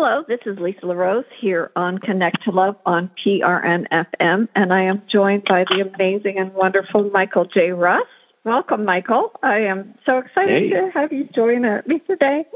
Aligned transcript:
Hello, 0.00 0.24
this 0.28 0.38
is 0.46 0.56
Lisa 0.60 0.86
LaRose 0.86 1.24
here 1.36 1.72
on 1.74 1.98
Connect 1.98 2.40
to 2.44 2.52
Love 2.52 2.76
on 2.86 3.10
PRN 3.18 3.84
FM, 3.88 4.46
and 4.54 4.72
I 4.72 4.82
am 4.82 5.02
joined 5.08 5.44
by 5.46 5.64
the 5.64 5.90
amazing 5.92 6.38
and 6.38 6.54
wonderful 6.54 7.10
Michael 7.10 7.46
J. 7.46 7.72
Russ. 7.72 8.06
Welcome, 8.44 8.84
Michael. 8.84 9.32
I 9.42 9.58
am 9.62 9.96
so 10.06 10.18
excited 10.18 10.62
hey. 10.62 10.70
to 10.70 10.90
have 10.94 11.12
you 11.12 11.24
join 11.34 11.62
me 11.86 11.98
today 12.06 12.46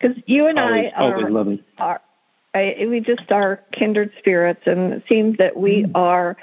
because 0.00 0.16
you 0.24 0.46
and 0.46 0.58
always, 0.58 0.90
I 0.96 1.10
are, 1.10 1.60
are 1.76 2.00
I, 2.54 2.86
we 2.88 3.00
just 3.00 3.30
are 3.30 3.62
kindred 3.70 4.10
spirits, 4.18 4.62
and 4.64 4.94
it 4.94 5.02
seems 5.10 5.36
that 5.36 5.58
we 5.58 5.82
Mm. 5.82 5.92
are 5.94 6.38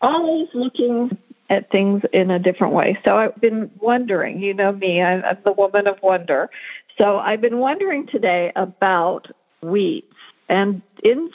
always 0.00 0.48
looking 0.54 1.14
at 1.50 1.70
things 1.70 2.02
in 2.14 2.30
a 2.30 2.38
different 2.38 2.72
way. 2.72 2.98
So 3.04 3.18
I've 3.18 3.38
been 3.38 3.70
wondering, 3.78 4.40
you 4.40 4.54
know 4.54 4.72
me, 4.72 5.02
I'm, 5.02 5.22
I'm 5.26 5.36
the 5.44 5.52
woman 5.52 5.86
of 5.86 6.00
wonder. 6.02 6.48
So 6.96 7.18
I've 7.18 7.42
been 7.42 7.58
wondering 7.58 8.06
today 8.06 8.50
about 8.56 9.30
weeds, 9.62 10.14
and 10.48 10.82
in 11.02 11.30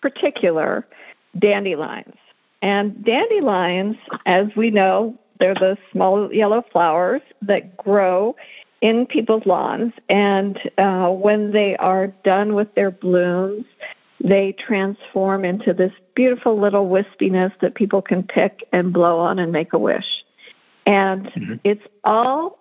particular, 0.00 0.86
dandelions. 1.38 2.16
And 2.62 3.04
dandelions, 3.04 3.96
as 4.26 4.46
we 4.56 4.70
know, 4.70 5.18
they're 5.40 5.54
the 5.54 5.76
small 5.92 6.32
yellow 6.32 6.64
flowers 6.72 7.22
that 7.42 7.76
grow 7.76 8.36
in 8.80 9.06
people's 9.06 9.46
lawns. 9.46 9.92
And 10.08 10.58
uh, 10.78 11.10
when 11.10 11.52
they 11.52 11.76
are 11.76 12.08
done 12.24 12.54
with 12.54 12.74
their 12.74 12.90
blooms, 12.90 13.64
they 14.22 14.52
transform 14.52 15.44
into 15.44 15.74
this 15.74 15.92
beautiful 16.14 16.58
little 16.58 16.88
wispiness 16.88 17.52
that 17.60 17.74
people 17.74 18.00
can 18.00 18.22
pick 18.22 18.66
and 18.72 18.92
blow 18.92 19.18
on 19.18 19.38
and 19.38 19.52
make 19.52 19.72
a 19.72 19.78
wish. 19.78 20.24
And 20.86 21.26
Mhm. 21.26 21.60
it's 21.64 21.86
all 22.04 22.58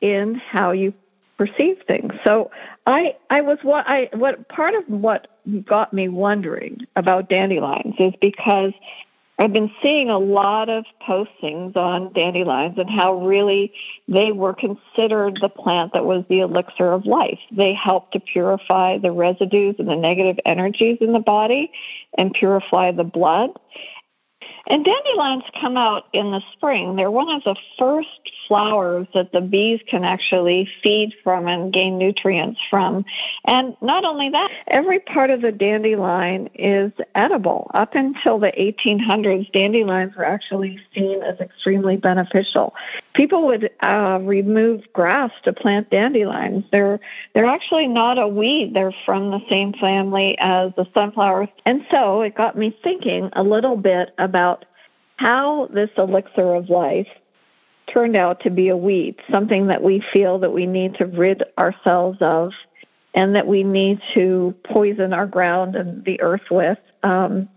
in 0.00 0.34
how 0.34 0.72
you 0.72 0.92
perceive 1.38 1.78
things. 1.86 2.12
So 2.24 2.50
I 2.86 3.16
I 3.30 3.40
was 3.40 3.58
what 3.62 3.88
I 3.88 4.10
what 4.12 4.48
part 4.48 4.74
of 4.74 4.84
what 4.88 5.28
got 5.64 5.94
me 5.94 6.08
wondering 6.08 6.80
about 6.96 7.30
dandelions 7.30 7.94
is 7.98 8.12
because 8.20 8.72
I've 9.40 9.52
been 9.52 9.70
seeing 9.80 10.10
a 10.10 10.18
lot 10.18 10.68
of 10.68 10.84
postings 11.00 11.76
on 11.76 12.12
dandelions 12.12 12.76
and 12.76 12.90
how 12.90 13.24
really 13.24 13.72
they 14.08 14.32
were 14.32 14.52
considered 14.52 15.38
the 15.40 15.48
plant 15.48 15.92
that 15.92 16.04
was 16.04 16.24
the 16.28 16.40
elixir 16.40 16.92
of 16.92 17.06
life. 17.06 17.38
They 17.52 17.72
help 17.72 18.10
to 18.12 18.20
purify 18.20 18.98
the 18.98 19.12
residues 19.12 19.76
and 19.78 19.88
the 19.88 19.94
negative 19.94 20.40
energies 20.44 20.98
in 21.00 21.12
the 21.12 21.20
body 21.20 21.70
and 22.16 22.34
purify 22.34 22.90
the 22.90 23.04
blood. 23.04 23.50
And 24.68 24.84
dandelions 24.84 25.44
come 25.60 25.76
out 25.76 26.06
in 26.12 26.30
the 26.30 26.42
spring. 26.52 26.96
They're 26.96 27.10
one 27.10 27.30
of 27.30 27.42
the 27.42 27.56
first 27.78 28.30
flowers 28.46 29.06
that 29.14 29.32
the 29.32 29.40
bees 29.40 29.80
can 29.88 30.04
actually 30.04 30.68
feed 30.82 31.14
from 31.24 31.48
and 31.48 31.72
gain 31.72 31.98
nutrients 31.98 32.60
from. 32.68 33.04
And 33.46 33.76
not 33.80 34.04
only 34.04 34.28
that, 34.28 34.50
every 34.66 35.00
part 35.00 35.30
of 35.30 35.40
the 35.40 35.52
dandelion 35.52 36.50
is 36.54 36.92
edible. 37.14 37.70
Up 37.72 37.94
until 37.94 38.38
the 38.38 38.52
1800s, 38.52 39.50
dandelions 39.52 40.14
were 40.14 40.24
actually 40.24 40.78
seen 40.94 41.22
as 41.22 41.40
extremely 41.40 41.96
beneficial. 41.96 42.74
People 43.14 43.46
would 43.46 43.70
uh, 43.80 44.18
remove 44.22 44.84
grass 44.92 45.32
to 45.44 45.52
plant 45.52 45.90
dandelions. 45.90 46.64
They're 46.70 47.00
they're 47.34 47.46
actually 47.46 47.88
not 47.88 48.18
a 48.18 48.28
weed. 48.28 48.74
They're 48.74 48.94
from 49.06 49.30
the 49.30 49.40
same 49.48 49.72
family 49.72 50.36
as 50.38 50.72
the 50.76 50.86
sunflower. 50.94 51.48
And 51.64 51.86
so 51.90 52.20
it 52.20 52.34
got 52.34 52.56
me 52.56 52.76
thinking 52.82 53.30
a 53.32 53.42
little 53.42 53.76
bit 53.76 54.12
about 54.18 54.27
how 55.16 55.68
this 55.72 55.90
elixir 55.96 56.54
of 56.54 56.70
life 56.70 57.08
turned 57.92 58.16
out 58.16 58.40
to 58.40 58.50
be 58.50 58.68
a 58.68 58.76
weed, 58.76 59.16
something 59.30 59.68
that 59.68 59.82
we 59.82 60.02
feel 60.12 60.38
that 60.40 60.52
we 60.52 60.66
need 60.66 60.94
to 60.94 61.06
rid 61.06 61.42
ourselves 61.58 62.18
of 62.20 62.52
and 63.14 63.34
that 63.34 63.46
we 63.46 63.64
need 63.64 64.00
to 64.14 64.54
poison 64.64 65.12
our 65.12 65.26
ground 65.26 65.74
and 65.74 66.04
the 66.04 66.20
earth 66.20 66.50
with 66.50 66.78
um, 67.02 67.48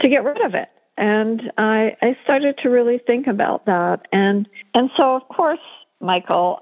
to 0.00 0.08
get 0.08 0.24
rid 0.24 0.40
of 0.42 0.54
it. 0.54 0.68
And 0.96 1.52
I, 1.56 1.96
I 2.02 2.16
started 2.24 2.58
to 2.58 2.70
really 2.70 2.98
think 2.98 3.28
about 3.28 3.66
that. 3.66 4.08
And, 4.12 4.48
and 4.74 4.90
so, 4.96 5.14
of 5.14 5.28
course, 5.28 5.60
Michael, 6.00 6.60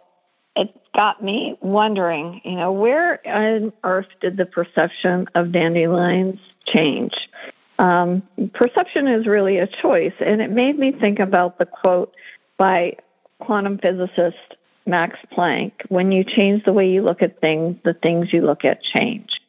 it 0.55 0.79
got 0.95 1.23
me 1.23 1.57
wondering, 1.61 2.43
you 2.45 2.57
know, 2.57 2.73
where 2.73 3.27
on 3.27 3.73
earth 3.83 4.09
did 4.21 4.37
the 4.37 4.47
perception 4.47 5.27
of 5.35 5.53
dandelions 5.53 6.39
change? 6.67 7.15
Um, 7.79 8.23
perception 8.55 9.07
is 9.07 9.27
really 9.27 9.59
a 9.59 9.67
choice, 9.67 10.15
and 10.21 10.41
it 10.41 10.51
made 10.51 10.79
me 10.79 10.93
think 10.93 11.19
about 11.19 11.59
the 11.59 11.67
quote 11.67 12.15
by 12.57 12.97
quantum 13.39 13.79
physicist 13.79 14.57
Max 14.87 15.19
Planck 15.33 15.73
when 15.89 16.13
you 16.13 16.25
change 16.25 16.65
the 16.65 16.73
way 16.73 16.89
you 16.89 17.03
look 17.03 17.23
at 17.23 17.41
things, 17.41 17.77
the 17.85 17.95
things 17.95 18.33
you 18.33 18.41
look 18.41 18.65
at 18.65 18.83
change. 18.83 19.41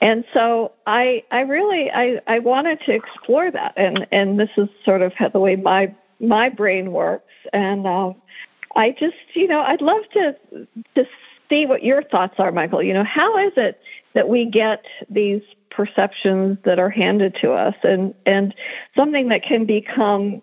And 0.00 0.24
so 0.32 0.72
I, 0.86 1.24
I 1.30 1.40
really, 1.40 1.90
I, 1.90 2.20
I 2.26 2.40
wanted 2.40 2.80
to 2.86 2.92
explore 2.92 3.50
that, 3.50 3.74
and, 3.76 4.06
and 4.12 4.38
this 4.38 4.50
is 4.56 4.68
sort 4.84 5.02
of 5.02 5.12
the 5.32 5.40
way 5.40 5.56
my 5.56 5.94
my 6.20 6.48
brain 6.48 6.92
works, 6.92 7.32
and 7.52 7.84
uh, 7.86 8.12
I 8.76 8.92
just, 8.92 9.16
you 9.34 9.48
know, 9.48 9.60
I'd 9.60 9.82
love 9.82 10.02
to 10.12 10.36
to 10.94 11.08
see 11.52 11.66
what 11.66 11.84
your 11.84 12.02
thoughts 12.02 12.34
are, 12.38 12.50
Michael. 12.50 12.82
You 12.82 12.94
know, 12.94 13.04
how 13.04 13.36
is 13.38 13.52
it 13.56 13.80
that 14.14 14.28
we 14.28 14.46
get 14.46 14.84
these 15.10 15.42
perceptions 15.70 16.58
that 16.64 16.78
are 16.78 16.90
handed 16.90 17.36
to 17.42 17.52
us, 17.52 17.76
and 17.82 18.14
and 18.24 18.54
something 18.96 19.28
that 19.28 19.42
can 19.42 19.66
become 19.66 20.40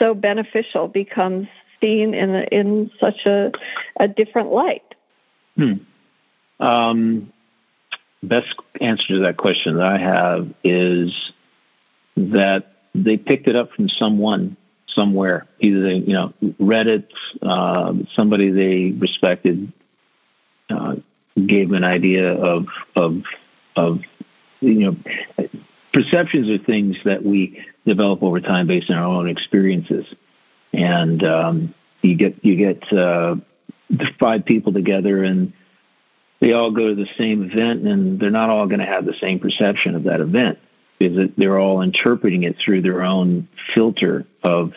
so 0.00 0.14
beneficial 0.14 0.88
becomes 0.88 1.48
seen 1.80 2.14
in 2.14 2.34
a, 2.34 2.42
in 2.52 2.90
such 3.00 3.26
a 3.26 3.52
a 3.98 4.06
different 4.06 4.52
light? 4.52 4.94
Hmm. 5.56 5.74
Um, 6.60 7.32
best 8.22 8.54
answer 8.80 9.08
to 9.08 9.18
that 9.20 9.36
question 9.36 9.76
that 9.76 9.86
I 9.86 9.98
have 9.98 10.54
is 10.62 11.32
that 12.16 12.76
they 12.94 13.16
picked 13.16 13.48
it 13.48 13.56
up 13.56 13.72
from 13.72 13.88
someone 13.88 14.56
somewhere. 14.86 15.46
Either 15.58 15.82
they, 15.82 15.94
you 15.96 16.12
know, 16.12 16.32
read 16.60 16.86
it, 16.86 17.12
uh, 17.42 17.92
somebody 18.14 18.50
they 18.50 18.96
respected 18.96 19.72
uh, 20.70 20.96
gave 21.46 21.72
an 21.72 21.84
idea 21.84 22.32
of 22.32 22.66
of 22.94 23.22
of 23.76 24.00
you 24.60 24.74
know 24.74 24.96
perceptions 25.92 26.48
are 26.48 26.64
things 26.64 26.96
that 27.04 27.24
we 27.24 27.64
develop 27.86 28.22
over 28.22 28.40
time 28.40 28.66
based 28.66 28.90
on 28.90 28.96
our 28.96 29.04
own 29.04 29.28
experiences, 29.28 30.06
and 30.72 31.22
um, 31.24 31.74
you 32.02 32.16
get 32.16 32.44
you 32.44 32.56
get 32.56 32.92
uh, 32.92 33.36
five 34.18 34.44
people 34.44 34.72
together 34.72 35.22
and 35.22 35.52
they 36.40 36.52
all 36.52 36.70
go 36.70 36.88
to 36.88 36.94
the 36.94 37.08
same 37.16 37.42
event 37.42 37.86
and 37.86 38.20
they're 38.20 38.30
not 38.30 38.50
all 38.50 38.66
going 38.66 38.80
to 38.80 38.86
have 38.86 39.06
the 39.06 39.14
same 39.14 39.38
perception 39.38 39.94
of 39.94 40.04
that 40.04 40.20
event 40.20 40.58
because 40.98 41.30
they're 41.36 41.58
all 41.58 41.80
interpreting 41.80 42.42
it 42.42 42.56
through 42.62 42.82
their 42.82 43.02
own 43.02 43.48
filter 43.74 44.26
of 44.42 44.72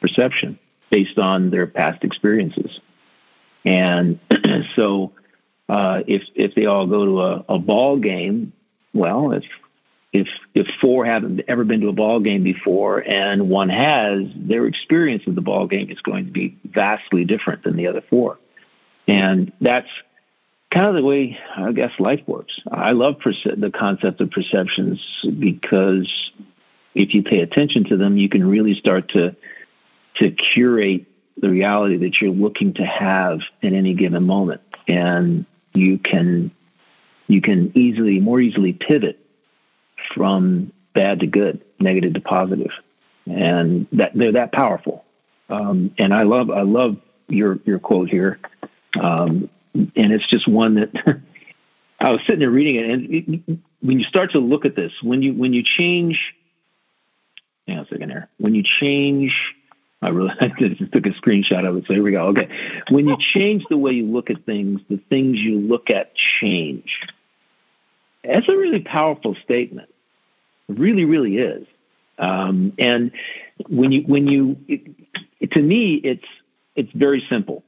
perception 0.00 0.58
based 0.90 1.18
on 1.18 1.50
their 1.50 1.66
past 1.66 2.04
experiences. 2.04 2.80
And 3.64 4.20
so 4.76 5.12
uh, 5.68 6.02
if 6.06 6.22
if 6.34 6.54
they 6.54 6.66
all 6.66 6.86
go 6.86 7.04
to 7.04 7.20
a, 7.20 7.44
a 7.56 7.58
ball 7.58 7.98
game, 7.98 8.52
well, 8.92 9.32
if 9.32 9.44
if 10.12 10.28
if 10.54 10.66
four 10.80 11.04
haven't 11.04 11.42
ever 11.48 11.64
been 11.64 11.80
to 11.80 11.88
a 11.88 11.92
ball 11.92 12.20
game 12.20 12.42
before 12.42 13.00
and 13.00 13.48
one 13.48 13.68
has, 13.68 14.22
their 14.34 14.66
experience 14.66 15.26
of 15.26 15.34
the 15.34 15.40
ball 15.40 15.66
game 15.66 15.90
is 15.90 16.00
going 16.00 16.26
to 16.26 16.32
be 16.32 16.56
vastly 16.64 17.24
different 17.24 17.64
than 17.64 17.76
the 17.76 17.88
other 17.88 18.02
four. 18.08 18.38
And 19.08 19.52
that's 19.60 19.88
kind 20.70 20.86
of 20.86 20.94
the 20.94 21.04
way 21.04 21.38
I 21.56 21.72
guess 21.72 21.92
life 21.98 22.22
works. 22.26 22.60
I 22.70 22.92
love 22.92 23.18
perce- 23.20 23.44
the 23.56 23.70
concept 23.70 24.20
of 24.20 24.30
perceptions 24.30 25.00
because 25.38 26.32
if 26.94 27.14
you 27.14 27.22
pay 27.22 27.40
attention 27.40 27.84
to 27.84 27.96
them, 27.96 28.16
you 28.16 28.28
can 28.28 28.48
really 28.48 28.74
start 28.74 29.10
to 29.10 29.36
to 30.16 30.30
curate 30.30 31.06
the 31.36 31.50
reality 31.50 31.98
that 31.98 32.20
you're 32.20 32.30
looking 32.30 32.72
to 32.74 32.84
have 32.84 33.40
in 33.60 33.74
any 33.74 33.92
given 33.92 34.24
moment, 34.24 34.62
and 34.88 35.44
you 35.76 35.98
can 35.98 36.50
you 37.28 37.40
can 37.40 37.72
easily 37.76 38.20
more 38.20 38.40
easily 38.40 38.72
pivot 38.72 39.18
from 40.14 40.72
bad 40.94 41.20
to 41.20 41.26
good, 41.26 41.64
negative 41.80 42.14
to 42.14 42.20
positive, 42.20 42.70
and 43.26 43.86
that 43.92 44.12
they're 44.14 44.32
that 44.32 44.52
powerful. 44.52 45.04
Um, 45.48 45.94
and 45.98 46.12
I 46.14 46.22
love 46.22 46.50
I 46.50 46.62
love 46.62 46.96
your 47.28 47.58
your 47.64 47.78
quote 47.78 48.08
here. 48.08 48.38
Um, 49.00 49.50
and 49.74 50.12
it's 50.12 50.26
just 50.28 50.48
one 50.48 50.76
that 50.76 50.90
I 52.00 52.10
was 52.10 52.20
sitting 52.22 52.40
there 52.40 52.50
reading 52.50 52.76
it, 52.76 52.90
and 52.90 53.14
it, 53.14 53.58
when 53.80 53.98
you 53.98 54.04
start 54.04 54.32
to 54.32 54.38
look 54.38 54.64
at 54.64 54.74
this, 54.74 54.92
when 55.02 55.22
you 55.22 55.34
when 55.34 55.52
you 55.52 55.62
change, 55.62 56.34
hang 57.66 57.78
on 57.78 57.84
a 57.84 57.88
second 57.88 58.10
here, 58.10 58.28
when 58.38 58.54
you 58.54 58.62
change, 58.62 59.54
I 60.06 60.10
really 60.10 60.30
I 60.40 60.48
just 60.48 60.78
took 60.92 61.06
a 61.06 61.10
screenshot 61.10 61.66
of 61.68 61.76
it, 61.76 61.84
so 61.86 61.94
here 61.94 62.02
we 62.02 62.12
go. 62.12 62.28
Okay, 62.28 62.48
when 62.90 63.08
you 63.08 63.16
change 63.34 63.64
the 63.68 63.76
way 63.76 63.92
you 63.92 64.06
look 64.06 64.30
at 64.30 64.44
things, 64.44 64.80
the 64.88 65.00
things 65.10 65.38
you 65.38 65.58
look 65.58 65.90
at 65.90 66.14
change. 66.14 67.00
That's 68.24 68.48
a 68.48 68.56
really 68.56 68.80
powerful 68.80 69.36
statement. 69.44 69.88
It 70.68 70.78
really, 70.78 71.04
really 71.04 71.36
is. 71.36 71.66
Um, 72.18 72.72
and 72.78 73.12
when 73.68 73.92
you 73.92 74.02
when 74.02 74.26
you, 74.26 74.56
it, 74.68 75.52
to 75.52 75.60
me, 75.60 75.94
it's 75.94 76.26
it's 76.74 76.92
very 76.92 77.24
simple 77.28 77.62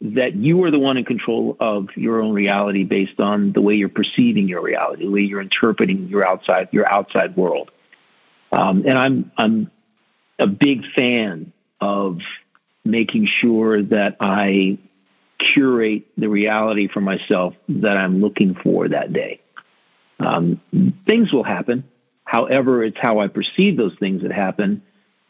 that 0.00 0.34
you 0.34 0.64
are 0.64 0.70
the 0.70 0.80
one 0.80 0.96
in 0.96 1.04
control 1.04 1.56
of 1.60 1.88
your 1.96 2.20
own 2.20 2.32
reality 2.32 2.82
based 2.82 3.20
on 3.20 3.52
the 3.52 3.60
way 3.60 3.74
you're 3.74 3.88
perceiving 3.88 4.48
your 4.48 4.60
reality, 4.60 5.04
the 5.04 5.10
way 5.10 5.20
you're 5.20 5.40
interpreting 5.40 6.08
your 6.08 6.26
outside 6.26 6.68
your 6.72 6.90
outside 6.90 7.36
world. 7.36 7.70
Um, 8.50 8.84
and 8.86 8.98
I'm 8.98 9.32
I'm 9.36 9.70
a 10.38 10.46
big 10.46 10.84
fan 10.94 11.52
of 11.80 12.18
making 12.84 13.26
sure 13.26 13.82
that 13.82 14.16
I 14.20 14.78
curate 15.38 16.06
the 16.16 16.28
reality 16.28 16.88
for 16.88 17.00
myself 17.00 17.54
that 17.68 17.96
I'm 17.96 18.20
looking 18.20 18.54
for 18.54 18.88
that 18.88 19.12
day. 19.12 19.40
Um, 20.20 20.60
things 21.06 21.32
will 21.32 21.44
happen. 21.44 21.84
However, 22.24 22.82
it's 22.82 22.98
how 22.98 23.18
I 23.18 23.28
perceive 23.28 23.76
those 23.76 23.96
things 23.98 24.22
that 24.22 24.32
happen 24.32 24.82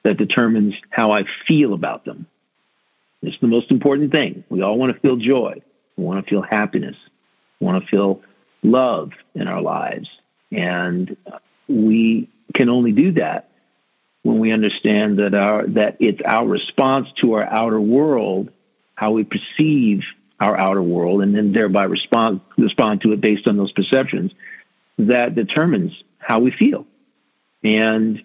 that 0.03 0.17
determines 0.17 0.75
how 0.91 1.13
I 1.13 1.25
feel 1.47 1.73
about 1.73 2.05
them. 2.05 2.27
It's 3.23 3.39
the 3.41 3.47
most 3.47 3.71
important 3.71 4.13
thing. 4.13 4.45
We 4.49 4.63
all 4.63 4.79
want 4.79 4.95
to 4.95 5.01
feel 5.01 5.17
joy. 5.17 5.63
We 5.97 6.05
want 6.05 6.25
to 6.25 6.29
feel 6.29 6.43
happiness. 6.43 6.97
We 7.61 7.67
want 7.67 7.83
to 7.83 7.89
feel 7.89 8.23
love 8.63 9.13
in 9.35 9.47
our 9.47 9.63
lives. 9.63 10.11
And 10.51 11.17
we 11.69 12.29
can 12.55 12.69
only 12.69 12.93
do 12.93 13.13
that 13.13 13.49
when 14.23 14.39
we 14.39 14.53
understand 14.53 15.19
that 15.19 15.35
our 15.35 15.67
that 15.69 15.97
it's 16.01 16.21
our 16.25 16.47
response 16.47 17.09
to 17.21 17.35
our 17.35 17.45
outer 17.45 17.81
world, 17.81 18.51
how 18.95 19.13
we 19.13 19.25
perceive 19.25 20.03
our 20.41 20.57
outer 20.57 20.83
world, 20.83 21.23
and 21.23 21.35
then 21.35 21.53
thereby 21.53 21.85
respond 21.85 22.41
respond 22.57 23.01
to 23.03 23.13
it 23.13 23.21
based 23.21 23.47
on 23.47 23.57
those 23.57 23.73
perceptions, 23.73 24.33
that 24.99 25.35
determines 25.35 25.93
how 26.19 26.41
we 26.41 26.51
feel. 26.51 26.87
And 27.65 28.23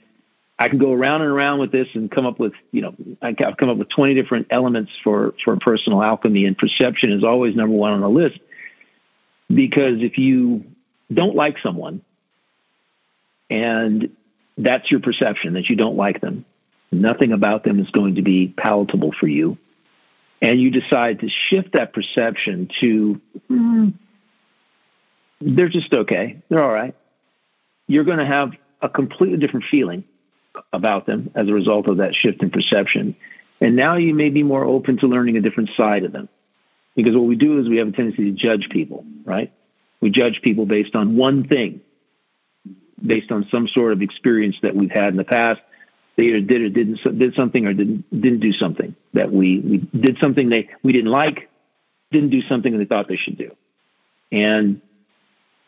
I 0.59 0.69
can 0.69 0.79
go 0.79 0.91
around 0.91 1.21
and 1.21 1.29
around 1.29 1.59
with 1.59 1.71
this 1.71 1.87
and 1.93 2.09
come 2.09 2.25
up 2.25 2.39
with, 2.39 2.53
you 2.71 2.81
know, 2.81 2.95
I've 3.21 3.57
come 3.57 3.69
up 3.69 3.77
with 3.77 3.89
20 3.89 4.15
different 4.15 4.47
elements 4.49 4.91
for, 5.03 5.35
for 5.43 5.55
personal 5.57 6.01
alchemy, 6.01 6.45
and 6.45 6.57
perception 6.57 7.11
is 7.11 7.23
always 7.23 7.55
number 7.55 7.75
one 7.75 7.93
on 7.93 8.01
the 8.01 8.09
list. 8.09 8.39
Because 9.53 10.01
if 10.01 10.17
you 10.17 10.65
don't 11.13 11.35
like 11.35 11.59
someone 11.59 12.01
and 13.49 14.15
that's 14.57 14.89
your 14.89 14.99
perception 14.99 15.53
that 15.53 15.69
you 15.69 15.75
don't 15.75 15.95
like 15.95 16.21
them, 16.21 16.45
nothing 16.91 17.31
about 17.31 17.63
them 17.63 17.79
is 17.79 17.89
going 17.91 18.15
to 18.15 18.21
be 18.21 18.47
palatable 18.47 19.13
for 19.19 19.27
you, 19.27 19.57
and 20.41 20.59
you 20.59 20.71
decide 20.71 21.19
to 21.19 21.29
shift 21.29 21.73
that 21.73 21.93
perception 21.93 22.69
to, 22.79 23.21
mm, 23.49 23.93
they're 25.41 25.69
just 25.69 25.93
okay, 25.93 26.41
they're 26.49 26.63
all 26.63 26.73
right, 26.73 26.95
you're 27.87 28.03
going 28.03 28.19
to 28.19 28.25
have 28.25 28.51
a 28.81 28.89
completely 28.89 29.37
different 29.37 29.65
feeling 29.69 30.03
about 30.73 31.05
them 31.05 31.31
as 31.35 31.49
a 31.49 31.53
result 31.53 31.87
of 31.87 31.97
that 31.97 32.13
shift 32.13 32.41
in 32.43 32.49
perception. 32.49 33.15
And 33.59 33.75
now 33.75 33.95
you 33.95 34.13
may 34.13 34.29
be 34.29 34.43
more 34.43 34.63
open 34.63 34.97
to 34.97 35.07
learning 35.07 35.37
a 35.37 35.41
different 35.41 35.71
side 35.75 36.03
of 36.03 36.11
them. 36.11 36.29
Because 36.95 37.15
what 37.15 37.25
we 37.25 37.35
do 37.35 37.59
is 37.59 37.69
we 37.69 37.77
have 37.77 37.87
a 37.87 37.91
tendency 37.91 38.25
to 38.25 38.31
judge 38.31 38.69
people, 38.69 39.05
right? 39.23 39.51
We 40.01 40.09
judge 40.09 40.41
people 40.43 40.65
based 40.65 40.95
on 40.95 41.15
one 41.15 41.47
thing, 41.47 41.81
based 43.05 43.31
on 43.31 43.47
some 43.49 43.67
sort 43.67 43.93
of 43.93 44.01
experience 44.01 44.57
that 44.61 44.75
we've 44.75 44.91
had 44.91 45.09
in 45.09 45.17
the 45.17 45.23
past. 45.23 45.61
They 46.15 46.23
either 46.23 46.41
did 46.41 46.61
or 46.61 46.69
didn't 46.69 47.19
did 47.19 47.35
something 47.35 47.65
or 47.67 47.73
didn't 47.73 48.09
didn't 48.09 48.39
do 48.39 48.51
something 48.51 48.95
that 49.13 49.31
we, 49.31 49.59
we 49.59 49.77
did 49.99 50.17
something 50.17 50.49
they 50.49 50.69
we 50.83 50.91
didn't 50.91 51.11
like, 51.11 51.49
didn't 52.11 52.31
do 52.31 52.41
something 52.41 52.77
they 52.77 52.85
thought 52.85 53.07
they 53.07 53.17
should 53.17 53.37
do. 53.37 53.55
And 54.31 54.81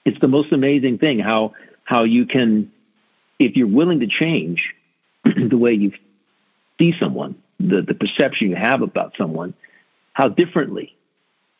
it's 0.06 0.20
the 0.20 0.28
most 0.28 0.52
amazing 0.52 0.98
thing 0.98 1.20
how 1.20 1.54
how 1.84 2.04
you 2.04 2.26
can 2.26 2.72
if 3.38 3.56
you're 3.56 3.68
willing 3.68 4.02
to 4.02 4.08
change 4.08 4.74
the 5.24 5.58
way 5.58 5.74
you 5.74 5.94
see 6.78 6.94
someone, 7.00 7.42
the, 7.60 7.82
the 7.82 7.94
perception 7.94 8.50
you 8.50 8.56
have 8.56 8.82
about 8.82 9.14
someone, 9.18 9.54
how 10.14 10.30
differently, 10.30 10.96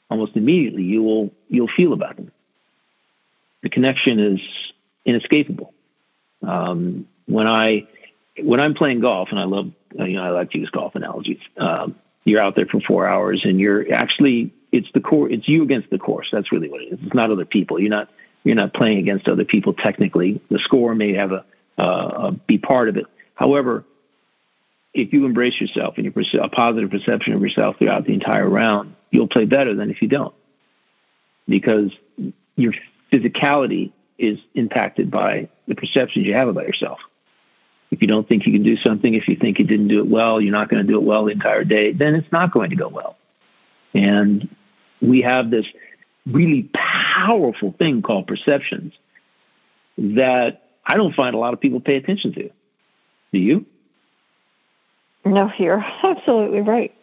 almost 0.10 0.36
immediately, 0.36 0.84
you 0.84 1.04
will 1.04 1.32
you'll 1.48 1.70
feel 1.76 1.94
about 1.94 2.16
them. 2.16 2.32
The 3.62 3.70
connection 3.70 4.20
is 4.20 4.42
inescapable. 5.06 5.74
Um, 6.42 7.08
when 7.26 7.48
I 7.48 7.88
when 8.42 8.60
I'm 8.60 8.74
playing 8.74 9.02
golf, 9.02 9.30
and 9.32 9.40
I 9.40 9.46
love 9.46 9.72
you 9.94 10.14
know 10.14 10.24
I 10.24 10.30
like 10.30 10.52
to 10.52 10.60
use 10.60 10.70
golf 10.70 10.96
analogies. 10.96 11.42
Um, 11.58 11.96
you're 12.24 12.42
out 12.42 12.56
there 12.56 12.66
for 12.66 12.80
four 12.80 13.08
hours, 13.08 13.42
and 13.44 13.60
you're 13.60 13.94
actually 13.94 14.54
it's 14.72 14.90
the 14.94 15.02
core 15.02 15.30
it's 15.30 15.48
you 15.48 15.64
against 15.64 15.90
the 15.90 16.00
course. 16.00 16.30
That's 16.32 16.52
really 16.52 16.70
what 16.70 16.82
it 16.82 16.94
is. 16.94 17.00
It's 17.04 17.16
not 17.16 17.32
other 17.32 17.46
people. 17.46 17.80
You're 17.80 17.90
not 17.90 18.10
you're 18.44 18.56
not 18.56 18.74
playing 18.74 19.00
against 19.00 19.28
other 19.28 19.46
people 19.46 19.74
technically. 19.74 20.42
The 20.50 20.60
score 20.60 20.96
may 20.96 21.14
have 21.16 21.32
a 21.32 21.46
uh, 21.78 22.32
be 22.46 22.58
part 22.58 22.90
of 22.90 22.98
it, 22.98 23.06
However, 23.40 23.86
if 24.94 25.14
you 25.14 25.26
embrace 25.26 25.62
yourself 25.62 25.94
and 25.96 26.04
you 26.04 26.42
a 26.42 26.50
positive 26.50 26.92
perception 26.92 27.34
of 27.34 27.42
yourself 27.42 27.78
throughout 27.78 28.04
the 28.04 28.14
entire 28.14 28.48
round, 28.50 28.96
you'll 29.12 29.30
play 29.30 29.46
better 29.46 29.74
than 29.74 29.90
if 29.90 30.02
you 30.02 30.10
don't. 30.10 30.36
Because 31.48 31.90
your 32.58 32.74
physicality 33.14 33.94
is 34.20 34.40
impacted 34.54 35.10
by 35.10 35.50
the 35.68 35.76
perceptions 35.76 36.26
you 36.26 36.34
have 36.34 36.48
about 36.48 36.68
yourself. 36.68 37.00
If 37.92 38.02
you 38.02 38.08
don't 38.08 38.28
think 38.28 38.46
you 38.46 38.54
can 38.54 38.64
do 38.64 38.78
something, 38.78 39.14
if 39.14 39.28
you 39.28 39.36
think 39.36 39.58
you 39.58 39.66
didn't 39.66 39.88
do 39.88 40.00
it 40.00 40.08
well, 40.08 40.40
you're 40.40 40.52
not 40.52 40.70
going 40.70 40.86
to 40.86 40.92
do 40.92 41.00
it 41.00 41.04
well 41.04 41.26
the 41.26 41.32
entire 41.32 41.64
day, 41.64 41.92
then 41.92 42.14
it's 42.14 42.32
not 42.32 42.52
going 42.52 42.70
to 42.70 42.76
go 42.76 42.88
well. 42.88 43.18
And 43.94 44.48
we 45.02 45.22
have 45.22 45.50
this 45.50 45.66
really 46.28 46.70
powerful 46.74 47.74
thing 47.78 48.02
called 48.02 48.28
perceptions 48.28 48.94
that 49.98 50.64
I 50.86 50.98
don't 50.98 51.14
find 51.16 51.36
a 51.36 51.40
lot 51.40 51.54
of 51.54 51.60
people 51.60 51.80
pay 51.80 51.96
attention 51.96 52.34
to. 52.34 52.50
Do 53.32 53.40
you? 53.40 53.66
No, 55.26 55.52
you're 55.58 55.84
absolutely 56.04 56.62
right. 56.62 56.94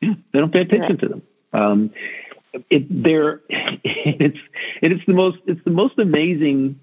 Yeah, 0.00 0.14
they 0.32 0.38
don't 0.38 0.52
pay 0.52 0.60
attention 0.60 0.98
to 0.98 1.08
them. 1.08 1.22
Um, 1.52 1.90
it, 2.70 3.02
they're, 3.02 3.40
it's 3.48 4.38
it's 4.82 5.06
the 5.06 5.14
most 5.14 5.38
it's 5.46 5.62
the 5.64 5.70
most 5.70 5.98
amazing 5.98 6.80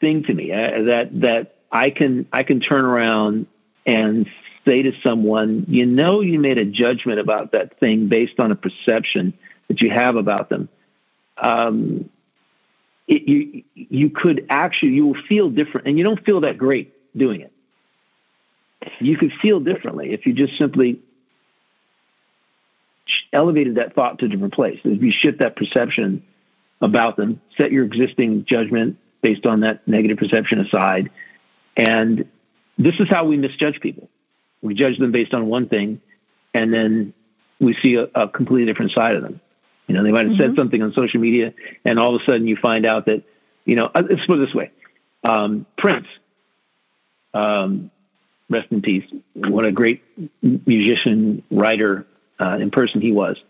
thing 0.00 0.24
to 0.24 0.34
me 0.34 0.52
uh, 0.52 0.82
that 0.82 1.20
that 1.20 1.56
I 1.70 1.90
can 1.90 2.26
I 2.32 2.42
can 2.42 2.60
turn 2.60 2.84
around 2.84 3.46
and 3.86 4.28
say 4.66 4.82
to 4.82 4.92
someone, 5.02 5.64
you 5.68 5.86
know, 5.86 6.20
you 6.20 6.38
made 6.38 6.58
a 6.58 6.64
judgment 6.64 7.18
about 7.18 7.52
that 7.52 7.80
thing 7.80 8.08
based 8.08 8.38
on 8.38 8.52
a 8.52 8.54
perception 8.54 9.34
that 9.68 9.80
you 9.80 9.90
have 9.90 10.16
about 10.16 10.48
them. 10.50 10.68
Um, 11.36 12.10
it, 13.06 13.28
you 13.28 13.64
you 13.74 14.10
could 14.10 14.46
actually 14.50 14.92
you 14.92 15.06
will 15.06 15.22
feel 15.28 15.50
different, 15.50 15.86
and 15.86 15.98
you 15.98 16.04
don't 16.04 16.22
feel 16.24 16.42
that 16.42 16.58
great 16.58 16.94
doing 17.16 17.40
it. 17.40 17.52
You 19.00 19.16
could 19.16 19.32
feel 19.40 19.60
differently 19.60 20.12
if 20.12 20.26
you 20.26 20.34
just 20.34 20.56
simply 20.58 21.00
elevated 23.32 23.76
that 23.76 23.94
thought 23.94 24.18
to 24.20 24.26
a 24.26 24.28
different 24.28 24.54
place. 24.54 24.78
If 24.84 25.02
you 25.02 25.12
shift 25.12 25.38
that 25.40 25.56
perception 25.56 26.22
about 26.80 27.16
them, 27.16 27.40
set 27.56 27.72
your 27.72 27.84
existing 27.84 28.44
judgment 28.46 28.98
based 29.22 29.46
on 29.46 29.60
that 29.60 29.86
negative 29.86 30.18
perception 30.18 30.60
aside, 30.60 31.10
and 31.76 32.28
this 32.76 32.98
is 33.00 33.08
how 33.08 33.26
we 33.26 33.36
misjudge 33.36 33.80
people. 33.80 34.08
We 34.62 34.74
judge 34.74 34.98
them 34.98 35.12
based 35.12 35.34
on 35.34 35.46
one 35.46 35.68
thing, 35.68 36.00
and 36.54 36.72
then 36.72 37.14
we 37.60 37.74
see 37.74 37.96
a, 37.96 38.04
a 38.14 38.28
completely 38.28 38.66
different 38.66 38.92
side 38.92 39.16
of 39.16 39.22
them. 39.22 39.40
You 39.86 39.94
know, 39.94 40.04
they 40.04 40.12
might 40.12 40.26
have 40.26 40.36
mm-hmm. 40.36 40.50
said 40.50 40.56
something 40.56 40.82
on 40.82 40.92
social 40.92 41.20
media, 41.20 41.54
and 41.84 41.98
all 41.98 42.14
of 42.14 42.20
a 42.20 42.24
sudden 42.24 42.46
you 42.46 42.56
find 42.56 42.86
out 42.86 43.06
that, 43.06 43.24
you 43.64 43.74
know, 43.74 43.86
uh, 43.86 44.02
let's 44.08 44.26
put 44.26 44.38
it 44.38 44.46
this 44.46 44.54
way: 44.54 44.70
um, 45.24 45.66
Prince 45.76 46.06
um, 47.34 47.90
rest 48.50 48.68
in 48.70 48.82
peace. 48.82 49.04
What 49.34 49.64
a 49.64 49.72
great 49.72 50.02
musician, 50.42 51.42
writer, 51.50 52.06
uh, 52.38 52.58
in 52.60 52.70
person 52.70 53.00
he 53.00 53.12
was. 53.12 53.42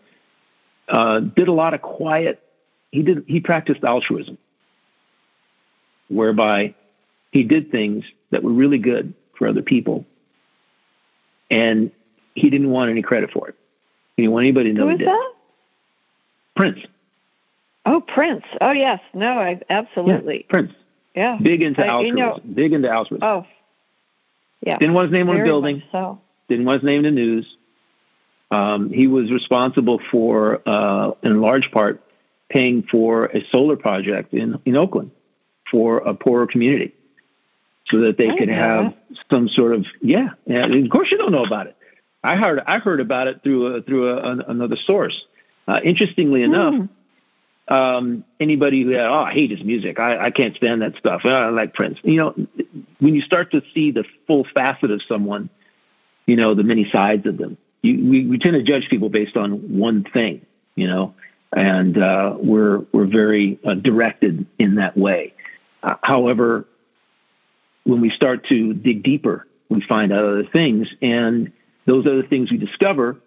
Uh, 0.87 1.19
did 1.19 1.47
a 1.47 1.53
lot 1.53 1.73
of 1.73 1.81
quiet. 1.81 2.41
He 2.91 3.03
did. 3.03 3.25
He 3.27 3.39
practiced 3.39 3.83
altruism, 3.83 4.37
whereby 6.07 6.73
he 7.31 7.43
did 7.43 7.71
things 7.71 8.05
that 8.31 8.43
were 8.43 8.51
really 8.51 8.79
good 8.79 9.13
for 9.37 9.47
other 9.47 9.61
people, 9.61 10.05
and 11.51 11.91
he 12.33 12.49
didn't 12.49 12.71
want 12.71 12.89
any 12.89 13.01
credit 13.01 13.31
for 13.31 13.49
it. 13.49 13.55
He 14.15 14.23
didn't 14.23 14.33
want 14.33 14.45
anybody 14.45 14.73
to 14.73 14.77
know 14.77 14.85
Who 14.85 14.89
he 14.89 14.97
did. 14.97 15.07
That? 15.07 15.33
Prince. 16.55 16.79
Oh, 17.85 18.01
Prince. 18.01 18.43
Oh, 18.59 18.71
yes. 18.71 18.99
No, 19.13 19.39
I 19.39 19.61
absolutely. 19.69 20.37
Yeah, 20.37 20.51
Prince. 20.51 20.73
Yeah. 21.15 21.37
Big 21.41 21.61
into 21.61 21.81
I, 21.81 21.87
altruism. 21.87 22.17
You 22.17 22.23
know, 22.23 22.39
big 22.53 22.73
into 22.73 22.89
altruism. 22.89 23.25
Oh, 23.25 23.45
yeah. 24.61 24.77
Didn't 24.77 24.93
want 24.93 25.09
his 25.09 25.13
name 25.13 25.29
on 25.29 25.39
a 25.39 25.43
building. 25.43 25.83
So. 25.91 26.19
Didn't 26.49 26.65
want 26.65 26.81
his 26.81 26.85
name 26.85 27.05
in 27.05 27.15
the 27.15 27.21
news. 27.21 27.55
Um, 28.51 28.91
he 28.91 29.07
was 29.07 29.31
responsible 29.31 30.01
for, 30.11 30.61
uh, 30.67 31.11
in 31.23 31.41
large 31.41 31.71
part, 31.71 32.03
paying 32.49 32.83
for 32.83 33.25
a 33.25 33.45
solar 33.51 33.75
project 33.75 34.33
in, 34.33 34.59
in 34.65 34.75
Oakland 34.75 35.11
for 35.69 35.99
a 35.99 36.15
poorer 36.15 36.47
community 36.47 36.95
so 37.85 38.01
that 38.01 38.17
they 38.17 38.29
I 38.29 38.37
could 38.37 38.49
have 38.49 38.93
that. 39.09 39.17
some 39.31 39.47
sort 39.47 39.73
of 39.73 39.85
yeah. 40.01 40.29
And 40.47 40.83
of 40.85 40.91
course, 40.91 41.11
you 41.11 41.17
don't 41.17 41.31
know 41.31 41.43
about 41.43 41.67
it. 41.67 41.75
I 42.23 42.35
heard 42.37 42.59
I 42.65 42.79
heard 42.79 43.01
about 43.01 43.27
it 43.27 43.43
through 43.43 43.67
a, 43.67 43.81
through 43.83 44.09
a, 44.09 44.37
another 44.47 44.77
source. 44.77 45.25
Uh, 45.67 45.79
interestingly 45.83 46.41
enough, 46.41 46.73
mm 46.73 46.89
um, 47.69 48.23
anybody 48.39 48.83
who 48.83 48.89
had, 48.89 49.05
oh, 49.05 49.19
I 49.19 49.31
hate 49.31 49.51
his 49.51 49.63
music. 49.63 49.99
I, 49.99 50.25
I 50.25 50.31
can't 50.31 50.55
stand 50.55 50.81
that 50.81 50.95
stuff. 50.95 51.21
I 51.23 51.49
like 51.49 51.75
Prince. 51.75 51.99
You 52.03 52.17
know, 52.17 52.47
when 52.99 53.13
you 53.13 53.21
start 53.21 53.51
to 53.51 53.61
see 53.73 53.91
the 53.91 54.05
full 54.25 54.45
facet 54.53 54.89
of 54.89 55.01
someone, 55.03 55.49
you 56.25 56.35
know, 56.35 56.55
the 56.55 56.63
many 56.63 56.89
sides 56.89 57.27
of 57.27 57.37
them, 57.37 57.57
you, 57.81 58.09
we, 58.09 58.25
we 58.25 58.39
tend 58.39 58.53
to 58.53 58.63
judge 58.63 58.89
people 58.89 59.09
based 59.09 59.37
on 59.37 59.77
one 59.77 60.03
thing, 60.03 60.45
you 60.75 60.87
know, 60.87 61.13
and 61.55 61.97
uh, 61.97 62.35
we're 62.37 62.79
we're 62.91 63.07
very 63.07 63.59
uh, 63.65 63.75
directed 63.75 64.45
in 64.57 64.75
that 64.75 64.97
way. 64.97 65.33
Uh, 65.81 65.95
however, 66.01 66.65
when 67.83 68.01
we 68.01 68.09
start 68.09 68.45
to 68.47 68.73
dig 68.73 69.03
deeper, 69.03 69.47
we 69.69 69.81
find 69.81 70.11
out 70.11 70.25
other 70.25 70.45
things, 70.45 70.93
and 71.01 71.51
those 71.85 72.05
other 72.05 72.23
things 72.23 72.51
we 72.51 72.57
discover 72.57 73.17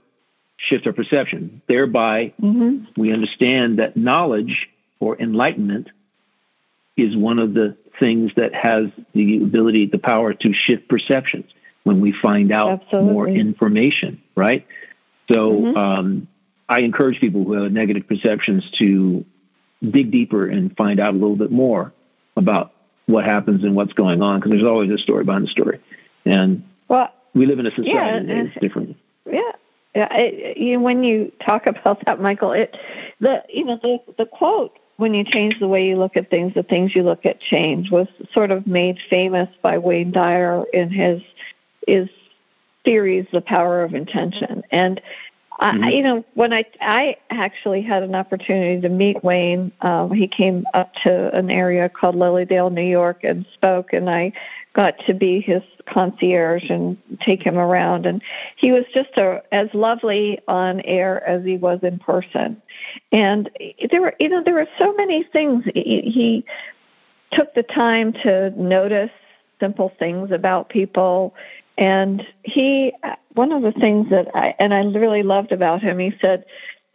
shift 0.56 0.86
our 0.86 0.92
perception. 0.92 1.62
Thereby, 1.66 2.34
mm-hmm. 2.40 3.00
we 3.00 3.12
understand 3.12 3.78
that 3.78 3.96
knowledge 3.96 4.68
or 5.00 5.20
enlightenment 5.20 5.88
is 6.96 7.16
one 7.16 7.38
of 7.38 7.54
the 7.54 7.76
things 7.98 8.32
that 8.36 8.54
has 8.54 8.84
the 9.14 9.38
ability, 9.38 9.86
the 9.86 9.98
power 9.98 10.34
to 10.34 10.52
shift 10.52 10.88
perceptions 10.88 11.50
when 11.84 12.00
we 12.00 12.12
find 12.12 12.52
out 12.52 12.82
Absolutely. 12.82 13.12
more 13.12 13.28
information, 13.28 14.22
right? 14.36 14.66
So 15.28 15.52
mm-hmm. 15.52 15.76
um, 15.76 16.28
I 16.68 16.80
encourage 16.80 17.20
people 17.20 17.44
who 17.44 17.52
have 17.52 17.72
negative 17.72 18.06
perceptions 18.06 18.68
to 18.78 19.24
dig 19.82 20.10
deeper 20.10 20.46
and 20.46 20.76
find 20.76 21.00
out 21.00 21.10
a 21.10 21.18
little 21.18 21.36
bit 21.36 21.50
more 21.50 21.92
about 22.36 22.72
what 23.06 23.24
happens 23.24 23.64
and 23.64 23.74
what's 23.74 23.92
going 23.92 24.22
on 24.22 24.38
because 24.38 24.52
there's 24.52 24.64
always 24.64 24.90
a 24.90 24.98
story 24.98 25.24
behind 25.24 25.44
the 25.44 25.50
story. 25.50 25.80
And 26.24 26.64
well, 26.88 27.12
we 27.34 27.46
live 27.46 27.58
in 27.58 27.66
a 27.66 27.70
society 27.70 27.90
yeah, 27.90 28.20
that 28.20 28.46
is 28.46 28.52
different. 28.60 28.96
Yeah. 29.26 29.40
Yeah, 29.94 30.08
it, 30.12 30.56
you, 30.56 30.80
when 30.80 31.04
you 31.04 31.32
talk 31.44 31.66
about 31.66 32.04
that, 32.06 32.20
Michael, 32.20 32.52
it 32.52 32.76
the 33.20 33.42
you 33.48 33.64
know 33.64 33.78
the 33.82 33.98
the 34.16 34.26
quote 34.26 34.78
when 34.96 35.14
you 35.14 35.24
change 35.24 35.58
the 35.58 35.68
way 35.68 35.86
you 35.86 35.96
look 35.96 36.16
at 36.16 36.30
things, 36.30 36.54
the 36.54 36.62
things 36.62 36.94
you 36.94 37.02
look 37.02 37.26
at 37.26 37.40
change 37.40 37.90
was 37.90 38.06
sort 38.32 38.50
of 38.50 38.66
made 38.66 38.98
famous 39.10 39.48
by 39.60 39.78
Wayne 39.78 40.12
Dyer 40.12 40.64
in 40.72 40.90
his 40.90 41.22
his 41.86 42.08
theories 42.84 43.26
The 43.32 43.40
Power 43.40 43.82
of 43.82 43.94
Intention. 43.94 44.62
And 44.70 45.00
mm-hmm. 45.60 45.84
I, 45.84 45.90
you 45.90 46.02
know, 46.02 46.24
when 46.34 46.52
I 46.52 46.64
I 46.80 47.16
actually 47.30 47.82
had 47.82 48.02
an 48.02 48.14
opportunity 48.14 48.80
to 48.80 48.88
meet 48.88 49.22
Wayne, 49.22 49.72
um, 49.82 50.10
he 50.10 50.26
came 50.26 50.66
up 50.74 50.92
to 51.04 51.34
an 51.36 51.50
area 51.50 51.88
called 51.88 52.16
Lily 52.16 52.44
Dale, 52.44 52.70
New 52.70 52.82
York, 52.82 53.24
and 53.24 53.46
spoke, 53.54 53.92
and 53.92 54.10
I 54.10 54.32
got 54.74 54.98
to 55.06 55.14
be 55.14 55.40
his 55.40 55.62
concierge 55.86 56.70
and 56.70 56.96
take 57.20 57.42
him 57.42 57.58
around. 57.58 58.06
And 58.06 58.22
he 58.56 58.72
was 58.72 58.84
just 58.94 59.10
a, 59.18 59.42
as 59.52 59.68
lovely 59.74 60.40
on 60.48 60.80
air 60.80 61.22
as 61.28 61.44
he 61.44 61.56
was 61.58 61.80
in 61.82 61.98
person. 61.98 62.60
And 63.10 63.50
there 63.90 64.00
were, 64.00 64.14
you 64.18 64.30
know, 64.30 64.42
there 64.42 64.54
were 64.54 64.68
so 64.78 64.94
many 64.94 65.24
things. 65.24 65.64
He, 65.74 66.00
he 66.00 66.44
took 67.32 67.54
the 67.54 67.62
time 67.62 68.12
to 68.24 68.50
notice 68.50 69.10
simple 69.60 69.92
things 69.98 70.30
about 70.30 70.68
people. 70.68 71.34
And 71.78 72.26
he, 72.42 72.92
one 73.34 73.52
of 73.52 73.62
the 73.62 73.72
things 73.72 74.10
that 74.10 74.28
I, 74.34 74.54
and 74.58 74.74
I 74.74 74.84
really 74.84 75.22
loved 75.22 75.52
about 75.52 75.82
him, 75.82 75.98
he 75.98 76.12
said, 76.20 76.44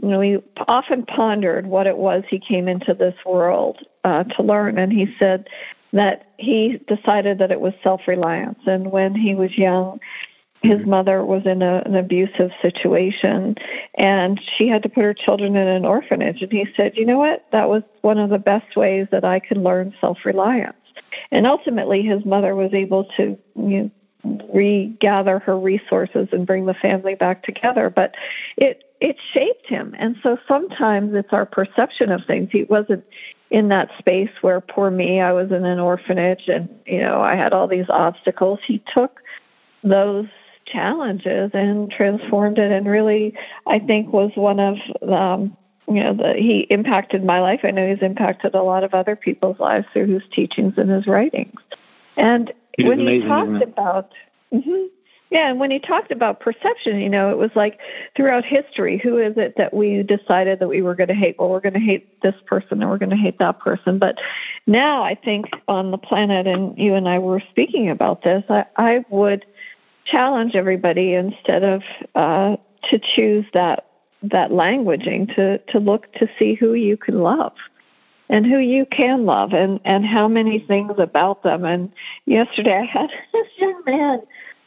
you 0.02 0.10
know, 0.10 0.22
he 0.22 0.38
often 0.68 1.06
pondered 1.06 1.66
what 1.66 1.88
it 1.88 1.98
was 1.98 2.24
he 2.28 2.40
came 2.40 2.68
into 2.68 2.94
this 2.94 3.16
world 3.26 3.80
uh, 4.04 4.24
to 4.24 4.44
learn. 4.44 4.78
And 4.78 4.94
he 4.94 5.14
said 5.18 5.50
that 5.94 6.32
he 6.38 6.80
decided 6.88 7.40
that 7.40 7.52
it 7.52 7.60
was 7.60 7.74
self 7.82 8.02
reliance. 8.08 8.60
And 8.68 8.92
when 8.92 9.16
he 9.16 9.34
was 9.34 9.58
young, 9.58 10.00
his 10.62 10.80
mm-hmm. 10.80 10.90
mother 10.90 11.26
was 11.26 11.46
in 11.46 11.62
a, 11.62 11.82
an 11.86 11.96
abusive 11.96 12.52
situation 12.62 13.56
and 13.96 14.42
she 14.58 14.68
had 14.68 14.84
to 14.84 14.90
put 14.90 15.04
her 15.04 15.14
children 15.14 15.56
in 15.56 15.68
an 15.68 15.86
orphanage. 15.86 16.42
And 16.42 16.52
he 16.52 16.68
said, 16.76 16.98
you 16.98 17.06
know 17.06 17.18
what? 17.18 17.46
That 17.52 17.70
was 17.70 17.84
one 18.02 18.18
of 18.18 18.30
the 18.30 18.40
best 18.40 18.76
ways 18.76 19.08
that 19.12 19.24
I 19.24 19.40
could 19.40 19.58
learn 19.58 19.94
self 20.00 20.20
reliance. 20.26 20.76
And 21.32 21.46
ultimately, 21.46 22.02
his 22.02 22.26
mother 22.26 22.56
was 22.56 22.74
able 22.74 23.06
to 23.18 23.38
you 23.56 23.84
know, 23.84 23.92
regather 24.54 25.40
her 25.40 25.58
resources 25.58 26.30
and 26.32 26.46
bring 26.46 26.66
the 26.66 26.74
family 26.74 27.16
back 27.16 27.44
together. 27.44 27.90
But 27.90 28.16
it 28.58 28.84
it 29.00 29.18
shaped 29.32 29.68
him, 29.68 29.96
and 29.98 30.18
so 30.24 30.38
sometimes 30.48 31.14
it's 31.14 31.32
our 31.32 31.46
perception 31.46 32.12
of 32.12 32.26
things. 32.26 32.50
He 32.52 32.64
wasn't 32.64 33.06
in 33.50 33.70
that 33.70 33.90
space 33.98 34.32
where 34.42 34.60
poor 34.60 34.90
me, 34.90 35.22
I 35.22 35.32
was 35.32 35.52
in 35.52 35.66
an 35.66 35.80
orphanage, 35.80 36.48
and 36.48 36.70
you 36.86 37.00
know 37.00 37.22
I 37.22 37.36
had 37.36 37.54
all 37.54 37.68
these 37.68 37.90
obstacles. 37.90 38.60
He 38.66 38.84
took 38.94 39.22
those 39.84 40.28
challenges 40.66 41.52
and 41.54 41.90
transformed 41.92 42.58
it, 42.58 42.72
and 42.72 42.88
really, 42.88 43.36
I 43.66 43.80
think 43.80 44.12
was 44.12 44.32
one 44.36 44.60
of 44.60 44.78
um, 45.08 45.56
you 45.88 46.04
know 46.04 46.14
the, 46.14 46.34
he 46.34 46.62
impacted 46.62 47.24
my 47.24 47.40
life. 47.40 47.62
I 47.64 47.72
know 47.72 47.88
he's 47.88 48.02
impacted 48.02 48.56
a 48.56 48.64
lot 48.64 48.84
of 48.84 48.94
other 48.94 49.16
people's 49.16 49.60
lives 49.60 49.88
through 49.94 50.08
his 50.08 50.24
teachings 50.32 50.74
and 50.78 50.90
his 50.90 51.08
writings. 51.08 51.60
And 52.18 52.52
when 52.78 53.00
he 53.00 53.22
talked 53.22 53.64
about, 53.64 54.14
mm-hmm, 54.54 54.86
yeah, 55.30 55.50
and 55.50 55.60
when 55.60 55.72
he 55.72 55.80
talked 55.80 56.12
about 56.12 56.40
perception, 56.40 57.00
you 57.02 57.10
know, 57.10 57.32
it 57.32 57.38
was 57.38 57.52
like 57.54 57.80
throughout 58.16 58.46
history, 58.46 58.98
who 58.98 59.18
is 59.18 59.36
it 59.36 59.56
that 59.58 59.74
we 59.74 60.04
decided 60.04 60.60
that 60.60 60.70
we 60.70 60.82
were 60.82 60.96
going 60.96 61.10
to 61.10 61.14
hate? 61.14 61.36
Well, 61.38 61.50
we're 61.50 61.60
going 61.60 61.74
to 61.74 61.80
hate 61.80 62.22
this 62.22 62.36
person 62.46 62.82
and 62.82 62.90
we're 62.90 62.98
going 62.98 63.10
to 63.10 63.18
hate 63.18 63.40
that 63.40 63.60
person. 63.60 64.00
But 64.00 64.20
now 64.68 65.04
I 65.04 65.16
think 65.16 65.50
on 65.68 65.92
the 65.92 65.98
planet, 65.98 66.48
and 66.48 66.78
you 66.78 66.94
and 66.94 67.10
I 67.10 67.20
were 67.20 67.42
speaking 67.50 67.90
about 67.90 68.24
this, 68.24 68.44
I, 68.50 68.66
I 68.78 69.06
would 69.10 69.46
challenge 70.06 70.56
everybody 70.56 71.14
instead 71.14 71.64
of 71.64 71.82
uh, 72.16 72.56
to 72.90 73.00
choose 73.00 73.46
that 73.54 73.86
that 74.24 74.50
languaging 74.50 75.36
to 75.36 75.58
to 75.72 75.80
look 75.80 76.12
to 76.14 76.28
see 76.40 76.56
who 76.56 76.74
you 76.74 76.98
can 76.98 77.20
love 77.22 77.54
and 78.30 78.46
who 78.46 78.58
you 78.58 78.86
can 78.86 79.26
love 79.26 79.54
and 79.54 79.80
and 79.86 80.06
how 80.06 80.28
many 80.28 80.60
things 80.60 80.94
about 80.98 81.44
them. 81.44 81.66
And 81.66 81.92
yesterday 82.26 82.78
i 82.78 82.86
had 82.86 83.10
this 83.34 83.48
young 83.58 83.82
man 83.86 84.22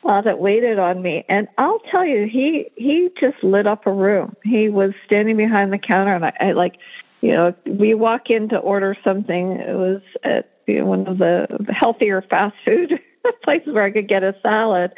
uh, 0.05 0.23
that 0.23 0.39
waited 0.39 0.79
on 0.79 1.03
me. 1.03 1.25
And 1.29 1.49
i'll 1.59 1.81
tell 1.91 2.05
you 2.05 2.27
he 2.27 2.71
he 2.77 3.11
just 3.19 3.43
lit 3.43 3.67
up 3.67 3.87
a 3.87 3.93
room. 3.93 4.37
He 4.45 4.69
was 4.69 4.93
standing 5.05 5.37
behind 5.37 5.73
the 5.73 5.79
counter 5.79 6.15
and 6.15 6.25
i, 6.25 6.33
I 6.41 6.53
like 6.53 6.79
you 7.21 7.33
know 7.33 7.55
we 7.67 7.95
walk 7.95 8.31
in 8.31 8.49
to 8.51 8.59
order 8.59 8.97
something. 9.05 9.53
It 9.53 9.77
was 9.77 10.03
at 10.23 10.49
you 10.67 10.81
know, 10.81 10.87
one 10.87 11.07
of 11.07 11.19
the 11.19 11.47
healthier 11.71 12.23
fast 12.23 12.57
food 12.65 13.01
places 13.43 13.75
where 13.75 13.85
i 13.85 13.91
could 13.91 14.09
get 14.09 14.23
a 14.23 14.35
salad. 14.43 14.93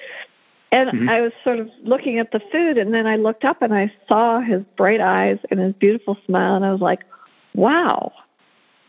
And 0.70 0.88
mm-hmm. 0.88 1.08
I 1.08 1.20
was 1.20 1.32
sort 1.44 1.58
of 1.58 1.68
looking 1.82 2.18
at 2.18 2.32
the 2.32 2.40
food, 2.50 2.78
and 2.78 2.94
then 2.94 3.06
I 3.06 3.16
looked 3.16 3.44
up 3.44 3.60
and 3.60 3.74
I 3.74 3.92
saw 4.08 4.40
his 4.40 4.62
bright 4.74 5.02
eyes 5.02 5.38
and 5.50 5.60
his 5.60 5.74
beautiful 5.74 6.16
smile, 6.24 6.56
and 6.56 6.64
I 6.64 6.72
was 6.72 6.80
like, 6.80 7.00
wow, 7.54 8.10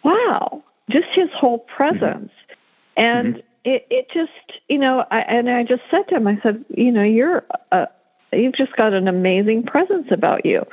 wow, 0.03 0.63
just 0.89 1.07
his 1.11 1.29
whole 1.33 1.59
presence. 1.59 2.31
Mm-hmm. 2.31 3.01
And 3.01 3.35
mm-hmm. 3.35 3.39
it, 3.63 3.87
it 3.89 4.09
just, 4.11 4.59
you 4.67 4.77
know, 4.77 5.05
I, 5.09 5.21
and 5.21 5.49
I 5.49 5.63
just 5.63 5.83
said 5.89 6.07
to 6.09 6.15
him, 6.15 6.27
I 6.27 6.39
said, 6.41 6.63
you 6.69 6.91
know, 6.91 7.03
you're, 7.03 7.45
a, 7.71 7.87
you've 8.31 8.55
just 8.55 8.75
got 8.75 8.93
an 8.93 9.07
amazing 9.07 9.63
presence 9.63 10.07
about 10.11 10.45
you. 10.45 10.65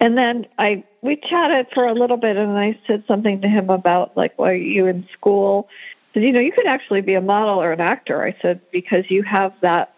And 0.00 0.18
then 0.18 0.46
I, 0.58 0.84
we 1.02 1.16
chatted 1.16 1.68
for 1.72 1.86
a 1.86 1.92
little 1.92 2.16
bit, 2.16 2.36
and 2.36 2.58
I 2.58 2.78
said 2.86 3.04
something 3.06 3.40
to 3.42 3.48
him 3.48 3.70
about 3.70 4.16
like, 4.16 4.38
why 4.38 4.50
are 4.50 4.54
you 4.54 4.86
in 4.86 5.06
school? 5.12 5.68
said, 6.14 6.22
you 6.22 6.32
know, 6.32 6.40
you 6.40 6.52
could 6.52 6.66
actually 6.66 7.00
be 7.00 7.14
a 7.14 7.20
model 7.20 7.60
or 7.60 7.72
an 7.72 7.80
actor. 7.80 8.22
I 8.22 8.34
said 8.40 8.60
because 8.70 9.10
you 9.10 9.22
have 9.24 9.52
that 9.60 9.94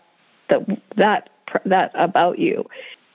that 0.49 0.67
that 0.97 1.31
that 1.65 1.93
about 1.95 2.39
you. 2.39 2.69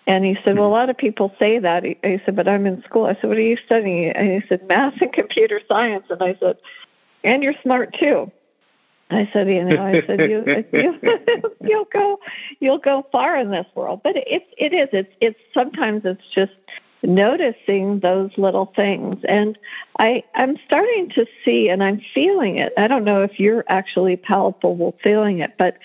And 0.08 0.26
he 0.26 0.36
said, 0.44 0.56
Well, 0.58 0.66
a 0.66 0.68
hmm. 0.68 0.74
lot 0.74 0.90
of 0.90 0.98
people 0.98 1.34
say 1.38 1.60
that. 1.60 1.84
He, 1.84 1.98
he 2.04 2.20
said, 2.26 2.36
But 2.36 2.48
I'm 2.48 2.66
in 2.66 2.84
school. 2.84 3.06
I 3.06 3.16
said, 3.16 3.26
What 3.26 3.38
are 3.38 3.42
you 3.42 3.58
studying? 3.66 4.12
And 4.12 4.42
he 4.42 4.48
said, 4.48 4.68
Math 4.68 5.02
and 5.02 5.14
computer 5.14 5.62
science. 5.68 6.06
And 6.10 6.22
I 6.22 6.36
said, 6.40 6.58
And 7.24 7.44
you're 7.44 7.56
smart 7.62 7.96
too. 8.00 8.32
I 9.12 9.30
said, 9.34 9.50
you 9.50 9.66
know, 9.66 9.84
I 9.84 10.02
said 10.08 10.22
you, 10.22 10.44
you 10.72 11.00
you'll 11.62 11.88
go 11.92 12.20
you'll 12.60 12.78
go 12.78 13.06
far 13.12 13.36
in 13.38 13.52
this 13.52 13.68
world. 13.76 14.02
But 14.04 14.14
it's 14.16 14.46
it 14.58 14.74
is 14.74 14.90
it's 14.94 15.14
it's 15.20 15.40
sometimes 15.54 16.04
it's 16.06 16.24
just 16.34 16.54
noticing 17.04 18.00
those 18.00 18.30
little 18.38 18.72
things 18.76 19.18
and 19.28 19.58
i 19.98 20.24
i'm 20.36 20.56
starting 20.66 21.10
to 21.10 21.26
see 21.44 21.68
and 21.70 21.84
i'm 21.84 22.00
feeling 22.14 22.58
it 22.58 22.72
i 22.78 22.88
don't 22.88 23.04
know 23.04 23.24
if 23.24 23.40
you're 23.40 23.64
actually 23.68 24.16
palpable 24.16 24.96
feeling 25.02 25.40
it 25.40 25.56
but 25.58 25.78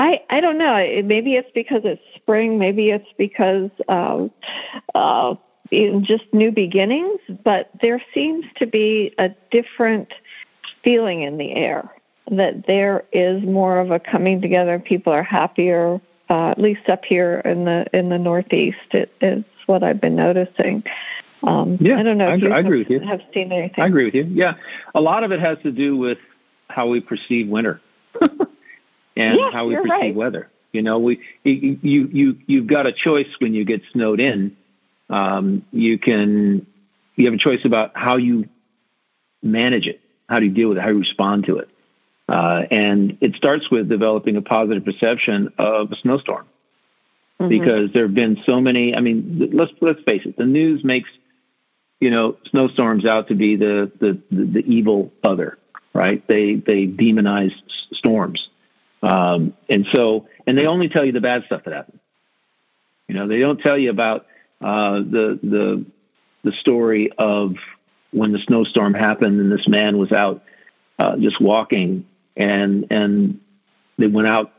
I 0.00 0.22
I 0.30 0.40
don't 0.40 0.56
know. 0.56 1.02
Maybe 1.04 1.36
it's 1.36 1.50
because 1.54 1.82
it's 1.84 2.02
spring. 2.16 2.58
Maybe 2.58 2.88
it's 2.88 3.12
because 3.18 3.70
um, 3.86 4.30
uh, 4.94 5.34
just 6.00 6.24
new 6.32 6.50
beginnings. 6.50 7.20
But 7.44 7.70
there 7.82 8.02
seems 8.14 8.46
to 8.56 8.66
be 8.66 9.14
a 9.18 9.28
different 9.50 10.14
feeling 10.82 11.20
in 11.20 11.36
the 11.36 11.52
air. 11.52 11.94
That 12.30 12.66
there 12.66 13.04
is 13.12 13.42
more 13.42 13.78
of 13.78 13.90
a 13.90 14.00
coming 14.00 14.40
together. 14.40 14.78
People 14.78 15.12
are 15.12 15.22
happier. 15.22 16.00
Uh, 16.30 16.50
at 16.50 16.58
least 16.58 16.88
up 16.88 17.04
here 17.04 17.40
in 17.40 17.66
the 17.66 17.84
in 17.92 18.08
the 18.08 18.18
Northeast, 18.18 18.78
it 18.92 19.12
is 19.20 19.44
what 19.66 19.82
I've 19.82 20.00
been 20.00 20.16
noticing. 20.16 20.82
Um, 21.42 21.76
yeah, 21.78 21.98
I 21.98 22.02
don't 22.02 22.16
know 22.16 22.28
if 22.28 22.42
I, 22.42 22.46
you, 22.46 22.52
I 22.52 22.56
have, 22.56 22.64
agree 22.64 22.78
with 22.78 22.90
you. 22.90 23.00
have 23.00 23.22
seen 23.34 23.52
anything. 23.52 23.84
I 23.84 23.88
agree 23.88 24.06
with 24.06 24.14
you. 24.14 24.24
Yeah, 24.30 24.54
a 24.94 25.00
lot 25.00 25.24
of 25.24 25.32
it 25.32 25.40
has 25.40 25.58
to 25.62 25.72
do 25.72 25.96
with 25.96 26.18
how 26.68 26.88
we 26.88 27.00
perceive 27.00 27.48
winter. 27.48 27.82
and 29.20 29.38
yeah, 29.38 29.50
how 29.50 29.66
we 29.66 29.74
perceive 29.76 29.90
right. 29.90 30.14
weather. 30.14 30.50
You 30.72 30.82
know, 30.82 30.98
we 30.98 31.20
you 31.42 31.78
you 31.82 32.38
you've 32.46 32.66
got 32.66 32.86
a 32.86 32.92
choice 32.92 33.28
when 33.40 33.54
you 33.54 33.64
get 33.64 33.82
snowed 33.92 34.20
in. 34.20 34.56
Um, 35.08 35.64
you 35.72 35.98
can 35.98 36.66
you 37.16 37.24
have 37.26 37.34
a 37.34 37.38
choice 37.38 37.64
about 37.64 37.92
how 37.94 38.16
you 38.16 38.48
manage 39.42 39.86
it, 39.86 40.00
how 40.28 40.38
do 40.38 40.46
you 40.46 40.52
deal 40.52 40.68
with 40.68 40.78
it, 40.78 40.82
how 40.82 40.90
you 40.90 40.98
respond 40.98 41.46
to 41.46 41.58
it, 41.58 41.68
uh, 42.28 42.62
and 42.70 43.18
it 43.20 43.34
starts 43.34 43.70
with 43.70 43.88
developing 43.88 44.36
a 44.36 44.42
positive 44.42 44.84
perception 44.84 45.52
of 45.58 45.90
a 45.90 45.96
snowstorm. 45.96 46.46
mm-hmm. 47.40 47.48
because 47.48 47.92
there 47.92 48.04
have 48.04 48.14
been 48.14 48.38
so 48.44 48.60
many. 48.60 48.94
I 48.94 49.00
mean, 49.00 49.50
let's 49.52 49.72
let's 49.80 50.02
face 50.02 50.22
it. 50.26 50.36
The 50.36 50.46
news 50.46 50.84
makes 50.84 51.10
you 51.98 52.10
know 52.10 52.36
snowstorms 52.50 53.04
out 53.04 53.28
to 53.28 53.34
be 53.34 53.56
the 53.56 53.90
the 53.98 54.20
the, 54.30 54.44
the 54.44 54.64
evil 54.66 55.12
other, 55.24 55.58
right? 55.94 56.26
They 56.28 56.54
they 56.54 56.86
demonize 56.86 57.52
storms, 57.92 58.48
um, 59.02 59.54
and 59.68 59.86
so 59.92 60.26
and 60.46 60.56
they 60.56 60.66
only 60.66 60.88
tell 60.88 61.04
you 61.04 61.12
the 61.12 61.20
bad 61.20 61.44
stuff 61.44 61.62
that 61.64 61.74
happened. 61.74 62.00
You 63.08 63.14
know, 63.14 63.28
they 63.28 63.38
don't 63.38 63.60
tell 63.60 63.78
you 63.78 63.90
about 63.90 64.26
uh, 64.60 64.98
the 64.98 65.38
the 65.42 65.86
the 66.44 66.52
story 66.52 67.10
of 67.16 67.54
when 68.12 68.32
the 68.32 68.38
snowstorm 68.38 68.94
happened 68.94 69.40
and 69.40 69.52
this 69.52 69.68
man 69.68 69.98
was 69.98 70.12
out 70.12 70.42
uh, 70.98 71.16
just 71.16 71.40
walking 71.40 72.06
and 72.36 72.86
and 72.90 73.40
they 73.98 74.06
went 74.06 74.28
out 74.28 74.52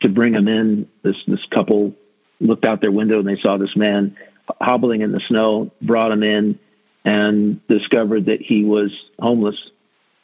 to 0.00 0.08
bring 0.08 0.34
him 0.34 0.48
in. 0.48 0.88
This 1.02 1.16
this 1.26 1.44
couple 1.50 1.94
looked 2.40 2.64
out 2.64 2.80
their 2.80 2.92
window 2.92 3.18
and 3.18 3.28
they 3.28 3.36
saw 3.36 3.56
this 3.56 3.76
man 3.76 4.16
hobbling 4.60 5.00
in 5.00 5.12
the 5.12 5.20
snow, 5.20 5.70
brought 5.82 6.12
him 6.12 6.22
in, 6.22 6.58
and 7.04 7.66
discovered 7.68 8.26
that 8.26 8.40
he 8.40 8.64
was 8.64 8.92
homeless. 9.18 9.70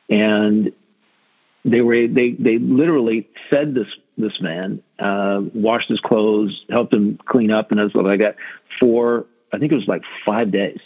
And 0.09 0.73
they 1.65 1.81
were 1.81 2.09
they 2.09 2.33
they 2.33 2.59
literally 2.59 3.29
fed 3.51 3.75
this 3.75 3.89
this 4.19 4.41
man, 4.41 4.83
uh, 4.99 5.41
washed 5.55 5.89
his 5.89 6.01
clothes, 6.01 6.65
helped 6.69 6.93
him 6.93 7.19
clean 7.25 7.51
up, 7.51 7.71
and 7.71 7.91
stuff 7.91 8.05
like 8.05 8.21
that 8.21 8.37
for 8.81 9.27
I 9.53 9.59
think 9.59 9.73
it 9.73 9.77
was 9.77 9.89
like 9.89 10.03
five 10.25 10.51
days. 10.51 10.81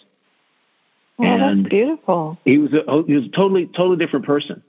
Oh, 1.18 1.25
and 1.25 1.64
that's 1.64 1.68
beautiful. 1.71 2.38
He 2.45 2.59
was 2.59 2.73
a 2.75 3.02
he 3.06 3.14
was 3.14 3.26
a 3.26 3.30
totally 3.30 3.66
totally 3.66 3.97
different 3.97 4.26
person 4.26 4.62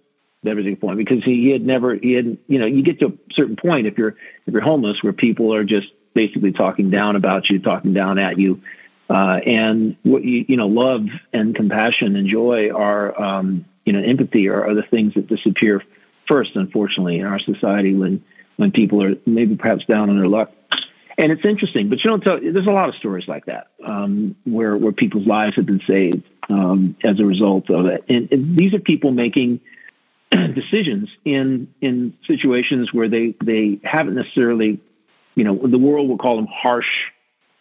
at 0.46 0.50
every 0.50 0.76
point 0.76 0.98
because 0.98 1.24
he, 1.24 1.42
he 1.42 1.50
had 1.50 1.66
never 1.66 1.96
he 1.96 2.14
had 2.14 2.38
you 2.48 2.60
know 2.60 2.66
you 2.66 2.84
get 2.84 3.00
to 3.00 3.08
a 3.08 3.14
certain 3.32 3.58
point 3.58 3.88
if 3.88 3.98
you're 3.98 4.16
if 4.46 4.54
you're 4.54 4.62
homeless 4.62 5.00
where 5.02 5.14
people 5.14 5.54
are 5.54 5.66
just 5.66 5.88
basically 6.14 6.54
talking 6.54 6.90
down 6.90 7.16
about 7.16 7.50
you, 7.50 7.60
talking 7.60 7.94
down 7.94 8.18
at 8.18 8.40
you, 8.40 8.62
uh, 9.10 9.40
and 9.46 9.98
what 10.04 10.24
you 10.24 10.46
you 10.48 10.56
know 10.56 10.68
love 10.68 11.02
and 11.34 11.54
compassion 11.54 12.16
and 12.16 12.28
joy 12.30 12.70
are 12.74 13.22
um, 13.22 13.66
you 13.84 13.92
know 13.92 14.02
empathy 14.02 14.48
are, 14.48 14.70
are 14.70 14.74
the 14.74 14.84
things 14.84 15.16
that 15.16 15.28
disappear 15.28 15.82
first, 16.28 16.52
unfortunately, 16.56 17.20
in 17.20 17.26
our 17.26 17.40
society 17.40 17.94
when 17.96 18.24
when 18.58 18.72
people 18.72 19.04
are 19.04 19.16
maybe 19.26 19.56
perhaps 19.56 19.86
down 19.86 20.10
on 20.10 20.18
their 20.18 20.28
luck. 20.28 20.52
And 21.20 21.32
it's 21.32 21.46
interesting, 21.46 21.90
but 21.90 22.04
you 22.04 22.10
don't 22.10 22.22
tell. 22.22 22.40
There's 22.40 22.68
a 22.68 22.72
lot 22.72 22.90
of 22.90 22.96
stories 22.96 23.28
like 23.28 23.46
that 23.46 23.68
um, 23.84 24.36
where 24.46 24.78
where 24.78 24.92
people's 24.92 25.26
lives 25.26 25.56
have 25.56 25.66
been 25.66 25.82
saved 25.88 26.24
um, 26.50 26.96
as 27.04 27.20
a 27.20 27.26
result 27.26 27.70
of 27.70 27.88
it. 27.88 28.04
And, 28.08 28.32
and 28.32 28.58
these 28.58 28.74
are 28.76 28.80
people 28.80 29.12
making 29.12 29.62
decisions 30.32 31.10
in 31.26 31.74
in 31.82 32.14
situations 32.26 32.94
where 32.94 33.10
they 33.10 33.36
they 33.44 33.80
haven't 33.84 34.14
necessarily, 34.14 34.80
you 35.34 35.44
know, 35.44 35.56
the 35.56 35.80
world 35.80 36.08
will 36.08 36.20
call 36.20 36.36
them 36.36 36.48
harsh, 36.48 36.90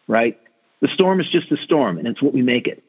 right? 0.06 0.38
The 0.80 0.88
storm 0.88 1.20
is 1.20 1.28
just 1.30 1.50
a 1.50 1.56
storm, 1.56 1.96
and 1.96 2.06
it's 2.06 2.20
what 2.20 2.34
we 2.34 2.42
make 2.42 2.66
it. 2.66 2.82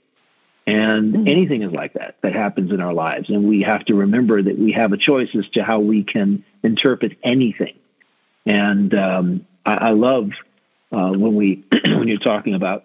And 0.68 1.14
mm-hmm. 1.14 1.28
anything 1.30 1.62
is 1.62 1.72
like 1.72 1.94
that 1.94 2.18
that 2.22 2.34
happens 2.34 2.74
in 2.74 2.82
our 2.82 2.94
lives, 2.94 3.30
and 3.30 3.48
we 3.48 3.62
have 3.62 3.86
to 3.86 3.96
remember 3.96 4.42
that 4.42 4.60
we 4.60 4.74
have 4.74 4.92
a 4.92 4.98
choice 4.98 5.34
as 5.34 5.48
to 5.52 5.64
how 5.64 5.80
we 5.80 6.04
can 6.04 6.44
interpret 6.62 7.18
anything. 7.24 7.80
And 8.46 8.94
um, 8.94 9.48
I, 9.66 9.76
I 9.76 9.90
love 9.92 10.32
uh, 10.92 11.14
when 11.14 11.36
we 11.36 11.64
when 11.72 12.10
you're 12.10 12.20
talking 12.20 12.54
about 12.54 12.84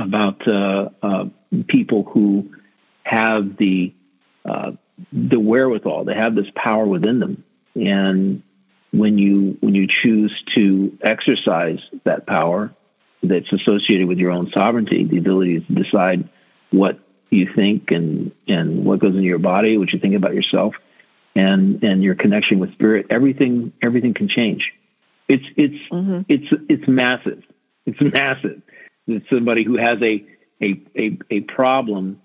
about 0.00 0.46
uh, 0.48 0.88
uh, 1.00 1.24
people 1.68 2.02
who 2.02 2.50
have 3.04 3.56
the 3.56 3.94
uh, 4.44 4.72
the 5.12 5.38
wherewithal, 5.38 6.06
they 6.06 6.16
have 6.16 6.34
this 6.34 6.50
power 6.56 6.84
within 6.84 7.20
them, 7.20 7.44
and 7.76 8.42
when 8.90 9.16
you 9.16 9.58
when 9.60 9.76
you 9.76 9.86
choose 9.86 10.42
to 10.56 10.98
exercise 11.02 11.88
that 12.02 12.26
power 12.26 12.74
that's 13.22 13.52
associated 13.52 14.08
with 14.08 14.18
your 14.18 14.30
own 14.30 14.50
sovereignty, 14.50 15.04
the 15.04 15.18
ability 15.18 15.60
to 15.60 15.72
decide 15.74 16.28
what 16.70 16.98
you 17.30 17.48
think 17.54 17.90
and 17.90 18.32
and 18.46 18.84
what 18.84 19.00
goes 19.00 19.14
into 19.14 19.26
your 19.26 19.38
body, 19.38 19.78
what 19.78 19.92
you 19.92 19.98
think 19.98 20.14
about 20.14 20.34
yourself, 20.34 20.74
and 21.34 21.82
and 21.82 22.02
your 22.02 22.14
connection 22.14 22.58
with 22.58 22.72
spirit, 22.72 23.06
everything 23.10 23.72
everything 23.82 24.14
can 24.14 24.28
change. 24.28 24.72
It's 25.28 25.46
it's 25.56 25.90
mm-hmm. 25.90 26.20
it's 26.28 26.52
it's 26.68 26.88
massive. 26.88 27.42
It's 27.86 28.00
massive. 28.14 28.62
It's 29.06 29.28
somebody 29.30 29.64
who 29.64 29.76
has 29.76 30.00
a 30.02 30.26
a 30.60 30.82
a, 30.96 31.18
a 31.30 31.40
problem. 31.40 32.20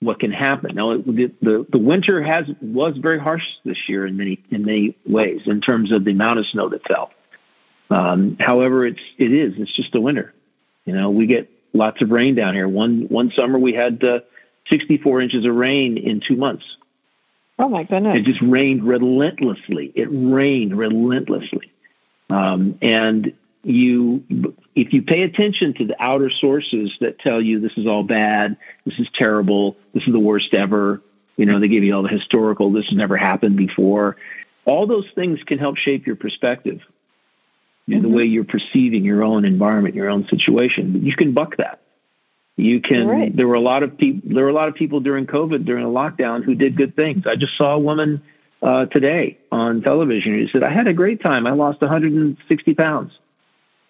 What 0.00 0.20
can 0.20 0.30
happen 0.30 0.76
now? 0.76 0.96
The, 0.96 1.32
the 1.42 1.66
the 1.68 1.78
winter 1.78 2.22
has 2.22 2.46
was 2.62 2.96
very 2.98 3.18
harsh 3.18 3.42
this 3.64 3.88
year 3.88 4.06
in 4.06 4.16
many 4.16 4.42
in 4.50 4.64
many 4.64 4.96
ways 5.04 5.42
in 5.46 5.60
terms 5.60 5.90
of 5.90 6.04
the 6.04 6.12
amount 6.12 6.38
of 6.38 6.46
snow 6.46 6.68
that 6.68 6.86
fell. 6.86 7.10
Um, 7.90 8.36
however, 8.38 8.86
it's 8.86 9.00
it 9.16 9.32
is 9.32 9.54
it's 9.58 9.74
just 9.74 9.92
the 9.92 10.00
winter. 10.00 10.34
You 10.84 10.94
know, 10.94 11.10
we 11.10 11.26
get 11.26 11.50
lots 11.72 12.02
of 12.02 12.10
rain 12.10 12.34
down 12.34 12.54
here. 12.54 12.68
One 12.68 13.06
one 13.08 13.30
summer 13.30 13.58
we 13.58 13.72
had 13.72 14.02
uh, 14.04 14.20
64 14.68 15.22
inches 15.22 15.46
of 15.46 15.54
rain 15.54 15.96
in 15.96 16.20
two 16.26 16.36
months. 16.36 16.64
Oh 17.58 17.68
my 17.68 17.84
goodness! 17.84 18.18
It 18.18 18.24
just 18.24 18.42
rained 18.42 18.84
relentlessly. 18.84 19.92
It 19.94 20.08
rained 20.10 20.76
relentlessly, 20.76 21.72
um, 22.30 22.78
and 22.82 23.32
you, 23.64 24.24
if 24.74 24.92
you 24.92 25.02
pay 25.02 25.22
attention 25.22 25.74
to 25.74 25.84
the 25.84 26.02
outer 26.02 26.30
sources 26.30 26.96
that 27.00 27.18
tell 27.18 27.40
you 27.40 27.60
this 27.60 27.76
is 27.76 27.86
all 27.86 28.02
bad, 28.04 28.56
this 28.86 28.98
is 28.98 29.08
terrible, 29.14 29.76
this 29.92 30.06
is 30.06 30.12
the 30.12 30.20
worst 30.20 30.54
ever. 30.54 31.02
You 31.36 31.46
know, 31.46 31.60
they 31.60 31.68
give 31.68 31.84
you 31.84 31.94
all 31.94 32.02
the 32.02 32.08
historical. 32.08 32.72
This 32.72 32.86
has 32.86 32.96
never 32.96 33.16
happened 33.16 33.56
before. 33.56 34.16
All 34.64 34.86
those 34.86 35.08
things 35.14 35.40
can 35.44 35.58
help 35.58 35.76
shape 35.76 36.06
your 36.06 36.16
perspective, 36.16 36.80
mm-hmm. 37.96 38.02
the 38.02 38.08
way 38.08 38.24
you're 38.24 38.44
perceiving 38.44 39.04
your 39.04 39.22
own 39.22 39.44
environment, 39.44 39.94
your 39.94 40.08
own 40.08 40.26
situation. 40.26 40.92
But 40.92 41.02
you 41.02 41.14
can 41.16 41.32
buck 41.32 41.56
that. 41.56 41.80
You 42.56 42.80
can. 42.80 43.06
Right. 43.06 43.34
There 43.34 43.46
were 43.46 43.54
a 43.54 43.60
lot 43.60 43.82
of 43.82 43.96
people. 43.96 44.34
There 44.34 44.44
were 44.44 44.50
a 44.50 44.54
lot 44.54 44.68
of 44.68 44.74
people 44.74 45.00
during 45.00 45.26
COVID, 45.26 45.64
during 45.64 45.84
the 45.84 45.90
lockdown, 45.90 46.44
who 46.44 46.54
did 46.54 46.76
good 46.76 46.96
things. 46.96 47.24
I 47.26 47.36
just 47.36 47.56
saw 47.56 47.74
a 47.74 47.78
woman 47.78 48.22
uh, 48.60 48.86
today 48.86 49.38
on 49.52 49.80
television 49.82 50.34
who 50.34 50.48
said, 50.48 50.64
"I 50.64 50.70
had 50.70 50.88
a 50.88 50.92
great 50.92 51.22
time. 51.22 51.46
I 51.46 51.52
lost 51.52 51.80
160 51.80 52.74
pounds." 52.74 53.16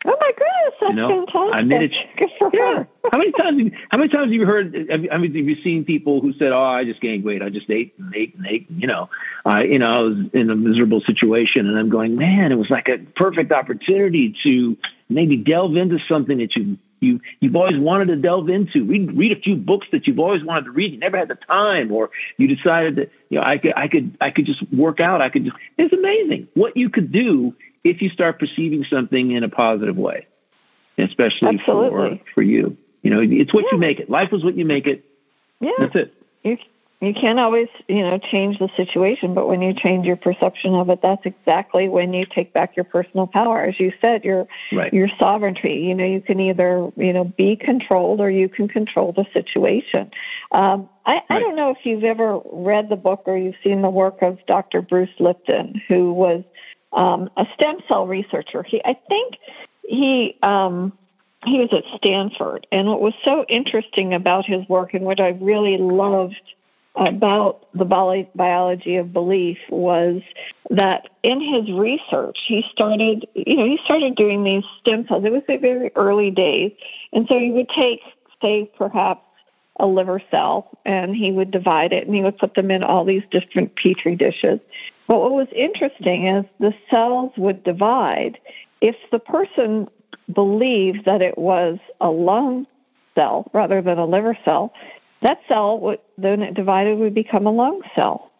Oh 0.04 0.16
my 0.20 0.30
goodness, 0.30 0.74
that's 0.80 0.90
you 0.90 0.96
know, 0.96 1.08
fantastic! 1.08 1.54
I 1.54 1.62
made 1.62 1.82
it. 1.90 2.16
Good 2.16 2.28
for 2.38 2.50
yeah. 2.52 2.74
her. 2.74 2.88
how 3.10 3.18
many 3.18 3.32
times? 3.32 3.72
How 3.90 3.98
many 3.98 4.08
times 4.08 4.26
have 4.26 4.32
you 4.32 4.46
heard? 4.46 4.72
Have, 4.90 5.00
I 5.10 5.18
mean, 5.18 5.34
have 5.34 5.48
you 5.48 5.56
seen 5.56 5.84
people 5.84 6.20
who 6.20 6.32
said, 6.34 6.52
"Oh, 6.52 6.62
I 6.62 6.84
just 6.84 7.00
gained 7.00 7.24
weight. 7.24 7.42
I 7.42 7.50
just 7.50 7.68
ate 7.68 7.94
and 7.98 8.14
ate 8.14 8.36
and 8.36 8.46
ate." 8.46 8.70
And, 8.70 8.80
you 8.80 8.86
know, 8.86 9.10
I, 9.44 9.64
you 9.64 9.80
know, 9.80 9.86
I 9.86 9.98
was 10.02 10.18
in 10.32 10.50
a 10.50 10.56
miserable 10.56 11.00
situation, 11.00 11.66
and 11.66 11.76
I'm 11.76 11.90
going, 11.90 12.16
man, 12.16 12.52
it 12.52 12.54
was 12.54 12.70
like 12.70 12.88
a 12.88 12.98
perfect 12.98 13.50
opportunity 13.50 14.36
to 14.44 14.76
maybe 15.08 15.36
delve 15.36 15.74
into 15.76 15.98
something 16.06 16.38
that 16.38 16.54
you 16.54 16.78
you 17.00 17.20
you've 17.40 17.56
always 17.56 17.78
wanted 17.78 18.06
to 18.08 18.16
delve 18.16 18.48
into. 18.50 18.84
Read 18.84 19.16
read 19.16 19.36
a 19.36 19.40
few 19.40 19.56
books 19.56 19.88
that 19.90 20.06
you've 20.06 20.20
always 20.20 20.44
wanted 20.44 20.66
to 20.66 20.70
read. 20.70 20.92
You 20.92 20.98
never 20.98 21.16
had 21.16 21.28
the 21.28 21.34
time, 21.34 21.90
or 21.90 22.10
you 22.36 22.46
decided 22.46 22.96
that 22.96 23.10
you 23.30 23.40
know 23.40 23.44
I 23.44 23.58
could 23.58 23.72
I 23.76 23.88
could 23.88 24.16
I 24.20 24.30
could 24.30 24.46
just 24.46 24.62
work 24.72 25.00
out. 25.00 25.20
I 25.22 25.28
could 25.28 25.44
just. 25.44 25.56
It's 25.76 25.92
amazing 25.92 26.48
what 26.54 26.76
you 26.76 26.88
could 26.88 27.10
do 27.10 27.54
if 27.84 28.02
you 28.02 28.08
start 28.08 28.38
perceiving 28.38 28.84
something 28.84 29.30
in 29.30 29.44
a 29.44 29.48
positive 29.48 29.96
way, 29.96 30.26
especially 30.96 31.58
Absolutely. 31.58 32.18
for 32.18 32.34
for 32.34 32.42
you. 32.42 32.76
You 33.02 33.10
know, 33.10 33.20
it's 33.22 33.54
what 33.54 33.64
yeah. 33.64 33.70
you 33.72 33.78
make 33.78 34.00
it. 34.00 34.10
Life 34.10 34.32
is 34.32 34.44
what 34.44 34.56
you 34.56 34.64
make 34.64 34.86
it. 34.86 35.04
Yeah, 35.60 35.72
that's 35.78 35.96
it. 35.96 36.14
You 36.42 36.58
you 37.00 37.14
can't 37.14 37.38
always, 37.38 37.68
you 37.86 38.02
know, 38.02 38.18
change 38.18 38.58
the 38.58 38.68
situation, 38.76 39.32
but 39.32 39.46
when 39.46 39.62
you 39.62 39.72
change 39.72 40.04
your 40.04 40.16
perception 40.16 40.74
of 40.74 40.90
it, 40.90 41.00
that's 41.00 41.24
exactly 41.24 41.88
when 41.88 42.12
you 42.12 42.26
take 42.26 42.52
back 42.52 42.74
your 42.74 42.84
personal 42.84 43.28
power. 43.28 43.62
As 43.62 43.78
you 43.78 43.92
said, 44.00 44.24
your 44.24 44.48
right. 44.72 44.92
your 44.92 45.06
sovereignty. 45.16 45.74
You 45.74 45.94
know, 45.94 46.04
you 46.04 46.20
can 46.20 46.40
either, 46.40 46.90
you 46.96 47.12
know, 47.12 47.22
be 47.22 47.54
controlled 47.54 48.20
or 48.20 48.28
you 48.28 48.48
can 48.48 48.66
control 48.66 49.12
the 49.12 49.26
situation. 49.32 50.10
Um, 50.50 50.88
I, 51.06 51.14
right. 51.14 51.22
I 51.30 51.38
don't 51.38 51.54
know 51.54 51.70
if 51.70 51.86
you've 51.86 52.02
ever 52.02 52.40
read 52.52 52.88
the 52.88 52.96
book 52.96 53.22
or 53.26 53.36
you've 53.36 53.54
seen 53.62 53.80
the 53.80 53.90
work 53.90 54.20
of 54.22 54.44
Dr. 54.46 54.82
Bruce 54.82 55.20
Lipton, 55.20 55.80
who 55.86 56.12
was 56.12 56.42
um, 56.92 57.30
a 57.36 57.46
stem 57.54 57.78
cell 57.88 58.06
researcher. 58.06 58.62
He, 58.62 58.82
I 58.84 58.98
think, 59.08 59.38
he 59.82 60.36
um, 60.42 60.92
he 61.44 61.58
was 61.58 61.72
at 61.72 61.84
Stanford, 61.96 62.66
and 62.72 62.88
what 62.88 63.00
was 63.00 63.14
so 63.24 63.44
interesting 63.48 64.14
about 64.14 64.44
his 64.44 64.68
work 64.68 64.94
and 64.94 65.04
what 65.04 65.20
I 65.20 65.30
really 65.40 65.78
loved 65.78 66.40
about 66.96 67.68
the 67.74 67.84
biology 67.84 68.96
of 68.96 69.12
belief 69.12 69.58
was 69.70 70.20
that 70.70 71.08
in 71.22 71.40
his 71.40 71.70
research 71.78 72.36
he 72.44 72.64
started 72.72 73.24
you 73.34 73.56
know 73.56 73.66
he 73.66 73.78
started 73.84 74.16
doing 74.16 74.42
these 74.42 74.64
stem 74.80 75.06
cells. 75.06 75.24
It 75.24 75.32
was 75.32 75.42
the 75.46 75.58
very 75.58 75.92
early 75.94 76.30
days. 76.30 76.72
And 77.12 77.26
so 77.28 77.38
he 77.38 77.52
would 77.52 77.68
take 77.68 78.00
say 78.42 78.70
perhaps 78.76 79.24
a 79.80 79.86
liver 79.86 80.20
cell 80.30 80.76
and 80.84 81.14
he 81.14 81.30
would 81.30 81.50
divide 81.50 81.92
it 81.92 82.06
and 82.06 82.14
he 82.14 82.22
would 82.22 82.38
put 82.38 82.54
them 82.54 82.70
in 82.70 82.82
all 82.82 83.04
these 83.04 83.22
different 83.30 83.76
petri 83.76 84.16
dishes 84.16 84.58
but 85.08 85.18
what 85.20 85.32
was 85.32 85.48
interesting 85.54 86.26
is 86.26 86.44
the 86.60 86.74
cells 86.90 87.32
would 87.36 87.64
divide 87.64 88.38
if 88.80 88.96
the 89.10 89.18
person 89.18 89.88
believed 90.32 91.04
that 91.06 91.22
it 91.22 91.36
was 91.36 91.78
a 92.00 92.10
lung 92.10 92.66
cell 93.16 93.50
rather 93.52 93.82
than 93.82 93.98
a 93.98 94.06
liver 94.06 94.38
cell 94.44 94.72
that 95.22 95.40
cell, 95.48 95.78
would, 95.80 96.00
then 96.16 96.42
it 96.42 96.54
divided, 96.54 96.98
would 96.98 97.14
become 97.14 97.46
a 97.46 97.50
lung 97.50 97.82
cell. 97.94 98.30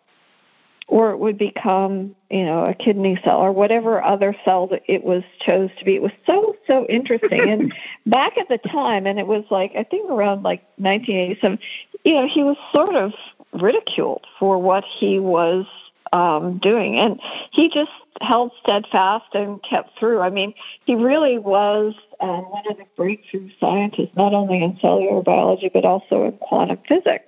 or 0.87 1.11
it 1.11 1.19
would 1.19 1.37
become, 1.37 2.17
you 2.31 2.45
know, 2.45 2.65
a 2.65 2.73
kidney 2.73 3.21
cell 3.23 3.41
or 3.41 3.53
whatever 3.53 4.03
other 4.03 4.35
cell 4.43 4.69
that 4.69 4.83
it 4.87 5.05
was 5.05 5.23
chose 5.41 5.71
to 5.79 5.85
be. 5.85 5.97
It 5.97 6.03
was 6.03 6.13
so 6.25 6.57
so 6.67 6.87
interesting. 6.87 7.51
and 7.51 7.75
back 8.07 8.39
at 8.39 8.49
the 8.49 8.57
time, 8.57 9.07
and 9.07 9.19
it 9.19 9.27
was 9.27 9.45
like 9.51 9.73
I 9.77 9.83
think 9.83 10.11
around 10.11 10.45
like 10.45 10.63
1987, 10.77 11.59
you 12.05 12.15
know, 12.15 12.27
he 12.27 12.43
was 12.43 12.57
sort 12.73 12.95
of 12.95 13.13
ridiculed 13.53 14.27
for 14.39 14.57
what 14.59 14.85
he 14.85 15.19
was 15.19 15.67
um, 16.13 16.59
doing. 16.59 16.97
And 16.97 17.21
he 17.51 17.69
just 17.69 17.91
held 18.21 18.53
steadfast 18.63 19.35
and 19.35 19.63
kept 19.63 19.99
through. 19.99 20.21
I 20.21 20.31
mean, 20.31 20.55
he 20.85 20.95
really 20.95 21.39
was 21.39 21.95
one 22.19 22.65
of 22.69 22.77
the 22.77 22.87
breakthrough 22.97 23.51
scientists, 23.61 24.17
not 24.17 24.35
only 24.35 24.63
in 24.63 24.79
cellular 24.81 25.23
biology, 25.23 25.71
but 25.73 25.85
also 25.85 26.25
in 26.25 26.33
quantum 26.39 26.79
physics. 26.89 27.25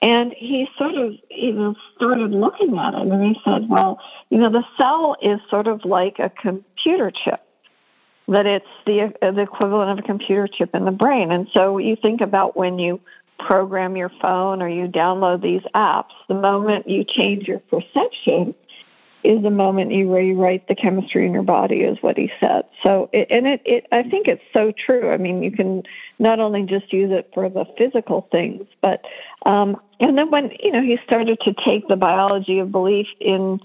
And 0.00 0.32
he 0.32 0.68
sort 0.78 0.94
of, 0.94 1.12
you 1.30 1.52
know, 1.52 1.74
started 1.96 2.32
looking 2.32 2.76
at 2.78 2.94
it 2.94 3.06
and 3.06 3.22
he 3.22 3.40
said, 3.44 3.68
well, 3.68 4.00
you 4.30 4.38
know, 4.38 4.50
the 4.50 4.64
cell 4.76 5.16
is 5.20 5.40
sort 5.50 5.68
of 5.68 5.84
like 5.84 6.18
a 6.18 6.30
computer 6.30 7.10
chip 7.10 7.40
that 8.28 8.46
it's 8.46 8.66
the 8.86 9.12
the 9.20 9.42
equivalent 9.42 9.90
of 9.90 9.98
a 9.98 10.02
computer 10.02 10.46
chip 10.46 10.74
in 10.74 10.84
the 10.84 10.92
brain. 10.92 11.30
And 11.30 11.48
so 11.52 11.78
you 11.78 11.96
think 11.96 12.20
about 12.20 12.56
when 12.56 12.78
you 12.78 13.00
program 13.38 13.96
your 13.96 14.10
phone 14.20 14.62
or 14.62 14.68
you 14.68 14.86
download 14.86 15.42
these 15.42 15.62
apps, 15.74 16.12
the 16.28 16.34
moment 16.34 16.88
you 16.88 17.04
change 17.04 17.48
your 17.48 17.58
perception 17.58 18.54
is 19.24 19.42
the 19.42 19.50
moment 19.50 19.92
you 19.92 20.12
rewrite 20.12 20.66
the 20.66 20.74
chemistry 20.74 21.26
in 21.26 21.32
your 21.32 21.44
body, 21.44 21.82
is 21.82 21.96
what 22.02 22.16
he 22.16 22.30
said. 22.40 22.64
So, 22.82 23.08
and 23.12 23.46
it, 23.46 23.62
it, 23.64 23.86
I 23.92 24.02
think 24.02 24.26
it's 24.26 24.42
so 24.52 24.72
true. 24.72 25.10
I 25.10 25.16
mean, 25.16 25.44
you 25.44 25.52
can 25.52 25.84
not 26.18 26.40
only 26.40 26.64
just 26.64 26.92
use 26.92 27.12
it 27.12 27.30
for 27.32 27.48
the 27.48 27.64
physical 27.78 28.26
things, 28.32 28.66
but, 28.80 29.04
um, 29.46 29.80
and 30.00 30.18
then 30.18 30.30
when, 30.30 30.50
you 30.60 30.72
know, 30.72 30.82
he 30.82 30.98
started 31.06 31.38
to 31.40 31.54
take 31.54 31.86
the 31.86 31.96
biology 31.96 32.58
of 32.58 32.72
belief 32.72 33.06
in, 33.20 33.60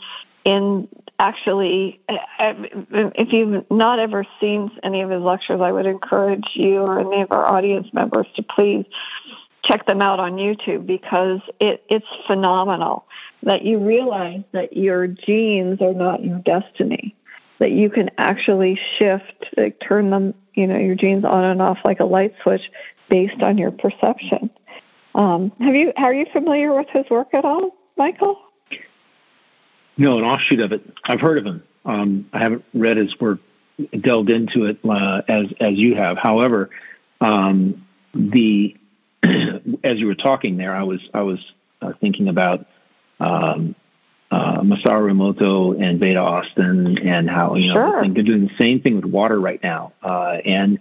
in 0.45 0.87
actually, 1.17 1.99
if 2.07 3.33
you've 3.33 3.65
not 3.71 3.97
ever 3.97 4.25
seen 4.39 4.69
any 4.83 5.01
of 5.01 5.09
his 5.09 5.21
lectures, 5.21 5.59
I 5.59 5.71
would 5.71 5.87
encourage 5.87 6.51
you 6.53 6.81
or 6.81 6.99
any 6.99 7.23
of 7.23 7.31
our 7.31 7.45
audience 7.45 7.87
members 7.93 8.27
to 8.35 8.43
please 8.43 8.85
check 9.67 9.85
them 9.85 10.01
out 10.01 10.19
on 10.19 10.33
YouTube 10.33 10.87
because 10.87 11.41
it, 11.59 11.83
it's 11.89 12.07
phenomenal 12.25 13.05
that 13.43 13.63
you 13.63 13.79
realize 13.79 14.43
that 14.53 14.75
your 14.75 15.07
genes 15.07 15.81
are 15.81 15.93
not 15.93 16.23
your 16.23 16.39
destiny, 16.39 17.15
that 17.59 17.71
you 17.71 17.89
can 17.89 18.09
actually 18.17 18.79
shift, 18.97 19.45
like 19.57 19.79
turn 19.79 20.09
them, 20.09 20.33
you 20.53 20.67
know, 20.67 20.77
your 20.77 20.95
genes 20.95 21.25
on 21.25 21.43
and 21.43 21.61
off 21.61 21.79
like 21.83 21.99
a 21.99 22.05
light 22.05 22.33
switch 22.41 22.71
based 23.09 23.41
on 23.41 23.57
your 23.57 23.71
perception. 23.71 24.49
Um, 25.15 25.51
have 25.59 25.75
you 25.75 25.91
are 25.97 26.13
you 26.13 26.25
familiar 26.31 26.73
with 26.75 26.87
his 26.89 27.09
work 27.09 27.33
at 27.33 27.43
all, 27.43 27.75
Michael? 27.97 28.39
No, 29.97 30.19
an 30.19 30.23
offshoot 30.23 30.59
of 30.59 30.71
it. 30.71 30.83
I've 31.05 31.19
heard 31.19 31.39
of 31.39 31.45
him. 31.45 31.63
Um, 31.85 32.29
I 32.33 32.39
haven't 32.39 32.63
read 32.73 32.97
his 32.97 33.19
work, 33.19 33.39
delved 33.99 34.29
into 34.29 34.65
it 34.65 34.77
uh, 34.87 35.21
as 35.27 35.47
as 35.59 35.73
you 35.73 35.95
have. 35.95 36.17
However, 36.17 36.69
um, 37.19 37.83
the 38.13 38.77
as 39.83 39.99
you 39.99 40.07
were 40.07 40.15
talking 40.15 40.57
there, 40.57 40.75
I 40.75 40.83
was 40.83 41.01
I 41.13 41.21
was 41.21 41.39
uh, 41.81 41.93
thinking 41.99 42.27
about 42.27 42.65
um, 43.19 43.75
uh, 44.31 44.61
Masaru 44.61 45.11
Emoto 45.11 45.81
and 45.81 45.99
Veda 45.99 46.19
Austin 46.19 46.97
and 46.99 47.29
how 47.29 47.55
you 47.55 47.73
know 47.73 47.91
sure. 47.91 48.13
they're 48.13 48.23
doing 48.23 48.47
the 48.47 48.55
same 48.57 48.81
thing 48.81 48.95
with 48.95 49.05
water 49.05 49.39
right 49.39 49.61
now, 49.61 49.93
uh, 50.03 50.37
and 50.45 50.79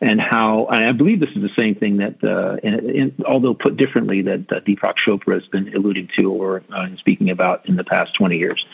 and 0.00 0.20
how 0.20 0.66
and 0.66 0.84
I 0.84 0.92
believe 0.92 1.20
this 1.20 1.30
is 1.30 1.42
the 1.42 1.54
same 1.56 1.74
thing 1.74 1.98
that 1.98 2.22
uh, 2.24 2.56
and, 2.62 2.80
and 2.90 3.24
although 3.24 3.54
put 3.54 3.76
differently 3.76 4.22
that 4.22 4.52
uh, 4.52 4.60
Deepak 4.60 4.94
Chopra 5.06 5.34
has 5.34 5.46
been 5.48 5.74
alluding 5.74 6.08
to 6.16 6.32
or 6.32 6.62
uh, 6.72 6.88
speaking 6.96 7.30
about 7.30 7.68
in 7.68 7.76
the 7.76 7.84
past 7.84 8.14
20 8.16 8.36
years 8.36 8.64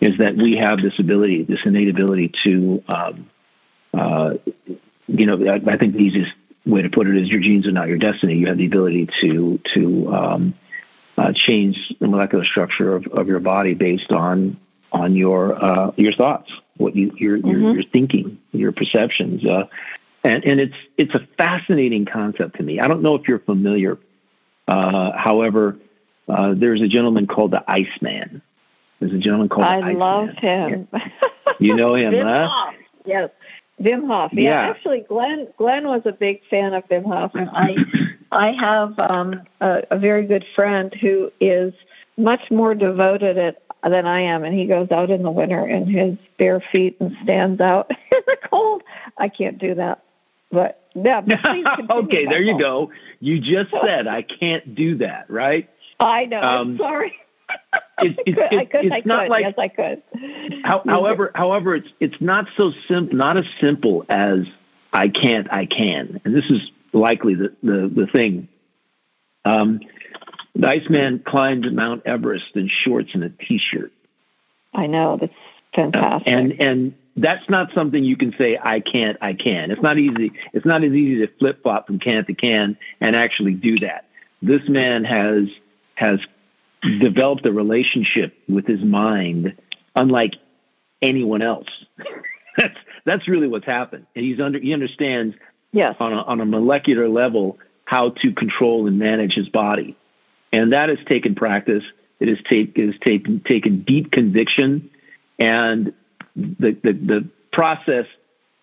is 0.00 0.18
that 0.18 0.36
we 0.36 0.56
have 0.56 0.78
this 0.80 0.98
ability, 0.98 1.44
this 1.44 1.60
innate 1.64 1.88
ability 1.88 2.32
to 2.44 2.82
um, 2.88 3.30
uh, 3.94 4.34
you 5.06 5.26
know, 5.26 5.38
I, 5.46 5.72
I 5.72 5.76
think 5.76 5.94
the 5.94 6.00
easiest 6.00 6.32
way 6.64 6.82
to 6.82 6.90
put 6.90 7.06
it 7.06 7.16
is 7.16 7.28
your 7.28 7.40
genes 7.40 7.66
are 7.66 7.72
not 7.72 7.88
your 7.88 7.98
destiny. 7.98 8.34
You 8.34 8.46
have 8.46 8.58
the 8.58 8.66
ability 8.66 9.08
to 9.20 9.60
to 9.74 10.14
um, 10.14 10.54
uh, 11.16 11.32
change 11.34 11.76
the 12.00 12.08
molecular 12.08 12.44
structure 12.44 12.94
of, 12.94 13.06
of 13.06 13.26
your 13.28 13.40
body 13.40 13.74
based 13.74 14.12
on 14.12 14.58
on 14.92 15.14
your 15.14 15.62
uh, 15.62 15.92
your 15.96 16.12
thoughts, 16.12 16.52
what 16.76 16.94
you 16.94 17.12
your, 17.16 17.38
mm-hmm. 17.38 17.48
your 17.48 17.74
your 17.74 17.82
thinking, 17.92 18.38
your 18.52 18.72
perceptions, 18.72 19.44
uh, 19.44 19.64
and 20.22 20.44
and 20.44 20.60
it's 20.60 20.76
it's 20.96 21.14
a 21.14 21.26
fascinating 21.36 22.06
concept 22.06 22.56
to 22.56 22.62
me. 22.62 22.80
I 22.80 22.88
don't 22.88 23.02
know 23.02 23.14
if 23.14 23.26
you're 23.26 23.40
familiar. 23.40 23.98
Uh, 24.68 25.10
however, 25.16 25.76
uh, 26.28 26.54
there's 26.56 26.80
a 26.80 26.88
gentleman 26.88 27.26
called 27.26 27.50
the 27.50 27.64
Iceman. 27.66 28.42
There's 29.00 29.12
a 29.12 29.18
gentleman 29.18 29.48
called 29.48 29.66
I 29.66 29.80
the 29.80 29.86
Iceman. 29.86 29.98
love 29.98 30.28
him. 30.36 30.88
you 31.58 31.74
know 31.74 31.94
him, 31.94 32.14
huh? 32.24 32.72
Yes. 33.04 33.30
Wim 33.80 34.06
Hof. 34.06 34.32
Yeah. 34.32 34.42
yeah. 34.42 34.70
actually, 34.70 35.00
Glenn 35.00 35.48
Glenn 35.56 35.86
was 35.86 36.02
a 36.04 36.12
big 36.12 36.42
fan 36.48 36.74
of 36.74 36.88
Wim 36.88 37.04
Hof, 37.04 37.34
and 37.34 37.50
I 37.50 37.76
I 38.32 38.52
have 38.52 38.98
um, 38.98 39.42
a, 39.60 39.82
a 39.90 39.98
very 39.98 40.26
good 40.26 40.44
friend 40.54 40.94
who 40.94 41.30
is 41.40 41.72
much 42.16 42.50
more 42.50 42.74
devoted 42.74 43.38
at, 43.38 43.62
than 43.82 44.06
I 44.06 44.20
am, 44.20 44.44
and 44.44 44.54
he 44.54 44.66
goes 44.66 44.90
out 44.90 45.10
in 45.10 45.22
the 45.22 45.30
winter 45.30 45.66
in 45.66 45.86
his 45.86 46.16
bare 46.38 46.62
feet 46.72 46.96
and 47.00 47.16
stands 47.22 47.60
out 47.60 47.90
in 48.12 48.20
the 48.26 48.36
cold. 48.48 48.82
I 49.16 49.28
can't 49.28 49.58
do 49.58 49.74
that, 49.74 50.04
but 50.50 50.80
yeah. 50.94 51.20
okay, 51.90 52.26
there 52.26 52.42
you 52.42 52.58
go. 52.58 52.90
You 53.20 53.40
just 53.40 53.70
said 53.82 54.06
I 54.06 54.22
can't 54.22 54.74
do 54.74 54.98
that, 54.98 55.30
right? 55.30 55.68
I 55.98 56.26
know. 56.26 56.40
Um, 56.40 56.78
sorry 56.78 57.14
it's, 57.98 58.18
it's, 58.26 58.38
I 58.56 58.64
could, 58.64 58.92
I 58.92 59.02
not 59.04 59.22
could. 59.22 59.30
like 59.30 59.44
yes, 59.44 59.54
I 59.58 59.68
could. 59.68 60.02
How, 60.64 60.82
however, 60.86 61.32
however, 61.34 61.74
it's 61.74 61.88
it's 62.00 62.20
not 62.20 62.46
so 62.56 62.72
simple, 62.88 63.16
not 63.16 63.36
as 63.36 63.46
simple 63.60 64.04
as 64.08 64.46
I 64.92 65.08
can't, 65.08 65.52
I 65.52 65.66
can, 65.66 66.20
and 66.24 66.34
this 66.34 66.50
is 66.50 66.70
likely 66.92 67.34
the 67.34 67.54
the, 67.62 67.92
the 67.94 68.06
thing. 68.06 68.48
Um, 69.44 69.80
the 70.54 70.68
Iceman 70.68 71.22
climbed 71.26 71.70
Mount 71.72 72.02
Everest 72.06 72.54
in 72.54 72.68
shorts 72.68 73.14
and 73.14 73.24
a 73.24 73.30
t-shirt. 73.30 73.92
I 74.74 74.86
know 74.86 75.16
that's 75.16 75.32
fantastic. 75.74 76.32
and 76.32 76.60
and 76.60 76.94
that's 77.16 77.48
not 77.48 77.72
something 77.72 78.02
you 78.02 78.16
can 78.16 78.34
say 78.38 78.58
I 78.62 78.80
can't, 78.80 79.18
I 79.20 79.34
can. 79.34 79.70
It's 79.70 79.82
not 79.82 79.98
easy. 79.98 80.32
It's 80.52 80.64
not 80.64 80.82
as 80.82 80.92
easy 80.92 81.26
to 81.26 81.32
flip 81.38 81.62
flop 81.62 81.86
from 81.86 81.98
can 81.98 82.24
to 82.24 82.34
can 82.34 82.78
and 83.00 83.16
actually 83.16 83.54
do 83.54 83.78
that. 83.80 84.06
This 84.40 84.68
man 84.68 85.04
has 85.04 85.48
has 85.94 86.20
developed 86.82 87.46
a 87.46 87.52
relationship 87.52 88.34
with 88.48 88.66
his 88.66 88.82
mind 88.82 89.56
unlike 89.94 90.34
anyone 91.00 91.42
else. 91.42 91.68
that's 92.56 92.78
that's 93.04 93.28
really 93.28 93.48
what's 93.48 93.66
happened. 93.66 94.06
And 94.14 94.24
he's 94.24 94.40
under 94.40 94.58
he 94.58 94.72
understands 94.72 95.36
yes. 95.72 95.96
on 96.00 96.12
a, 96.12 96.22
on 96.22 96.40
a 96.40 96.46
molecular 96.46 97.08
level 97.08 97.58
how 97.84 98.10
to 98.10 98.32
control 98.32 98.86
and 98.86 98.98
manage 98.98 99.32
his 99.32 99.48
body, 99.48 99.96
and 100.52 100.72
that 100.72 100.88
has 100.88 100.98
taken 101.06 101.34
practice. 101.34 101.84
It 102.20 102.28
has, 102.28 102.38
take, 102.48 102.78
it 102.78 102.86
has 102.86 103.00
taken 103.00 103.40
taken 103.40 103.82
deep 103.82 104.12
conviction, 104.12 104.90
and 105.38 105.92
the 106.36 106.72
the, 106.82 106.92
the 106.92 107.28
process 107.52 108.06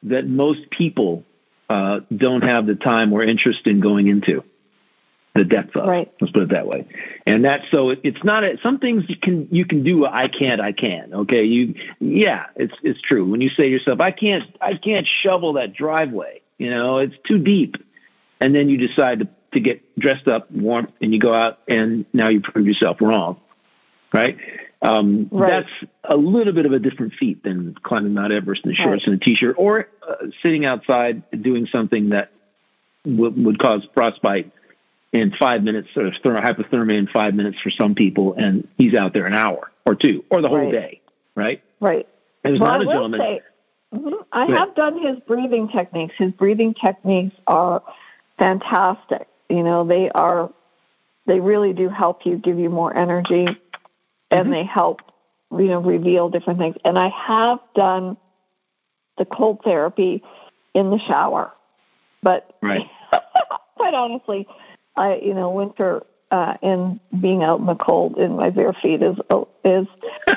that 0.03 0.25
most 0.25 0.69
people 0.71 1.25
uh, 1.69 1.99
don't 2.15 2.43
have 2.43 2.65
the 2.65 2.75
time 2.75 3.11
or 3.11 3.21
interest 3.21 3.67
in 3.67 3.81
going 3.81 4.07
into 4.07 4.43
the 5.39 5.45
depth 5.45 5.75
of. 5.75 5.87
Right. 5.87 6.11
Let's 6.19 6.33
put 6.33 6.43
it 6.43 6.49
that 6.49 6.67
way. 6.67 6.85
And 7.25 7.45
that's 7.45 7.63
so 7.71 7.89
it, 7.89 8.01
it's 8.03 8.23
not 8.23 8.43
a, 8.43 8.57
some 8.61 8.77
things 8.77 9.05
you 9.07 9.17
can 9.17 9.47
you 9.51 9.65
can 9.65 9.83
do. 9.83 10.05
I 10.05 10.27
can't. 10.27 10.59
I 10.59 10.73
can. 10.73 11.13
Okay. 11.13 11.45
You 11.45 11.75
yeah. 11.99 12.47
It's 12.57 12.75
it's 12.83 13.01
true. 13.01 13.29
When 13.29 13.39
you 13.39 13.49
say 13.49 13.63
to 13.63 13.69
yourself, 13.69 14.01
I 14.01 14.11
can't 14.11 14.43
I 14.59 14.75
can't 14.75 15.07
shovel 15.07 15.53
that 15.53 15.73
driveway. 15.73 16.41
You 16.57 16.69
know, 16.69 16.97
it's 16.97 17.15
too 17.25 17.39
deep. 17.39 17.77
And 18.41 18.53
then 18.53 18.69
you 18.69 18.77
decide 18.77 19.19
to 19.19 19.29
to 19.53 19.59
get 19.59 19.97
dressed 19.97 20.27
up, 20.27 20.51
warm, 20.51 20.91
and 21.01 21.11
you 21.11 21.19
go 21.19 21.33
out, 21.33 21.59
and 21.67 22.05
now 22.13 22.27
you 22.27 22.41
prove 22.41 22.67
yourself 22.67 22.97
wrong. 23.01 23.39
Right. 24.13 24.37
Um, 24.81 25.27
right. 25.31 25.63
That's 25.63 25.91
a 26.03 26.15
little 26.15 26.53
bit 26.53 26.65
of 26.65 26.71
a 26.71 26.79
different 26.79 27.13
feat 27.13 27.43
than 27.43 27.75
climbing 27.81 28.13
Mount 28.13 28.31
Everest 28.31 28.65
in 28.65 28.73
shorts 28.73 29.07
right. 29.07 29.13
and 29.13 29.21
a 29.21 29.25
t-shirt, 29.25 29.55
or 29.57 29.87
uh, 30.07 30.27
sitting 30.43 30.65
outside 30.65 31.23
doing 31.41 31.65
something 31.65 32.09
that 32.09 32.31
w- 33.05 33.33
would 33.43 33.57
cause 33.57 33.87
frostbite 33.93 34.51
in 35.11 35.31
five 35.31 35.63
minutes, 35.63 35.89
sort 35.93 36.07
of 36.07 36.13
hypothermia 36.13 36.97
in 36.97 37.07
five 37.07 37.33
minutes 37.33 37.59
for 37.61 37.69
some 37.69 37.95
people, 37.95 38.35
and 38.35 38.67
he's 38.77 38.93
out 38.93 39.13
there 39.13 39.25
an 39.25 39.33
hour 39.33 39.71
or 39.85 39.95
two 39.95 40.23
or 40.29 40.41
the 40.41 40.47
whole 40.47 40.57
right. 40.57 40.71
day, 40.71 41.01
right? 41.35 41.63
Right. 41.79 42.07
And 42.43 42.59
well, 42.59 42.71
not 42.71 42.81
I 42.81 42.83
a 42.83 42.85
will 42.85 42.93
gentleman. 42.93 43.19
Say, 43.19 43.41
mm-hmm, 43.93 44.13
I 44.31 44.45
have 44.45 44.75
done 44.75 45.01
his 45.01 45.19
breathing 45.21 45.69
techniques. 45.69 46.13
His 46.17 46.31
breathing 46.31 46.73
techniques 46.73 47.35
are 47.47 47.81
fantastic. 48.37 49.27
You 49.49 49.63
know, 49.63 49.85
they 49.85 50.09
are, 50.11 50.51
they 51.25 51.39
really 51.39 51.73
do 51.73 51.89
help 51.89 52.25
you, 52.25 52.37
give 52.37 52.59
you 52.59 52.69
more 52.69 52.95
energy, 52.95 53.47
and 54.29 54.43
mm-hmm. 54.43 54.51
they 54.51 54.63
help, 54.63 55.01
you 55.51 55.67
know, 55.67 55.79
reveal 55.79 56.29
different 56.29 56.59
things. 56.59 56.75
And 56.85 56.99
I 56.99 57.09
have 57.09 57.59
done 57.73 58.17
the 59.17 59.25
cold 59.25 59.61
therapy 59.63 60.23
in 60.75 60.91
the 60.91 60.99
shower, 60.99 61.51
but 62.21 62.57
right. 62.61 62.87
quite 63.75 63.93
honestly, 63.93 64.47
I, 64.95 65.15
you 65.15 65.33
know, 65.33 65.51
winter 65.51 66.03
uh, 66.31 66.55
in 66.61 66.99
being 67.19 67.43
out 67.43 67.59
in 67.59 67.65
the 67.65 67.75
cold 67.75 68.17
in 68.17 68.35
my 68.35 68.49
bare 68.49 68.73
feet 68.73 69.01
is 69.01 69.17
is 69.63 69.87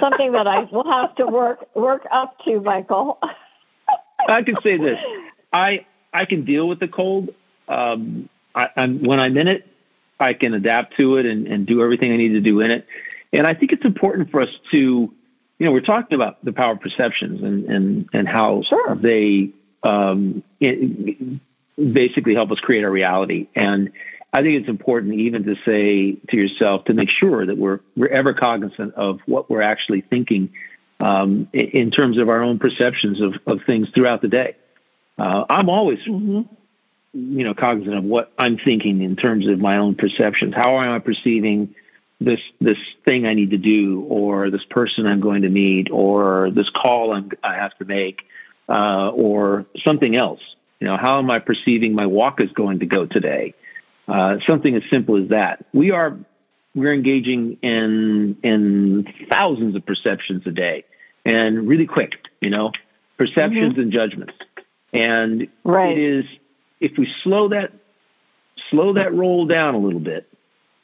something 0.00 0.32
that 0.32 0.46
I 0.46 0.64
will 0.64 0.90
have 0.90 1.14
to 1.16 1.26
work 1.26 1.74
work 1.74 2.06
up 2.10 2.38
to, 2.44 2.60
Michael. 2.60 3.18
I 4.28 4.42
can 4.42 4.56
say 4.62 4.78
this: 4.78 4.98
I 5.52 5.86
I 6.12 6.24
can 6.24 6.44
deal 6.44 6.68
with 6.68 6.80
the 6.80 6.88
cold. 6.88 7.30
Um, 7.68 8.28
I, 8.54 8.68
I'm, 8.76 9.02
when 9.02 9.20
I'm 9.20 9.36
in 9.36 9.48
it, 9.48 9.66
I 10.18 10.34
can 10.34 10.54
adapt 10.54 10.96
to 10.96 11.16
it 11.16 11.26
and, 11.26 11.46
and 11.46 11.66
do 11.66 11.82
everything 11.82 12.12
I 12.12 12.16
need 12.16 12.30
to 12.30 12.40
do 12.40 12.60
in 12.60 12.70
it. 12.70 12.86
And 13.32 13.46
I 13.46 13.54
think 13.54 13.72
it's 13.72 13.84
important 13.84 14.30
for 14.30 14.42
us 14.42 14.50
to, 14.70 14.78
you 14.78 15.66
know, 15.66 15.72
we're 15.72 15.80
talking 15.80 16.14
about 16.16 16.44
the 16.44 16.52
power 16.52 16.72
of 16.72 16.80
perceptions 16.80 17.42
and 17.42 17.64
and 17.66 18.08
and 18.12 18.28
how 18.28 18.62
sure. 18.62 18.96
they 18.96 19.50
um, 19.82 20.42
it, 20.60 21.40
basically 21.76 22.34
help 22.34 22.50
us 22.50 22.60
create 22.60 22.84
our 22.84 22.90
reality. 22.90 23.48
And 23.54 23.92
I 24.32 24.42
think 24.42 24.60
it's 24.60 24.68
important 24.68 25.14
even 25.14 25.44
to 25.44 25.56
say 25.64 26.16
to 26.30 26.36
yourself 26.36 26.86
to 26.86 26.94
make 26.94 27.10
sure 27.10 27.44
that 27.44 27.58
we're 27.58 27.80
we're 27.96 28.08
ever 28.08 28.32
cognizant 28.32 28.94
of 28.94 29.20
what 29.26 29.50
we're 29.50 29.60
actually 29.62 30.00
thinking 30.00 30.52
um, 31.00 31.48
in 31.52 31.90
terms 31.90 32.16
of 32.16 32.28
our 32.28 32.42
own 32.42 32.58
perceptions 32.58 33.20
of, 33.20 33.34
of 33.46 33.60
things 33.66 33.90
throughout 33.90 34.22
the 34.22 34.28
day. 34.28 34.56
Uh, 35.18 35.44
I'm 35.50 35.68
always, 35.68 35.98
mm-hmm. 35.98 36.42
you 37.12 37.44
know, 37.44 37.54
cognizant 37.54 37.96
of 37.96 38.04
what 38.04 38.32
I'm 38.38 38.56
thinking 38.56 39.02
in 39.02 39.16
terms 39.16 39.46
of 39.48 39.58
my 39.58 39.76
own 39.78 39.96
perceptions. 39.96 40.54
How 40.54 40.80
am 40.80 40.92
I 40.92 40.98
perceiving 41.00 41.74
this 42.20 42.40
this 42.60 42.78
thing 43.04 43.26
I 43.26 43.34
need 43.34 43.50
to 43.50 43.58
do, 43.58 44.06
or 44.08 44.48
this 44.48 44.64
person 44.70 45.06
I'm 45.06 45.20
going 45.20 45.42
to 45.42 45.50
meet, 45.50 45.90
or 45.90 46.50
this 46.50 46.70
call 46.70 47.12
I'm, 47.12 47.32
I 47.42 47.54
have 47.54 47.76
to 47.78 47.84
make, 47.84 48.22
uh, 48.68 49.10
or 49.10 49.66
something 49.78 50.16
else? 50.16 50.40
You 50.80 50.86
know, 50.86 50.96
how 50.96 51.18
am 51.18 51.30
I 51.30 51.38
perceiving 51.40 51.94
my 51.94 52.06
walk 52.06 52.40
is 52.40 52.52
going 52.52 52.78
to 52.78 52.86
go 52.86 53.04
today? 53.04 53.54
Uh, 54.08 54.38
something 54.46 54.74
as 54.74 54.82
simple 54.90 55.22
as 55.22 55.28
that. 55.28 55.64
We 55.72 55.92
are 55.92 56.18
we're 56.74 56.92
engaging 56.92 57.58
in 57.62 58.36
in 58.42 59.12
thousands 59.30 59.76
of 59.76 59.86
perceptions 59.86 60.46
a 60.46 60.50
day, 60.50 60.84
and 61.24 61.68
really 61.68 61.86
quick. 61.86 62.16
You 62.40 62.50
know, 62.50 62.72
perceptions 63.16 63.72
mm-hmm. 63.72 63.80
and 63.80 63.92
judgments. 63.92 64.34
And 64.92 65.48
right. 65.64 65.96
it 65.96 65.98
is 65.98 66.24
if 66.80 66.98
we 66.98 67.12
slow 67.22 67.48
that 67.48 67.72
slow 68.70 68.94
that 68.94 69.14
roll 69.14 69.46
down 69.46 69.74
a 69.74 69.78
little 69.78 70.00
bit, 70.00 70.28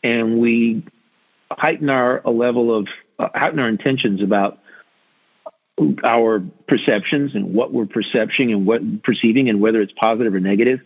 and 0.03 0.39
we 0.39 0.87
heighten 1.51 1.91
our 1.91 2.21
a 2.25 2.31
level 2.31 2.75
of 2.75 2.89
uh, 3.19 3.29
heighten 3.35 3.59
our 3.59 3.69
intentions 3.69 4.23
about 4.23 4.59
our 6.05 6.43
perceptions 6.67 7.35
and 7.35 7.55
what 7.55 7.73
we're 7.73 7.87
perception 7.87 8.51
and 8.51 8.67
what 8.67 9.03
perceiving 9.03 9.49
and 9.49 9.61
whether 9.61 9.81
it's 9.81 9.93
positive 9.93 10.35
or 10.35 10.41
negative, 10.41 10.81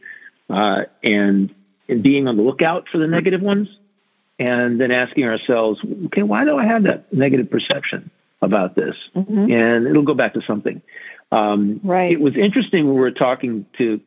uh, 0.51 0.83
and 1.03 1.55
and 1.89 2.03
being 2.03 2.29
on 2.29 2.37
the 2.37 2.43
lookout 2.43 2.89
for 2.89 2.99
the 2.99 3.07
negative 3.07 3.43
ones, 3.43 3.69
and 4.39 4.81
then 4.81 4.91
asking 4.91 5.25
ourselves, 5.25 5.85
okay, 6.07 6.23
why 6.23 6.45
do 6.45 6.59
I 6.59 6.65
have 6.65 6.85
that 6.85 7.13
negative 7.13 7.51
perception 7.51 8.11
about 8.41 8.75
this? 8.75 8.97
Mm-hmm. 9.15 9.51
And 9.51 9.87
it'll 9.87 10.03
go 10.03 10.15
back 10.15 10.35
to 10.35 10.43
something. 10.43 10.83
Um, 11.31 11.81
right. 11.85 12.13
It 12.13 12.21
was 12.21 12.37
interesting 12.37 12.87
when 12.87 12.95
we 12.95 13.01
were 13.01 13.13
talking 13.13 13.67
to. 13.79 14.01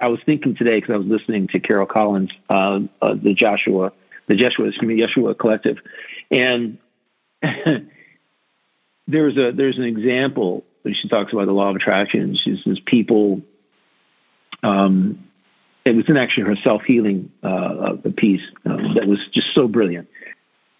I 0.00 0.08
was 0.08 0.20
thinking 0.24 0.54
today 0.54 0.80
because 0.80 0.94
I 0.94 0.96
was 0.98 1.06
listening 1.06 1.48
to 1.48 1.60
Carol 1.60 1.86
Collins, 1.86 2.32
uh, 2.48 2.80
uh, 3.02 3.14
the 3.14 3.34
Joshua, 3.34 3.92
the 4.26 4.34
Jeshua, 4.36 4.68
excuse 4.68 4.88
me, 4.88 5.00
Yeshua 5.00 5.38
Collective, 5.38 5.78
and 6.30 6.78
there's 7.42 9.36
a 9.36 9.52
there's 9.52 9.78
an 9.78 9.84
example 9.84 10.64
when 10.82 10.94
she 10.94 11.08
talks 11.08 11.32
about 11.32 11.46
the 11.46 11.52
law 11.52 11.70
of 11.70 11.76
attraction. 11.76 12.36
She 12.36 12.56
says 12.56 12.80
people. 12.84 13.42
Um, 14.62 15.29
it 15.90 15.96
was 15.96 16.08
in 16.08 16.16
actually 16.16 16.44
her 16.44 16.56
self 16.56 16.82
healing 16.82 17.30
uh, 17.42 17.96
piece 18.16 18.42
uh, 18.64 18.76
that 18.94 19.06
was 19.06 19.18
just 19.32 19.54
so 19.54 19.68
brilliant, 19.68 20.08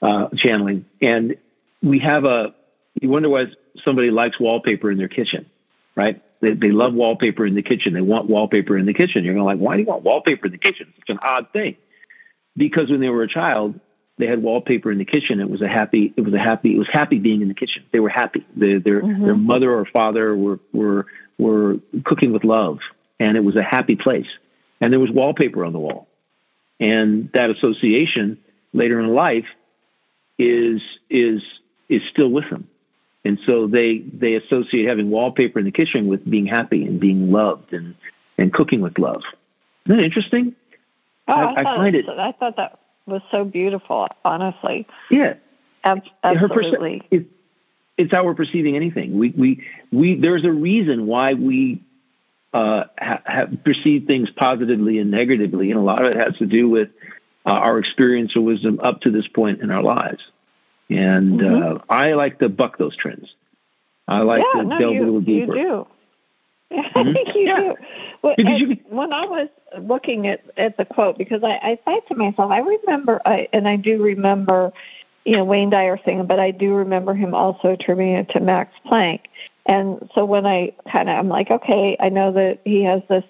uh, 0.02 0.28
channeling. 0.36 0.86
And 1.02 1.36
we 1.82 2.00
have 2.00 2.24
a. 2.24 2.54
You 3.00 3.08
wonder 3.08 3.28
why 3.28 3.46
somebody 3.84 4.10
likes 4.10 4.38
wallpaper 4.40 4.90
in 4.90 4.98
their 4.98 5.08
kitchen 5.08 5.46
right? 5.94 6.22
They, 6.40 6.54
they 6.54 6.70
love 6.70 6.94
wallpaper 6.94 7.44
in 7.44 7.54
the 7.54 7.62
kitchen. 7.62 7.92
They 7.94 8.00
want 8.00 8.28
wallpaper 8.28 8.76
in 8.78 8.86
the 8.86 8.94
kitchen. 8.94 9.24
You're 9.24 9.34
going 9.34 9.44
to 9.44 9.52
like, 9.52 9.58
why 9.58 9.76
do 9.76 9.82
you 9.82 9.86
want 9.86 10.02
wallpaper 10.02 10.46
in 10.46 10.52
the 10.52 10.58
kitchen? 10.58 10.88
It's 10.88 10.98
such 11.06 11.14
an 11.14 11.18
odd 11.22 11.52
thing. 11.52 11.76
Because 12.56 12.90
when 12.90 13.00
they 13.00 13.10
were 13.10 13.22
a 13.22 13.28
child, 13.28 13.78
they 14.18 14.26
had 14.26 14.42
wallpaper 14.42 14.90
in 14.90 14.98
the 14.98 15.04
kitchen. 15.04 15.40
It 15.40 15.48
was 15.48 15.62
a 15.62 15.68
happy. 15.68 16.12
It 16.16 16.22
was 16.22 16.34
a 16.34 16.38
happy. 16.38 16.74
It 16.74 16.78
was 16.78 16.88
happy 16.90 17.18
being 17.18 17.42
in 17.42 17.48
the 17.48 17.54
kitchen. 17.54 17.84
They 17.92 18.00
were 18.00 18.08
happy. 18.08 18.46
Their 18.56 18.80
their, 18.80 19.02
mm-hmm. 19.02 19.24
their 19.24 19.36
mother 19.36 19.72
or 19.72 19.86
father 19.86 20.36
were 20.36 20.58
were 20.72 21.06
were 21.38 21.76
cooking 22.04 22.32
with 22.32 22.44
love, 22.44 22.80
and 23.18 23.36
it 23.36 23.44
was 23.44 23.56
a 23.56 23.62
happy 23.62 23.96
place. 23.96 24.26
And 24.80 24.92
there 24.92 25.00
was 25.00 25.10
wallpaper 25.10 25.64
on 25.64 25.72
the 25.72 25.78
wall, 25.78 26.08
and 26.78 27.30
that 27.34 27.50
association 27.50 28.38
later 28.72 28.98
in 29.00 29.08
life 29.08 29.46
is 30.38 30.82
is 31.08 31.42
is 31.88 32.02
still 32.08 32.30
with 32.30 32.48
them. 32.48 32.68
And 33.24 33.38
so 33.44 33.66
they 33.66 33.98
they 33.98 34.34
associate 34.34 34.88
having 34.88 35.10
wallpaper 35.10 35.58
in 35.58 35.66
the 35.66 35.72
kitchen 35.72 36.06
with 36.08 36.28
being 36.28 36.46
happy 36.46 36.86
and 36.86 36.98
being 36.98 37.30
loved 37.30 37.72
and 37.72 37.94
and 38.38 38.52
cooking 38.52 38.80
with 38.80 38.98
love. 38.98 39.22
Isn't 39.84 39.98
that 39.98 40.04
interesting? 40.04 40.54
Oh, 41.28 41.34
I, 41.34 41.44
I, 41.44 41.60
I 41.60 41.62
find 41.64 41.96
it, 41.96 42.08
it. 42.08 42.18
I 42.18 42.32
thought 42.32 42.56
that 42.56 42.80
was 43.06 43.22
so 43.30 43.44
beautiful. 43.44 44.08
Honestly. 44.24 44.86
Yeah. 45.10 45.34
Ab- 45.84 46.02
absolutely. 46.24 47.00
Perce- 47.00 47.08
it, 47.10 47.26
it's 47.98 48.12
how 48.12 48.24
we're 48.24 48.34
perceiving 48.34 48.76
anything. 48.76 49.18
We 49.18 49.30
we 49.30 49.66
we. 49.92 50.14
There's 50.18 50.44
a 50.44 50.52
reason 50.52 51.06
why 51.06 51.34
we 51.34 51.82
uh, 52.52 52.84
ha- 52.98 53.22
have 53.24 53.64
perceived 53.64 54.06
things 54.06 54.30
positively 54.30 54.98
and 54.98 55.10
negatively, 55.10 55.70
and 55.70 55.78
a 55.78 55.82
lot 55.82 56.04
of 56.04 56.12
it 56.12 56.16
has 56.16 56.36
to 56.38 56.46
do 56.46 56.68
with 56.68 56.88
uh, 57.46 57.50
our 57.50 57.78
experience 57.78 58.36
or 58.36 58.42
wisdom 58.42 58.80
up 58.82 59.00
to 59.02 59.10
this 59.10 59.28
point 59.28 59.60
in 59.60 59.70
our 59.70 59.82
lives. 59.82 60.22
And 60.88 61.40
mm-hmm. 61.40 61.76
uh, 61.76 61.78
I 61.88 62.14
like 62.14 62.40
to 62.40 62.48
buck 62.48 62.78
those 62.78 62.96
trends. 62.96 63.32
I 64.08 64.22
like 64.22 64.42
yeah, 64.54 64.62
to 64.62 64.66
no, 64.66 64.78
delve 64.78 64.94
you, 64.94 65.02
a 65.02 65.04
little 65.04 65.20
deeper. 65.20 65.56
You 65.56 65.62
do. 65.62 65.86
I 66.72 67.02
think 67.12 67.34
you 67.34 67.42
yeah. 67.42 67.60
do. 67.60 67.74
Well, 68.22 68.34
you, 68.38 68.76
when 68.88 69.12
I 69.12 69.26
was 69.26 69.48
looking 69.80 70.28
at, 70.28 70.44
at 70.56 70.76
the 70.76 70.84
quote, 70.84 71.18
because 71.18 71.42
I, 71.42 71.56
I 71.56 71.78
thought 71.84 72.06
to 72.08 72.14
myself, 72.14 72.50
I 72.50 72.58
remember, 72.58 73.20
I, 73.24 73.48
and 73.52 73.66
I 73.66 73.74
do 73.74 74.00
remember, 74.00 74.72
you 75.24 75.36
know, 75.36 75.44
Wayne 75.44 75.70
Dyer 75.70 75.98
saying, 76.04 76.26
but 76.26 76.40
I 76.40 76.50
do 76.50 76.74
remember 76.74 77.14
him 77.14 77.34
also 77.34 77.72
attributing 77.72 78.14
it 78.14 78.30
to 78.30 78.40
Max 78.40 78.72
Planck. 78.86 79.20
And 79.66 80.10
so 80.14 80.24
when 80.24 80.46
I 80.46 80.72
kind 80.90 81.08
of, 81.08 81.18
I'm 81.18 81.28
like, 81.28 81.50
okay, 81.50 81.96
I 82.00 82.08
know 82.08 82.32
that 82.32 82.60
he 82.64 82.82
has 82.84 83.02
this 83.08 83.24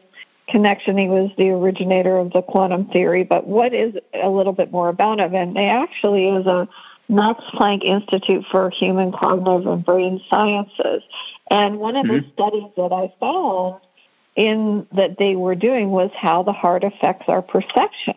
connection. 0.48 0.96
He 0.98 1.08
was 1.08 1.30
the 1.36 1.50
originator 1.50 2.16
of 2.16 2.32
the 2.32 2.42
quantum 2.42 2.86
theory, 2.86 3.24
but 3.24 3.46
what 3.46 3.74
is 3.74 3.94
a 4.14 4.28
little 4.28 4.52
bit 4.52 4.70
more 4.70 4.88
about 4.88 5.20
him? 5.20 5.34
And 5.34 5.56
they 5.56 5.68
actually 5.68 6.28
is 6.28 6.46
a 6.46 6.68
Max 7.08 7.42
Planck 7.54 7.82
Institute 7.82 8.44
for 8.50 8.70
Human 8.70 9.10
Cognitive 9.12 9.66
and 9.66 9.84
Brain 9.84 10.20
Sciences. 10.30 11.02
And 11.50 11.78
one 11.78 11.96
of 11.96 12.06
mm-hmm. 12.06 12.26
the 12.26 12.32
studies 12.32 12.70
that 12.76 12.92
I 12.92 13.12
found 13.18 13.80
in 14.36 14.86
that 14.92 15.18
they 15.18 15.34
were 15.34 15.56
doing 15.56 15.90
was 15.90 16.10
how 16.14 16.44
the 16.44 16.52
heart 16.52 16.84
affects 16.84 17.24
our 17.28 17.42
perception. 17.42 18.14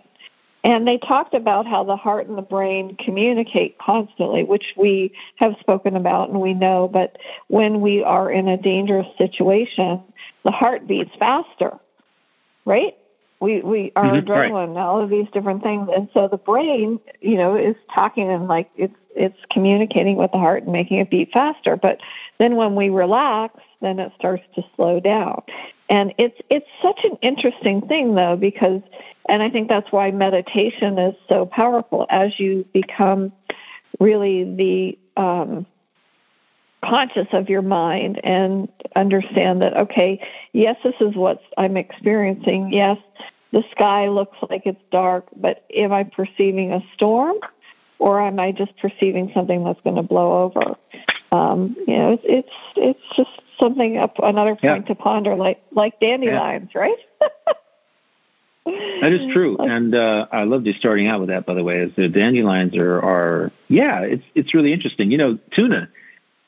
And 0.63 0.87
they 0.87 0.97
talked 0.97 1.33
about 1.33 1.65
how 1.65 1.83
the 1.83 1.97
heart 1.97 2.27
and 2.27 2.37
the 2.37 2.41
brain 2.41 2.95
communicate 2.95 3.77
constantly, 3.77 4.43
which 4.43 4.73
we 4.77 5.11
have 5.35 5.55
spoken 5.59 5.97
about 5.97 6.29
and 6.29 6.39
we 6.39 6.53
know, 6.53 6.87
but 6.87 7.17
when 7.47 7.81
we 7.81 8.01
are 8.01 8.31
in 8.31 8.47
a 8.47 8.57
dangerous 8.57 9.07
situation, 9.17 10.01
the 10.45 10.51
heart 10.51 10.87
beats 10.87 11.11
faster, 11.19 11.77
right? 12.65 12.95
we 13.43 13.61
we 13.61 13.91
our 13.97 14.05
mm-hmm, 14.05 14.25
adrenaline, 14.25 14.73
right. 14.73 14.81
all 14.81 15.01
of 15.01 15.09
these 15.09 15.27
different 15.33 15.61
things, 15.61 15.89
and 15.93 16.07
so 16.13 16.29
the 16.29 16.37
brain, 16.37 16.97
you 17.19 17.35
know, 17.35 17.57
is 17.57 17.75
talking 17.93 18.31
and 18.31 18.47
like 18.47 18.69
it's 18.77 18.95
it's 19.15 19.37
communicating 19.49 20.17
with 20.17 20.31
the 20.31 20.37
heart 20.37 20.63
and 20.63 20.71
making 20.71 20.97
it 20.97 21.09
beat 21.09 21.31
faster. 21.31 21.75
But 21.75 22.01
then 22.37 22.55
when 22.55 22.75
we 22.75 22.89
relax, 22.89 23.59
then 23.81 23.99
it 23.99 24.11
starts 24.17 24.43
to 24.55 24.63
slow 24.75 24.99
down, 24.99 25.41
and 25.89 26.13
it's 26.17 26.39
it's 26.49 26.67
such 26.81 26.99
an 27.03 27.17
interesting 27.21 27.81
thing 27.87 28.15
though 28.15 28.35
because, 28.35 28.81
and 29.27 29.43
I 29.43 29.49
think 29.49 29.69
that's 29.69 29.91
why 29.91 30.11
meditation 30.11 30.97
is 30.97 31.15
so 31.27 31.45
powerful. 31.45 32.05
As 32.09 32.39
you 32.39 32.65
become 32.73 33.31
really 33.99 34.55
the 34.55 35.21
um, 35.21 35.65
conscious 36.83 37.27
of 37.31 37.49
your 37.49 37.61
mind 37.61 38.19
and 38.23 38.67
understand 38.95 39.61
that 39.61 39.75
okay 39.77 40.21
yes 40.51 40.75
this 40.83 40.95
is 40.99 41.15
what 41.15 41.41
i'm 41.57 41.77
experiencing. 41.77 42.73
Yes 42.73 42.97
the 43.53 43.63
sky 43.69 44.09
looks 44.09 44.35
like 44.49 44.65
it's 44.65 44.81
dark, 44.91 45.27
but 45.35 45.63
am 45.75 45.93
I 45.93 46.05
perceiving 46.05 46.73
a 46.73 46.83
storm 46.95 47.37
or 47.99 48.21
am 48.21 48.39
I 48.39 48.51
just 48.51 48.77
perceiving 48.77 49.31
something 49.33 49.63
that's 49.63 49.81
going 49.81 49.95
to 49.95 50.03
blow 50.03 50.43
over? 50.43 50.77
Um, 51.31 51.75
you 51.87 51.97
know, 51.97 52.11
it's 52.11 52.23
it's 52.25 52.55
it's 52.75 53.17
just 53.17 53.41
something 53.59 53.97
up 53.97 54.17
another 54.21 54.51
point 54.55 54.83
yeah. 54.83 54.93
to 54.93 54.95
ponder, 54.95 55.35
like 55.35 55.63
like 55.71 55.99
dandelions, 55.99 56.69
yeah. 56.73 56.79
right? 56.79 56.97
that 58.65 59.11
is 59.11 59.33
true, 59.33 59.57
and 59.59 59.95
uh, 59.95 60.27
I 60.31 60.43
love 60.43 60.65
you 60.67 60.73
starting 60.73 61.07
out 61.07 61.21
with 61.21 61.29
that. 61.29 61.47
By 61.47 61.55
the 61.55 61.63
way, 61.63 61.79
as 61.79 61.91
the 61.95 62.07
dandelions 62.07 62.77
are 62.77 62.99
are 62.99 63.51
yeah, 63.67 64.01
it's 64.01 64.23
it's 64.35 64.53
really 64.53 64.73
interesting. 64.73 65.09
You 65.09 65.17
know, 65.17 65.39
tuna, 65.55 65.89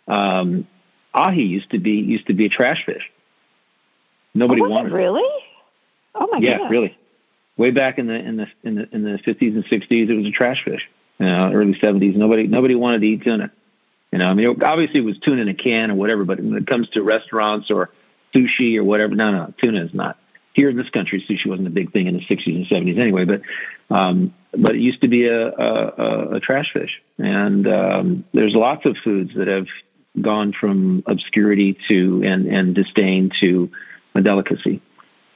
um, 0.08 0.68
ahi 1.16 1.42
used 1.42 1.72
to 1.72 1.80
be 1.80 1.94
used 1.94 2.28
to 2.28 2.34
be 2.34 2.46
a 2.46 2.50
trash 2.50 2.86
fish. 2.86 3.10
Nobody 4.36 4.62
oh, 4.62 4.70
wanted 4.70 4.92
it. 4.92 4.96
Really? 4.96 5.44
Oh 6.14 6.28
my 6.28 6.38
god. 6.38 6.44
yeah, 6.44 6.52
goodness. 6.58 6.72
really. 6.72 6.98
Way 7.58 7.72
back 7.72 7.98
in 7.98 8.08
the 8.08 8.14
in 8.14 8.38
the 8.38 8.48
in 8.64 8.76
the 8.76 8.90
in 8.94 9.04
the 9.04 9.18
50s 9.18 9.56
and 9.56 9.66
60s, 9.66 10.10
it 10.10 10.16
was 10.16 10.28
a 10.28 10.32
trash 10.32 10.64
fish. 10.64 10.88
You 11.20 11.26
know, 11.26 11.52
early 11.54 11.74
70s, 11.74 12.16
nobody 12.16 12.48
nobody 12.48 12.76
wanted 12.76 13.02
to 13.02 13.08
eat 13.08 13.24
tuna. 13.24 13.52
You 14.12 14.20
know, 14.20 14.28
I 14.28 14.34
mean, 14.34 14.62
obviously 14.64 15.00
it 15.00 15.04
was 15.04 15.18
tuna 15.20 15.42
in 15.42 15.50
a 15.50 15.54
can 15.54 15.92
or 15.92 15.96
whatever, 15.96 16.24
but 16.24 16.40
when 16.40 16.56
it 16.56 16.68
comes 16.68 16.90
to 16.90 17.04
restaurants 17.04 17.72
or 17.72 17.90
sushi 18.34 18.78
or 18.78 18.84
whatever, 18.84 19.16
no, 19.16 19.32
no, 19.32 19.54
tuna 19.62 19.84
is 19.84 19.94
not. 19.94 20.18
Here 20.54 20.70
in 20.70 20.78
this 20.78 20.90
country, 20.90 21.24
sushi 21.30 21.48
wasn't 21.50 21.68
a 21.68 21.72
big 21.72 21.92
thing 21.92 22.08
in 22.08 22.16
the 22.16 22.22
60s 22.22 22.48
and 22.48 22.66
70s 22.66 22.98
anyway, 22.98 23.26
but 23.26 23.42
um, 23.90 24.34
but 24.58 24.76
it 24.76 24.82
used 24.82 25.02
to 25.02 25.08
be 25.08 25.28
a, 25.28 25.50
a, 25.50 26.36
a 26.36 26.40
trash 26.40 26.72
fish. 26.72 27.02
And 27.18 27.68
um, 27.68 28.26
there's 28.34 28.56
lots 28.56 28.86
of 28.86 28.96
foods 29.04 29.34
that 29.36 29.48
have 29.48 29.68
gone 30.22 30.54
from 30.54 31.04
obscurity 31.06 31.78
to 31.90 32.24
and, 32.26 32.48
and 32.48 32.74
disdain 32.74 33.32
to 33.42 33.70
a 34.14 34.22
delicacy. 34.22 34.82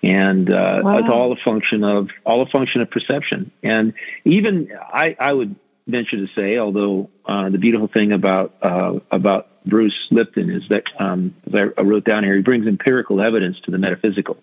And 0.01 0.49
uh, 0.49 0.81
wow. 0.81 0.97
it's 0.99 1.09
all 1.09 1.33
a 1.33 1.35
function 1.43 1.83
of 1.83 2.07
all 2.25 2.41
a 2.41 2.45
function 2.45 2.81
of 2.81 2.89
perception. 2.89 3.51
And 3.61 3.93
even 4.23 4.69
I, 4.81 5.17
I 5.19 5.33
would 5.33 5.55
venture 5.89 6.17
to 6.17 6.27
say, 6.33 6.57
although 6.57 7.09
uh, 7.25 7.49
the 7.49 7.57
beautiful 7.57 7.87
thing 7.87 8.11
about 8.11 8.55
uh, 8.61 8.99
about 9.11 9.47
Bruce 9.65 10.07
Lipton 10.11 10.49
is 10.49 10.67
that, 10.69 10.83
um, 10.99 11.35
as 11.47 11.69
I 11.77 11.81
wrote 11.81 12.05
down 12.05 12.23
here, 12.23 12.35
he 12.35 12.41
brings 12.41 12.67
empirical 12.67 13.21
evidence 13.21 13.59
to 13.61 13.71
the 13.71 13.77
metaphysical, 13.77 14.37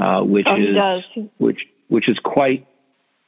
uh, 0.00 0.22
which 0.22 0.46
oh, 0.48 0.56
is 0.56 0.76
which 1.38 1.66
which 1.88 2.08
is 2.08 2.18
quite 2.18 2.66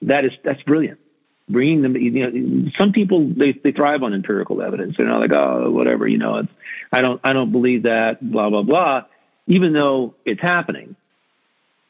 that 0.02 0.24
is 0.24 0.32
that's 0.44 0.62
brilliant. 0.62 1.00
Bringing 1.48 1.82
them, 1.82 1.96
you 1.96 2.10
know, 2.10 2.70
some 2.76 2.92
people 2.92 3.32
they 3.36 3.52
they 3.52 3.70
thrive 3.70 4.02
on 4.02 4.12
empirical 4.12 4.60
evidence. 4.62 4.96
They're 4.96 5.06
not 5.06 5.20
like, 5.20 5.32
oh, 5.32 5.70
whatever, 5.70 6.06
you 6.06 6.18
know, 6.18 6.38
it's, 6.38 6.48
I 6.92 7.02
don't 7.02 7.20
I 7.22 7.32
don't 7.32 7.52
believe 7.52 7.84
that, 7.84 8.18
blah 8.20 8.50
blah 8.50 8.62
blah. 8.62 9.04
Even 9.46 9.72
though 9.72 10.14
it's 10.24 10.42
happening, 10.42 10.96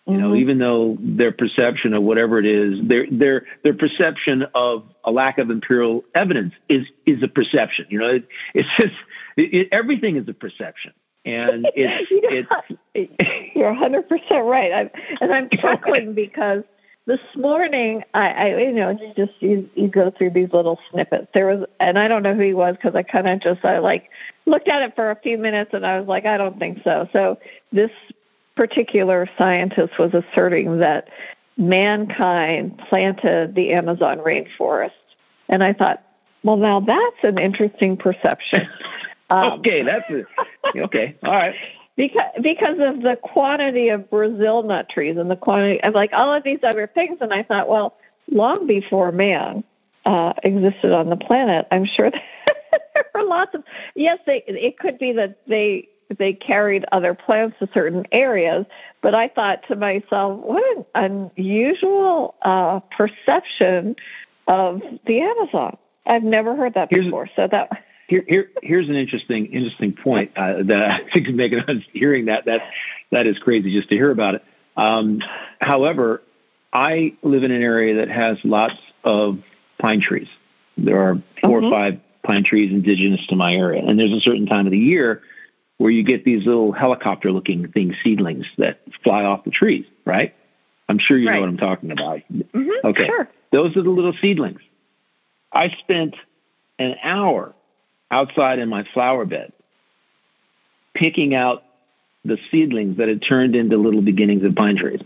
you 0.06 0.16
know, 0.18 0.28
mm-hmm. 0.28 0.36
even 0.36 0.58
though 0.58 0.96
their 1.00 1.32
perception 1.32 1.92
of 1.92 2.02
whatever 2.04 2.38
it 2.38 2.46
is, 2.46 2.78
their 2.86 3.06
their 3.10 3.44
their 3.64 3.74
perception 3.74 4.46
of 4.54 4.84
a 5.04 5.10
lack 5.10 5.38
of 5.38 5.50
empirical 5.50 6.04
evidence 6.14 6.54
is 6.68 6.86
is 7.06 7.22
a 7.24 7.28
perception. 7.28 7.86
You 7.90 7.98
know, 7.98 8.10
it, 8.10 8.28
it's 8.54 8.68
just 8.76 8.94
it, 9.36 9.52
it, 9.52 9.68
everything 9.72 10.16
is 10.16 10.28
a 10.28 10.32
perception, 10.32 10.92
and 11.24 11.66
it's 11.74 12.48
it's. 12.94 13.52
You're 13.56 13.72
100 13.72 14.08
percent 14.08 14.44
right, 14.44 14.72
I'm, 14.72 14.90
and 15.20 15.32
I'm 15.32 15.48
chuckling 15.50 16.12
because 16.14 16.62
this 17.06 17.20
morning 17.34 18.04
I, 18.14 18.28
I 18.30 18.58
you 18.58 18.72
know 18.72 18.90
it's 18.90 19.16
just 19.16 19.32
you, 19.40 19.68
you 19.74 19.88
go 19.88 20.12
through 20.16 20.30
these 20.30 20.52
little 20.52 20.78
snippets. 20.90 21.26
There 21.34 21.46
was, 21.46 21.66
and 21.80 21.98
I 21.98 22.06
don't 22.06 22.22
know 22.22 22.34
who 22.34 22.42
he 22.42 22.54
was 22.54 22.76
because 22.76 22.94
I 22.94 23.02
kind 23.02 23.26
of 23.26 23.40
just 23.40 23.64
I 23.64 23.78
like 23.78 24.10
looked 24.44 24.68
at 24.68 24.82
it 24.82 24.94
for 24.94 25.10
a 25.10 25.16
few 25.16 25.36
minutes 25.36 25.70
and 25.72 25.84
I 25.84 25.98
was 25.98 26.06
like, 26.06 26.26
I 26.26 26.36
don't 26.36 26.60
think 26.60 26.82
so. 26.84 27.08
So 27.12 27.38
this 27.72 27.90
particular 28.56 29.28
scientist 29.38 29.98
was 29.98 30.12
asserting 30.14 30.78
that 30.78 31.08
mankind 31.56 32.78
planted 32.88 33.54
the 33.54 33.72
Amazon 33.72 34.18
rainforest. 34.18 34.90
And 35.48 35.62
I 35.62 35.72
thought, 35.72 36.02
well, 36.42 36.56
now 36.56 36.80
that's 36.80 37.22
an 37.22 37.38
interesting 37.38 37.96
perception. 37.96 38.68
Um, 39.30 39.52
okay, 39.60 39.82
that's 39.82 40.04
it. 40.08 40.26
Okay, 40.76 41.16
all 41.22 41.32
right. 41.32 41.54
Because 41.96 42.30
because 42.42 42.78
of 42.78 43.02
the 43.02 43.18
quantity 43.22 43.88
of 43.88 44.10
Brazil 44.10 44.62
nut 44.62 44.88
trees 44.90 45.16
and 45.16 45.30
the 45.30 45.36
quantity 45.36 45.82
of 45.82 45.94
like 45.94 46.12
all 46.12 46.32
of 46.34 46.44
these 46.44 46.58
other 46.62 46.86
things, 46.86 47.18
and 47.20 47.32
I 47.32 47.42
thought, 47.42 47.68
well, 47.68 47.96
long 48.30 48.66
before 48.66 49.12
man 49.12 49.64
uh, 50.04 50.34
existed 50.42 50.92
on 50.92 51.08
the 51.08 51.16
planet, 51.16 51.66
I'm 51.70 51.86
sure 51.86 52.10
there 52.94 53.04
were 53.14 53.22
lots 53.22 53.54
of 53.54 53.64
yes. 53.94 54.18
They 54.26 54.44
it 54.46 54.78
could 54.78 54.98
be 54.98 55.12
that 55.12 55.38
they 55.46 55.88
they 56.18 56.32
carried 56.32 56.84
other 56.92 57.14
plants 57.14 57.56
to 57.58 57.68
certain 57.72 58.06
areas. 58.12 58.66
But 59.02 59.14
I 59.14 59.28
thought 59.28 59.66
to 59.68 59.76
myself, 59.76 60.40
what 60.40 60.86
an 60.94 61.30
unusual 61.36 62.34
uh, 62.42 62.80
perception 62.96 63.96
of 64.46 64.82
the 65.06 65.20
Amazon. 65.20 65.76
I've 66.06 66.22
never 66.22 66.54
heard 66.54 66.74
that 66.74 66.88
here's, 66.90 67.06
before. 67.06 67.28
So 67.34 67.48
that 67.48 67.84
here, 68.08 68.24
here, 68.28 68.50
here's 68.62 68.88
an 68.88 68.94
interesting, 68.94 69.46
interesting 69.46 69.92
point 69.92 70.32
uh, 70.36 70.62
that 70.64 70.90
I 70.90 71.10
think 71.12 71.28
making 71.28 71.60
us 71.60 71.82
hearing 71.92 72.26
that 72.26 72.44
that 72.46 72.62
that 73.10 73.26
is 73.26 73.38
crazy 73.38 73.72
just 73.72 73.88
to 73.88 73.94
hear 73.94 74.10
about 74.10 74.36
it. 74.36 74.44
Um, 74.76 75.20
however, 75.60 76.22
I 76.72 77.14
live 77.22 77.42
in 77.42 77.50
an 77.50 77.62
area 77.62 77.96
that 77.96 78.08
has 78.08 78.38
lots 78.44 78.74
of 79.04 79.38
pine 79.78 80.00
trees. 80.00 80.28
There 80.76 81.00
are 81.00 81.14
4 81.14 81.22
mm-hmm. 81.60 81.66
or 81.66 81.70
five 81.70 82.00
pine 82.22 82.44
trees 82.44 82.70
indigenous 82.70 83.26
to 83.28 83.36
my 83.36 83.54
area, 83.54 83.82
and 83.82 83.98
there's 83.98 84.12
a 84.12 84.20
certain 84.20 84.46
time 84.46 84.66
of 84.66 84.72
the 84.72 84.78
year 84.78 85.22
where 85.78 85.90
you 85.90 86.02
get 86.02 86.24
these 86.24 86.46
little 86.46 86.72
helicopter 86.72 87.30
looking 87.30 87.70
things, 87.70 87.96
seedlings 88.02 88.46
that 88.58 88.80
fly 89.04 89.24
off 89.24 89.44
the 89.44 89.50
trees, 89.50 89.86
right? 90.04 90.34
I'm 90.88 90.98
sure 90.98 91.18
you 91.18 91.28
right. 91.28 91.34
know 91.34 91.40
what 91.40 91.48
I'm 91.48 91.58
talking 91.58 91.90
about. 91.90 92.20
Mm-hmm, 92.32 92.86
okay. 92.86 93.06
Sure. 93.06 93.28
Those 93.52 93.76
are 93.76 93.82
the 93.82 93.90
little 93.90 94.14
seedlings. 94.20 94.60
I 95.52 95.68
spent 95.80 96.16
an 96.78 96.96
hour 97.02 97.54
outside 98.10 98.58
in 98.58 98.68
my 98.68 98.84
flower 98.94 99.24
bed 99.24 99.52
picking 100.94 101.34
out 101.34 101.62
the 102.24 102.38
seedlings 102.50 102.98
that 102.98 103.08
had 103.08 103.22
turned 103.26 103.54
into 103.54 103.76
little 103.76 104.02
beginnings 104.02 104.44
of 104.44 104.54
pine 104.54 104.76
trees. 104.76 105.00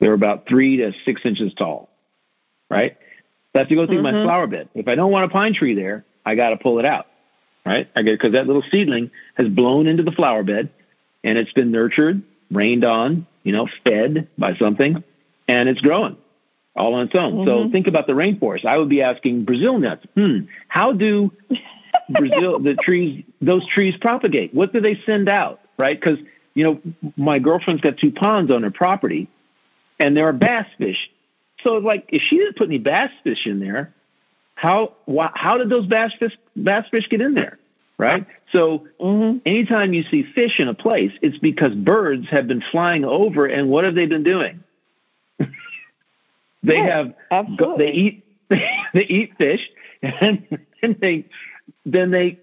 They 0.00 0.08
were 0.08 0.14
about 0.14 0.46
three 0.48 0.78
to 0.78 0.92
six 1.04 1.22
inches 1.24 1.54
tall, 1.54 1.88
right? 2.68 2.96
So 3.52 3.58
I 3.58 3.58
have 3.60 3.68
to 3.68 3.74
go 3.74 3.86
through 3.86 4.02
mm-hmm. 4.02 4.16
my 4.16 4.24
flower 4.24 4.46
bed. 4.46 4.68
If 4.74 4.88
I 4.88 4.94
don't 4.94 5.10
want 5.10 5.26
a 5.26 5.28
pine 5.28 5.54
tree 5.54 5.74
there, 5.74 6.04
I 6.24 6.34
got 6.34 6.50
to 6.50 6.56
pull 6.56 6.78
it 6.78 6.84
out 6.84 7.06
right? 7.64 7.88
I 7.94 8.02
get 8.02 8.12
because 8.18 8.32
that 8.32 8.46
little 8.46 8.64
seedling 8.70 9.10
has 9.34 9.48
blown 9.48 9.86
into 9.86 10.02
the 10.02 10.12
flower 10.12 10.42
bed 10.42 10.70
and 11.24 11.38
it's 11.38 11.52
been 11.52 11.70
nurtured, 11.70 12.22
rained 12.50 12.84
on, 12.84 13.26
you 13.42 13.52
know, 13.52 13.68
fed 13.84 14.28
by 14.36 14.54
something, 14.56 15.02
and 15.48 15.68
it's 15.68 15.80
growing 15.80 16.16
all 16.74 16.94
on 16.94 17.06
its 17.06 17.14
own. 17.14 17.32
Mm-hmm. 17.32 17.46
So 17.46 17.70
think 17.70 17.86
about 17.86 18.06
the 18.06 18.14
rainforest. 18.14 18.64
I 18.64 18.78
would 18.78 18.88
be 18.88 19.02
asking 19.02 19.44
Brazil 19.44 19.78
nuts. 19.78 20.06
Hmm, 20.14 20.40
how 20.68 20.92
do 20.92 21.32
Brazil 22.10 22.58
the 22.58 22.74
trees 22.74 23.24
those 23.40 23.66
trees 23.68 23.94
propagate? 24.00 24.54
What 24.54 24.72
do 24.72 24.80
they 24.80 24.96
send 25.06 25.28
out? 25.28 25.60
Right? 25.78 25.98
Because 25.98 26.18
you 26.54 26.64
know, 26.64 27.12
my 27.16 27.38
girlfriend's 27.38 27.82
got 27.82 27.98
two 27.98 28.10
ponds 28.10 28.50
on 28.50 28.62
her 28.62 28.70
property, 28.70 29.28
and 29.98 30.16
there 30.16 30.28
are 30.28 30.32
bass 30.32 30.66
fish. 30.78 31.10
So 31.62 31.74
like, 31.74 32.06
if 32.08 32.22
she 32.22 32.38
didn't 32.38 32.56
put 32.56 32.68
any 32.68 32.78
bass 32.78 33.10
fish 33.24 33.46
in 33.46 33.60
there, 33.60 33.94
how 34.62 34.92
how 35.34 35.58
did 35.58 35.70
those 35.70 35.86
bass 35.86 36.12
fish 36.20 36.38
bass 36.54 36.86
fish 36.88 37.08
get 37.08 37.20
in 37.20 37.34
there? 37.34 37.58
Right. 37.98 38.24
So 38.52 38.86
mm-hmm. 39.00 39.38
anytime 39.44 39.92
you 39.92 40.04
see 40.04 40.22
fish 40.22 40.60
in 40.60 40.68
a 40.68 40.74
place, 40.74 41.10
it's 41.20 41.36
because 41.38 41.74
birds 41.74 42.28
have 42.30 42.46
been 42.46 42.62
flying 42.70 43.04
over, 43.04 43.46
and 43.46 43.68
what 43.68 43.82
have 43.82 43.96
they 43.96 44.06
been 44.06 44.22
doing? 44.22 44.62
they 46.62 46.78
have 46.78 47.12
absolutely. 47.32 47.86
they 47.86 47.92
eat 47.92 48.24
they 48.94 49.02
eat 49.02 49.32
fish, 49.36 49.68
and 50.00 50.46
then 50.80 50.96
they 51.00 51.24
then 51.84 52.12
they 52.12 52.38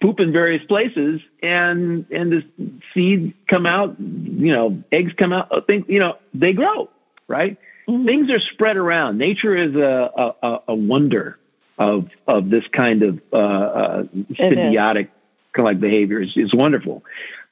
poop 0.00 0.20
in 0.20 0.32
various 0.32 0.64
places, 0.64 1.20
and 1.42 2.06
and 2.10 2.32
the 2.32 2.80
seeds 2.94 3.34
come 3.46 3.66
out. 3.66 4.00
You 4.00 4.54
know, 4.54 4.82
eggs 4.90 5.12
come 5.12 5.34
out. 5.34 5.66
Things 5.66 5.84
you 5.86 6.00
know 6.00 6.16
they 6.32 6.54
grow. 6.54 6.88
Right. 7.28 7.58
Mm-hmm. 7.88 8.06
Things 8.06 8.30
are 8.30 8.38
spread 8.38 8.76
around. 8.76 9.18
Nature 9.18 9.56
is 9.56 9.74
a, 9.74 10.32
a, 10.42 10.60
a 10.68 10.74
wonder 10.74 11.38
of 11.78 12.08
of 12.26 12.50
this 12.50 12.64
kind 12.72 13.02
of 13.02 13.20
uh, 13.32 13.36
uh, 13.36 14.02
symbiotic 14.32 15.08
kind 15.52 15.58
of 15.58 15.64
like 15.64 15.80
behavior. 15.80 16.20
It's, 16.20 16.32
it's 16.36 16.54
wonderful, 16.54 17.04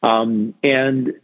um, 0.03 0.55
and 0.63 1.15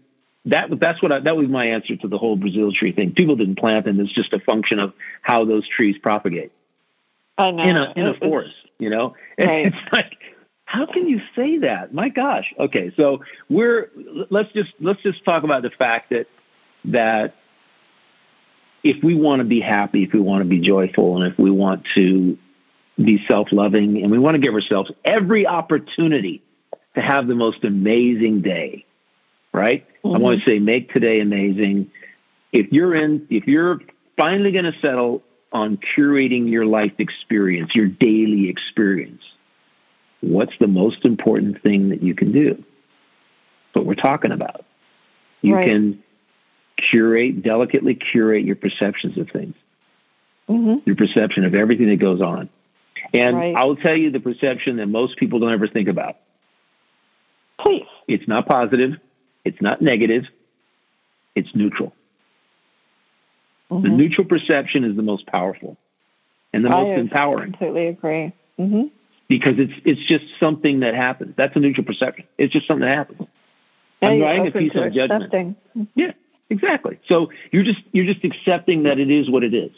that 0.46 0.68
that's 0.78 1.02
what 1.02 1.12
I, 1.12 1.20
that 1.20 1.36
was 1.36 1.48
my 1.48 1.70
answer 1.70 1.96
to 1.96 2.08
the 2.08 2.18
whole 2.18 2.36
Brazil 2.36 2.72
tree 2.72 2.92
thing. 2.92 3.12
People 3.14 3.36
didn't 3.36 3.58
plant 3.58 3.86
them; 3.86 4.00
it's 4.00 4.12
just 4.12 4.32
a 4.32 4.40
function 4.40 4.78
of 4.78 4.92
how 5.22 5.44
those 5.44 5.68
trees 5.68 5.96
propagate 5.98 6.52
I 7.36 7.50
know. 7.50 7.62
in 7.62 7.76
a 7.76 7.92
in 7.96 8.06
a 8.06 8.14
forest. 8.14 8.54
You 8.78 8.90
know, 8.90 9.14
right. 9.38 9.66
it's 9.66 9.92
like 9.92 10.16
how 10.64 10.86
can 10.86 11.08
you 11.08 11.20
say 11.34 11.58
that? 11.58 11.92
My 11.92 12.10
gosh. 12.10 12.54
Okay, 12.58 12.92
so 12.96 13.24
we're 13.48 13.90
let's 14.30 14.52
just 14.52 14.72
let's 14.78 15.02
just 15.02 15.24
talk 15.24 15.42
about 15.42 15.62
the 15.62 15.70
fact 15.70 16.10
that 16.10 16.26
that 16.84 17.34
if 18.82 19.02
we 19.02 19.14
want 19.14 19.40
to 19.40 19.44
be 19.44 19.60
happy, 19.60 20.04
if 20.04 20.12
we 20.12 20.20
want 20.20 20.42
to 20.42 20.48
be 20.48 20.60
joyful, 20.60 21.20
and 21.20 21.32
if 21.32 21.38
we 21.38 21.50
want 21.50 21.86
to 21.94 22.38
be 22.96 23.24
self 23.26 23.48
loving, 23.52 24.02
and 24.02 24.10
we 24.10 24.18
want 24.18 24.34
to 24.34 24.40
give 24.40 24.54
ourselves 24.54 24.90
every 25.04 25.46
opportunity 25.46 26.42
to 26.94 27.00
have 27.00 27.26
the 27.26 27.34
most 27.34 27.64
amazing 27.64 28.42
day, 28.42 28.84
right? 29.52 29.86
Mm-hmm. 30.04 30.16
I 30.16 30.18
want 30.18 30.40
to 30.40 30.44
say 30.44 30.58
make 30.58 30.92
today 30.92 31.20
amazing. 31.20 31.90
If 32.52 32.72
you're 32.72 32.94
in, 32.94 33.26
if 33.30 33.46
you're 33.46 33.80
finally 34.16 34.52
going 34.52 34.70
to 34.70 34.78
settle 34.80 35.22
on 35.52 35.78
curating 35.96 36.50
your 36.50 36.66
life 36.66 36.92
experience, 36.98 37.74
your 37.74 37.86
daily 37.86 38.48
experience, 38.48 39.22
what's 40.20 40.52
the 40.58 40.68
most 40.68 41.04
important 41.04 41.62
thing 41.62 41.90
that 41.90 42.02
you 42.02 42.14
can 42.14 42.32
do? 42.32 42.62
What 43.72 43.86
we're 43.86 43.94
talking 43.94 44.32
about. 44.32 44.64
You 45.42 45.54
right. 45.54 45.66
can 45.66 46.02
curate, 46.90 47.42
delicately 47.42 47.94
curate 47.94 48.44
your 48.44 48.56
perceptions 48.56 49.18
of 49.18 49.28
things, 49.30 49.54
mm-hmm. 50.48 50.78
your 50.86 50.96
perception 50.96 51.44
of 51.44 51.54
everything 51.54 51.88
that 51.88 51.98
goes 51.98 52.20
on. 52.20 52.48
And 53.12 53.36
right. 53.36 53.54
I'll 53.56 53.76
tell 53.76 53.96
you 53.96 54.10
the 54.10 54.20
perception 54.20 54.76
that 54.76 54.86
most 54.86 55.16
people 55.16 55.38
don't 55.40 55.52
ever 55.52 55.66
think 55.66 55.88
about. 55.88 56.16
Please. 57.58 57.86
It's 58.06 58.26
not 58.26 58.46
positive. 58.46 58.92
It's 59.44 59.60
not 59.60 59.80
negative. 59.80 60.24
It's 61.34 61.54
neutral. 61.54 61.92
Mm-hmm. 63.70 63.84
The 63.84 63.90
neutral 63.90 64.26
perception 64.26 64.84
is 64.84 64.96
the 64.96 65.02
most 65.02 65.26
powerful 65.26 65.76
and 66.52 66.64
the 66.64 66.68
I 66.68 66.82
most 66.82 66.98
empowering. 66.98 67.52
Completely 67.52 67.86
agree. 67.86 68.32
Mm-hmm. 68.58 68.82
Because 69.28 69.54
it's 69.58 69.72
it's 69.84 70.04
just 70.08 70.24
something 70.40 70.80
that 70.80 70.94
happens. 70.94 71.34
That's 71.36 71.54
a 71.54 71.60
neutral 71.60 71.86
perception. 71.86 72.26
It's 72.36 72.52
just 72.52 72.66
something 72.66 72.84
that 72.84 72.96
happens. 72.96 73.28
Yeah, 74.02 74.08
I'm 74.08 74.20
writing 74.20 74.46
a 74.48 74.50
piece 74.50 74.72
on 74.74 74.92
judgment. 74.92 75.32
Mm-hmm. 75.32 75.82
Yeah, 75.94 76.12
exactly. 76.50 76.98
So 77.06 77.30
you're 77.50 77.64
just 77.64 77.80
you're 77.92 78.12
just 78.12 78.24
accepting 78.24 78.84
that 78.84 78.98
it 78.98 79.10
is 79.10 79.30
what 79.30 79.44
it 79.44 79.54
is. 79.54 79.72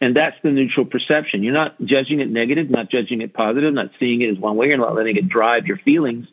And 0.00 0.16
that's 0.16 0.36
the 0.42 0.50
neutral 0.50 0.86
perception. 0.86 1.42
You're 1.42 1.54
not 1.54 1.74
judging 1.84 2.20
it 2.20 2.30
negative, 2.30 2.70
not 2.70 2.88
judging 2.88 3.20
it 3.20 3.34
positive, 3.34 3.74
not 3.74 3.90
seeing 3.98 4.22
it 4.22 4.30
as 4.30 4.38
one 4.38 4.56
way, 4.56 4.68
you're 4.68 4.78
not 4.78 4.94
letting 4.94 5.16
it 5.16 5.28
drive 5.28 5.66
your 5.66 5.78
feelings 5.78 6.28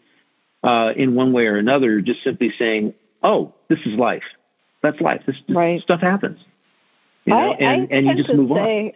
uh, 0.64 0.94
in 0.96 1.16
one 1.16 1.34
way 1.34 1.48
or 1.48 1.58
another. 1.58 1.92
You're 1.92 2.02
just 2.02 2.24
simply 2.24 2.52
saying, 2.58 2.94
"Oh, 3.24 3.54
this 3.68 3.80
is 3.86 3.96
life. 3.98 4.24
That's 4.82 5.00
life. 5.02 5.24
This, 5.26 5.38
this 5.48 5.56
right. 5.56 5.82
stuff 5.82 6.02
happens." 6.02 6.40
You 7.26 7.34
know, 7.34 7.40
I, 7.40 7.56
and, 7.56 7.82
I 7.92 7.96
and 7.96 8.08
you 8.08 8.16
just 8.16 8.34
move 8.34 8.52
say, 8.56 8.96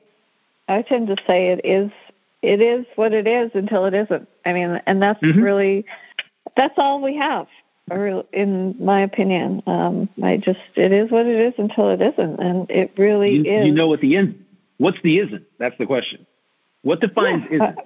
on. 0.68 0.78
I 0.78 0.82
tend 0.84 1.08
to 1.08 1.18
say 1.26 1.50
it 1.50 1.62
is 1.64 1.92
it 2.42 2.62
is 2.62 2.86
what 2.96 3.14
it 3.14 3.28
is 3.28 3.52
until 3.54 3.86
it 3.86 3.94
isn't. 3.94 4.28
I 4.46 4.54
mean, 4.54 4.82
and 4.86 5.02
that's 5.02 5.22
mm-hmm. 5.22 5.42
really 5.42 5.86
that's 6.56 6.76
all 6.78 7.02
we 7.02 7.18
have, 7.18 7.48
in 8.32 8.76
my 8.80 9.02
opinion. 9.02 9.64
Um, 9.68 10.10
I 10.24 10.38
just 10.38 10.60
it 10.76 10.92
is 10.92 11.12
what 11.12 11.26
it 11.26 11.36
is 11.36 11.54
until 11.58 11.90
it 11.90 12.02
isn't, 12.02 12.40
and 12.40 12.70
it 12.70 12.94
really 12.98 13.36
you, 13.36 13.44
is. 13.44 13.66
You 13.68 13.74
know 13.74 13.88
what 13.88 14.02
the 14.02 14.16
end? 14.16 14.46
What's 14.78 15.02
the 15.02 15.20
isn't? 15.20 15.46
That's 15.58 15.78
the 15.78 15.86
question. 15.86 16.26
What 16.82 17.02
defines 17.02 17.44
yeah, 17.50 17.56
isn't? 17.56 17.80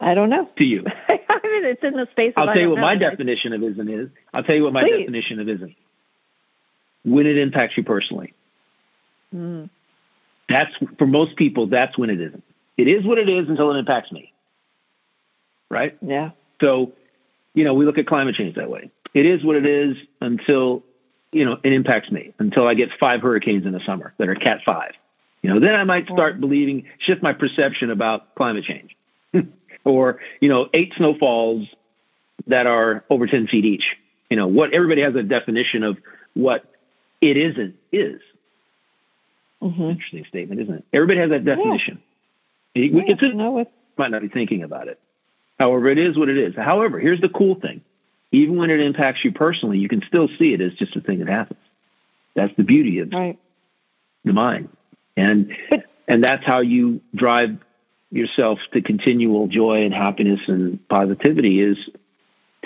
I 0.00 0.14
don't 0.14 0.30
know. 0.30 0.48
To 0.56 0.64
you, 0.64 0.84
I 1.08 1.40
mean, 1.42 1.64
it's 1.64 1.82
in 1.82 1.94
the 1.94 2.06
space. 2.12 2.34
I'll 2.36 2.46
tell 2.46 2.58
you 2.58 2.70
what 2.70 2.76
know. 2.76 2.82
my 2.82 2.96
definition 2.96 3.52
of 3.52 3.62
isn't 3.62 3.88
is. 3.88 4.10
I'll 4.32 4.44
tell 4.44 4.56
you 4.56 4.64
what 4.64 4.72
my 4.72 4.82
Please. 4.82 5.00
definition 5.00 5.40
of 5.40 5.48
isn't. 5.48 5.74
When 7.04 7.26
it 7.26 7.38
impacts 7.38 7.76
you 7.76 7.84
personally. 7.84 8.34
Mm. 9.34 9.70
That's 10.48 10.70
for 10.98 11.06
most 11.06 11.36
people. 11.36 11.66
That's 11.66 11.96
when 11.98 12.10
it 12.10 12.20
isn't. 12.20 12.44
It 12.76 12.88
is 12.88 13.04
what 13.04 13.18
it 13.18 13.28
is 13.28 13.48
until 13.48 13.72
it 13.72 13.78
impacts 13.78 14.12
me. 14.12 14.32
Right. 15.70 15.96
Yeah. 16.00 16.30
So, 16.60 16.92
you 17.54 17.64
know, 17.64 17.74
we 17.74 17.84
look 17.84 17.98
at 17.98 18.06
climate 18.06 18.34
change 18.34 18.56
that 18.56 18.70
way. 18.70 18.90
It 19.14 19.26
is 19.26 19.44
what 19.44 19.56
it 19.56 19.66
is 19.66 19.96
until 20.20 20.84
you 21.32 21.44
know 21.44 21.58
it 21.62 21.72
impacts 21.72 22.10
me. 22.10 22.34
Until 22.38 22.66
I 22.66 22.74
get 22.74 22.90
five 23.00 23.20
hurricanes 23.20 23.66
in 23.66 23.72
the 23.72 23.80
summer 23.80 24.14
that 24.18 24.28
are 24.28 24.34
Cat 24.34 24.60
five. 24.64 24.92
You 25.42 25.50
know, 25.50 25.60
then 25.60 25.74
I 25.74 25.84
might 25.84 26.06
start 26.08 26.40
believing, 26.40 26.86
shift 26.98 27.22
my 27.22 27.32
perception 27.32 27.90
about 27.90 28.34
climate 28.34 28.64
change, 28.64 28.96
or 29.84 30.18
you 30.40 30.48
know, 30.48 30.68
eight 30.74 30.92
snowfalls 30.96 31.68
that 32.46 32.66
are 32.66 33.04
over 33.08 33.26
ten 33.26 33.46
feet 33.46 33.64
each. 33.64 33.96
You 34.30 34.36
know, 34.36 34.48
what 34.48 34.74
everybody 34.74 35.02
has 35.02 35.14
a 35.14 35.22
definition 35.22 35.84
of 35.84 35.98
what 36.34 36.64
it 37.20 37.36
isn't 37.36 37.76
is. 37.92 38.20
Mm-hmm. 39.62 39.82
Interesting 39.82 40.24
statement, 40.26 40.60
isn't 40.60 40.74
it? 40.74 40.84
Everybody 40.92 41.20
has 41.20 41.30
that 41.30 41.44
definition. 41.44 42.02
Yeah. 42.74 42.84
It, 42.84 43.08
it's 43.08 43.22
a, 43.22 43.34
know 43.34 43.52
what 43.52 43.72
might 43.96 44.10
not 44.10 44.22
be 44.22 44.28
thinking 44.28 44.62
about 44.62 44.88
it. 44.88 45.00
However, 45.58 45.88
it 45.88 45.98
is 45.98 46.16
what 46.16 46.28
it 46.28 46.36
is. 46.36 46.54
However, 46.56 46.98
here's 46.98 47.20
the 47.20 47.28
cool 47.28 47.56
thing: 47.56 47.82
even 48.32 48.56
when 48.56 48.70
it 48.70 48.80
impacts 48.80 49.24
you 49.24 49.32
personally, 49.32 49.78
you 49.78 49.88
can 49.88 50.02
still 50.06 50.28
see 50.38 50.54
it 50.54 50.60
as 50.60 50.74
just 50.74 50.96
a 50.96 51.00
thing 51.00 51.18
that 51.20 51.28
happens. 51.28 51.60
That's 52.34 52.54
the 52.56 52.62
beauty 52.62 53.00
of 53.00 53.12
right. 53.12 53.38
the 54.24 54.32
mind, 54.32 54.68
and 55.16 55.56
and 56.08 56.22
that's 56.22 56.44
how 56.44 56.60
you 56.60 57.00
drive 57.14 57.58
yourself 58.10 58.58
to 58.72 58.80
continual 58.80 59.48
joy 59.48 59.84
and 59.84 59.92
happiness 59.92 60.40
and 60.46 60.86
positivity 60.88 61.60
is 61.60 61.90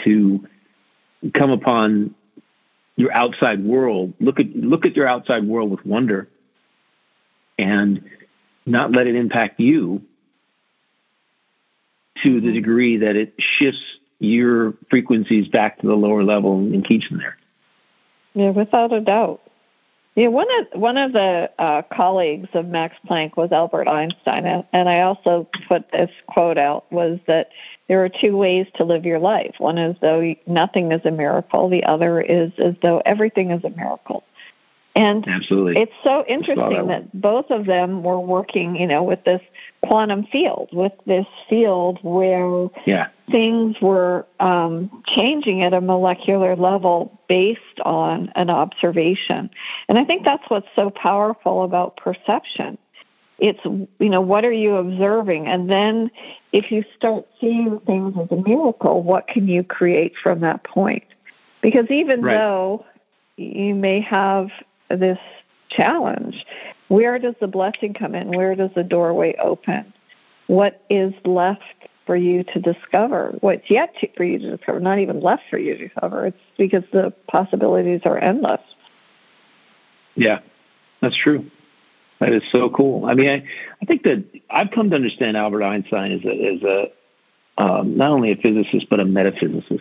to 0.04 0.46
come 1.34 1.50
upon 1.50 2.14
your 2.96 3.12
outside 3.12 3.64
world. 3.64 4.14
Look 4.20 4.38
at 4.38 4.54
look 4.54 4.86
at 4.86 4.96
your 4.96 5.08
outside 5.08 5.44
world 5.44 5.70
with 5.70 5.84
wonder 5.84 6.28
and 7.58 8.04
not 8.66 8.92
let 8.92 9.06
it 9.06 9.16
impact 9.16 9.58
you 9.60 10.02
to 12.22 12.40
the 12.40 12.52
degree 12.52 12.98
that 12.98 13.16
it 13.16 13.34
shifts 13.38 13.82
your 14.18 14.74
frequencies 14.90 15.48
back 15.48 15.80
to 15.80 15.86
the 15.86 15.94
lower 15.94 16.22
level 16.22 16.58
and 16.58 16.84
keeps 16.84 17.08
them 17.08 17.18
there. 17.18 17.36
Yeah, 18.34 18.50
without 18.50 18.92
a 18.92 19.00
doubt. 19.00 19.40
Yeah, 20.14 20.28
one 20.28 20.48
of 20.60 20.78
one 20.78 20.98
of 20.98 21.12
the 21.12 21.50
uh, 21.58 21.82
colleagues 21.90 22.50
of 22.52 22.66
Max 22.66 22.94
Planck 23.08 23.34
was 23.38 23.50
Albert 23.50 23.88
Einstein, 23.88 24.44
and 24.70 24.88
I 24.88 25.00
also 25.00 25.48
put 25.68 25.90
this 25.90 26.10
quote 26.26 26.58
out 26.58 26.90
was 26.92 27.18
that 27.26 27.48
there 27.88 28.04
are 28.04 28.10
two 28.10 28.36
ways 28.36 28.66
to 28.74 28.84
live 28.84 29.06
your 29.06 29.18
life. 29.18 29.54
One 29.56 29.78
is 29.78 29.96
though 30.02 30.34
nothing 30.46 30.92
is 30.92 31.00
a 31.06 31.10
miracle. 31.10 31.70
The 31.70 31.84
other 31.84 32.20
is 32.20 32.52
as 32.58 32.74
though 32.82 33.00
everything 33.06 33.52
is 33.52 33.64
a 33.64 33.70
miracle. 33.70 34.22
And 34.94 35.26
Absolutely. 35.26 35.80
it's 35.80 35.92
so 36.04 36.22
interesting 36.28 36.88
that, 36.88 37.18
both 37.18 37.50
of 37.50 37.64
them 37.64 38.02
were 38.02 38.20
working, 38.20 38.76
you 38.76 38.86
know, 38.86 39.02
with 39.02 39.24
this 39.24 39.40
quantum 39.82 40.24
field, 40.24 40.68
with 40.72 40.92
this 41.06 41.26
field 41.48 41.98
where 42.02 42.68
yeah. 42.84 43.08
things 43.30 43.76
were 43.80 44.26
um, 44.38 45.02
changing 45.06 45.62
at 45.62 45.72
a 45.72 45.80
molecular 45.80 46.56
level 46.56 47.18
based 47.26 47.80
on 47.86 48.30
an 48.34 48.50
observation. 48.50 49.48
And 49.88 49.98
I 49.98 50.04
think 50.04 50.26
that's 50.26 50.44
what's 50.48 50.68
so 50.76 50.90
powerful 50.90 51.62
about 51.62 51.96
perception. 51.96 52.76
It's, 53.38 53.64
you 53.64 54.10
know, 54.10 54.20
what 54.20 54.44
are 54.44 54.52
you 54.52 54.76
observing? 54.76 55.48
And 55.48 55.70
then 55.70 56.10
if 56.52 56.70
you 56.70 56.84
start 56.94 57.26
seeing 57.40 57.80
things 57.80 58.14
as 58.20 58.30
a 58.30 58.42
miracle, 58.42 59.02
what 59.02 59.26
can 59.26 59.48
you 59.48 59.64
create 59.64 60.12
from 60.22 60.40
that 60.40 60.64
point? 60.64 61.04
Because 61.62 61.86
even 61.90 62.20
right. 62.20 62.34
though 62.34 62.84
you 63.36 63.74
may 63.74 64.00
have 64.00 64.50
this 64.96 65.18
challenge. 65.68 66.44
Where 66.88 67.18
does 67.18 67.34
the 67.40 67.46
blessing 67.46 67.94
come 67.94 68.14
in? 68.14 68.28
Where 68.28 68.54
does 68.54 68.70
the 68.74 68.84
doorway 68.84 69.34
open? 69.42 69.92
What 70.46 70.82
is 70.90 71.14
left 71.24 71.62
for 72.06 72.16
you 72.16 72.44
to 72.44 72.60
discover? 72.60 73.34
What's 73.40 73.70
yet 73.70 73.94
to, 74.00 74.08
for 74.16 74.24
you 74.24 74.38
to 74.38 74.56
discover? 74.56 74.80
Not 74.80 74.98
even 74.98 75.20
left 75.20 75.44
for 75.48 75.58
you 75.58 75.76
to 75.76 75.88
discover. 75.88 76.26
It's 76.26 76.38
because 76.58 76.84
the 76.92 77.12
possibilities 77.28 78.02
are 78.04 78.18
endless. 78.18 78.60
Yeah, 80.14 80.40
that's 81.00 81.16
true. 81.16 81.50
That 82.20 82.32
is 82.32 82.42
so 82.52 82.70
cool. 82.70 83.06
I 83.06 83.14
mean, 83.14 83.28
I, 83.28 83.44
I 83.80 83.84
think 83.86 84.02
that 84.04 84.24
I've 84.50 84.70
come 84.70 84.90
to 84.90 84.96
understand 84.96 85.36
Albert 85.36 85.64
Einstein 85.64 86.12
as 86.12 86.24
a, 86.24 86.54
as 86.54 86.62
a 86.62 86.92
um, 87.62 87.96
not 87.96 88.10
only 88.10 88.32
a 88.32 88.36
physicist 88.36 88.86
but 88.88 89.00
a 89.00 89.04
metaphysicist. 89.04 89.80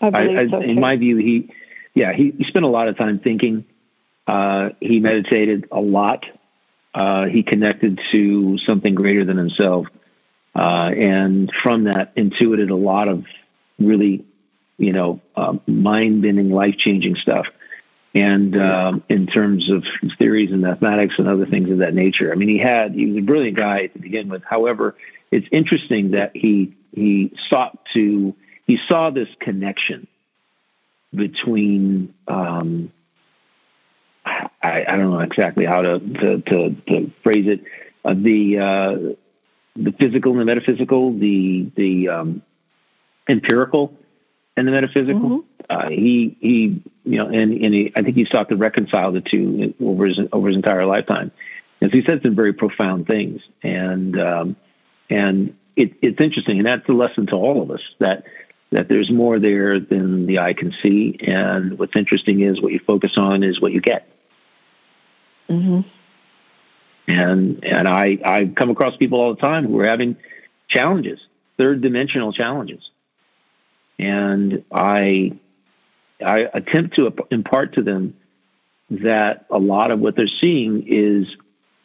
I 0.00 0.10
believe 0.10 0.38
I, 0.38 0.42
I, 0.42 0.48
so 0.48 0.60
in 0.60 0.78
my 0.78 0.96
view, 0.96 1.16
he 1.16 1.52
yeah 1.94 2.12
he, 2.12 2.32
he 2.36 2.44
spent 2.44 2.64
a 2.64 2.68
lot 2.68 2.88
of 2.88 2.96
time 2.96 3.18
thinking 3.18 3.64
uh, 4.26 4.70
he 4.80 5.00
meditated 5.00 5.68
a 5.70 5.80
lot. 5.80 6.26
Uh, 6.94 7.26
he 7.26 7.42
connected 7.42 8.00
to 8.12 8.58
something 8.58 8.94
greater 8.94 9.24
than 9.24 9.36
himself, 9.36 9.86
uh, 10.54 10.90
and 10.96 11.52
from 11.62 11.84
that, 11.84 12.12
intuited 12.16 12.70
a 12.70 12.76
lot 12.76 13.08
of 13.08 13.24
really, 13.78 14.24
you 14.78 14.92
know, 14.92 15.20
uh, 15.36 15.54
mind-bending, 15.66 16.50
life-changing 16.50 17.16
stuff. 17.16 17.46
And 18.14 18.56
um, 18.56 19.04
in 19.10 19.26
terms 19.26 19.70
of 19.70 19.84
theories 20.18 20.50
and 20.50 20.62
mathematics 20.62 21.16
and 21.18 21.28
other 21.28 21.44
things 21.44 21.70
of 21.70 21.78
that 21.78 21.92
nature, 21.92 22.32
I 22.32 22.34
mean, 22.36 22.48
he 22.48 22.56
had 22.56 22.94
he 22.94 23.04
was 23.04 23.18
a 23.18 23.20
brilliant 23.20 23.58
guy 23.58 23.88
to 23.88 23.98
begin 23.98 24.30
with. 24.30 24.42
However, 24.42 24.96
it's 25.30 25.46
interesting 25.52 26.12
that 26.12 26.30
he 26.34 26.74
he 26.92 27.36
sought 27.50 27.78
to 27.92 28.34
he 28.66 28.78
saw 28.88 29.10
this 29.10 29.28
connection 29.38 30.06
between 31.14 32.14
um, 32.26 32.90
I, 34.62 34.84
I 34.88 34.96
don't 34.96 35.10
know 35.10 35.20
exactly 35.20 35.64
how 35.64 35.82
to 35.82 35.98
to, 35.98 36.40
to, 36.40 36.70
to 36.88 37.10
phrase 37.22 37.46
it. 37.46 37.64
Uh, 38.04 38.14
the 38.14 38.58
uh, 38.58 38.96
the 39.76 39.92
physical 39.92 40.32
and 40.32 40.40
the 40.40 40.44
metaphysical, 40.44 41.18
the 41.18 41.70
the 41.76 42.08
um, 42.08 42.42
empirical 43.28 43.94
and 44.56 44.66
the 44.66 44.72
metaphysical. 44.72 45.20
Mm-hmm. 45.20 45.40
Uh, 45.68 45.88
he 45.88 46.36
he 46.40 46.82
you 47.04 47.18
know, 47.18 47.26
and 47.26 47.52
and 47.52 47.74
he, 47.74 47.92
I 47.96 48.02
think 48.02 48.16
he's 48.16 48.30
sought 48.30 48.48
to 48.48 48.56
reconcile 48.56 49.12
the 49.12 49.20
two 49.20 49.74
over 49.80 50.06
his 50.06 50.20
over 50.32 50.48
his 50.48 50.56
entire 50.56 50.86
lifetime. 50.86 51.32
And 51.80 51.90
so 51.90 51.96
he 51.96 52.04
said 52.04 52.22
some 52.22 52.34
very 52.34 52.52
profound 52.52 53.06
things, 53.06 53.42
and 53.62 54.18
um, 54.18 54.56
and 55.10 55.56
it, 55.76 55.92
it's 56.00 56.20
interesting, 56.20 56.58
and 56.58 56.66
that's 56.66 56.88
a 56.88 56.92
lesson 56.92 57.26
to 57.26 57.36
all 57.36 57.62
of 57.62 57.70
us 57.70 57.82
that 57.98 58.24
that 58.72 58.88
there's 58.88 59.10
more 59.10 59.38
there 59.38 59.78
than 59.78 60.26
the 60.26 60.38
eye 60.38 60.54
can 60.54 60.72
see. 60.82 61.18
And 61.20 61.78
what's 61.78 61.94
interesting 61.94 62.40
is 62.40 62.60
what 62.60 62.72
you 62.72 62.80
focus 62.84 63.12
on 63.16 63.42
is 63.42 63.60
what 63.60 63.72
you 63.72 63.80
get. 63.80 64.08
Mm-hmm. 65.48 65.80
And 67.08 67.64
and 67.64 67.88
I 67.88 68.18
I 68.24 68.44
come 68.46 68.70
across 68.70 68.96
people 68.96 69.20
all 69.20 69.34
the 69.34 69.40
time 69.40 69.66
who 69.66 69.78
are 69.78 69.86
having 69.86 70.16
challenges, 70.68 71.24
third 71.56 71.80
dimensional 71.80 72.32
challenges, 72.32 72.90
and 73.98 74.64
I 74.72 75.38
I 76.24 76.48
attempt 76.52 76.96
to 76.96 77.14
impart 77.30 77.74
to 77.74 77.82
them 77.82 78.16
that 78.90 79.46
a 79.50 79.58
lot 79.58 79.90
of 79.90 80.00
what 80.00 80.16
they're 80.16 80.26
seeing 80.26 80.84
is 80.86 81.36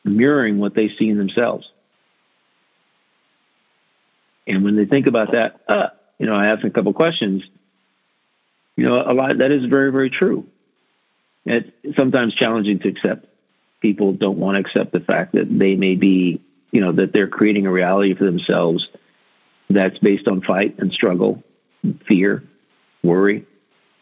mirroring 0.03 0.59
what 0.59 0.74
they 0.74 0.88
see 0.88 1.09
in 1.09 1.18
themselves. 1.18 1.70
And 4.47 4.64
when 4.64 4.76
they 4.76 4.86
think 4.86 5.07
about 5.07 5.34
that, 5.34 5.62
uh, 5.68 5.89
you 6.18 6.26
know, 6.26 6.34
I 6.34 6.47
ask 6.47 6.64
a 6.64 6.70
couple 6.70 6.93
questions. 6.93 7.43
You 8.76 8.86
know, 8.86 9.03
a 9.05 9.14
lot 9.14 9.38
that 9.38 9.51
is 9.51 9.66
very 9.68 9.91
very 9.91 10.09
true. 10.09 10.47
it's 11.45 11.70
sometimes 11.95 12.34
challenging 12.34 12.80
to 12.80 12.89
accept. 12.89 13.28
People 13.82 14.13
don't 14.13 14.38
want 14.38 14.55
to 14.55 14.61
accept 14.61 14.93
the 14.93 14.99
fact 14.99 15.34
that 15.34 15.47
they 15.49 15.75
may 15.75 15.95
be, 15.95 16.41
you 16.71 16.82
know, 16.82 16.91
that 16.93 17.13
they're 17.13 17.27
creating 17.27 17.65
a 17.65 17.71
reality 17.71 18.15
for 18.15 18.25
themselves 18.25 18.88
that's 19.69 19.97
based 19.99 20.27
on 20.27 20.41
fight 20.41 20.77
and 20.79 20.91
struggle, 20.91 21.43
fear, 22.07 22.43
worry, 23.03 23.45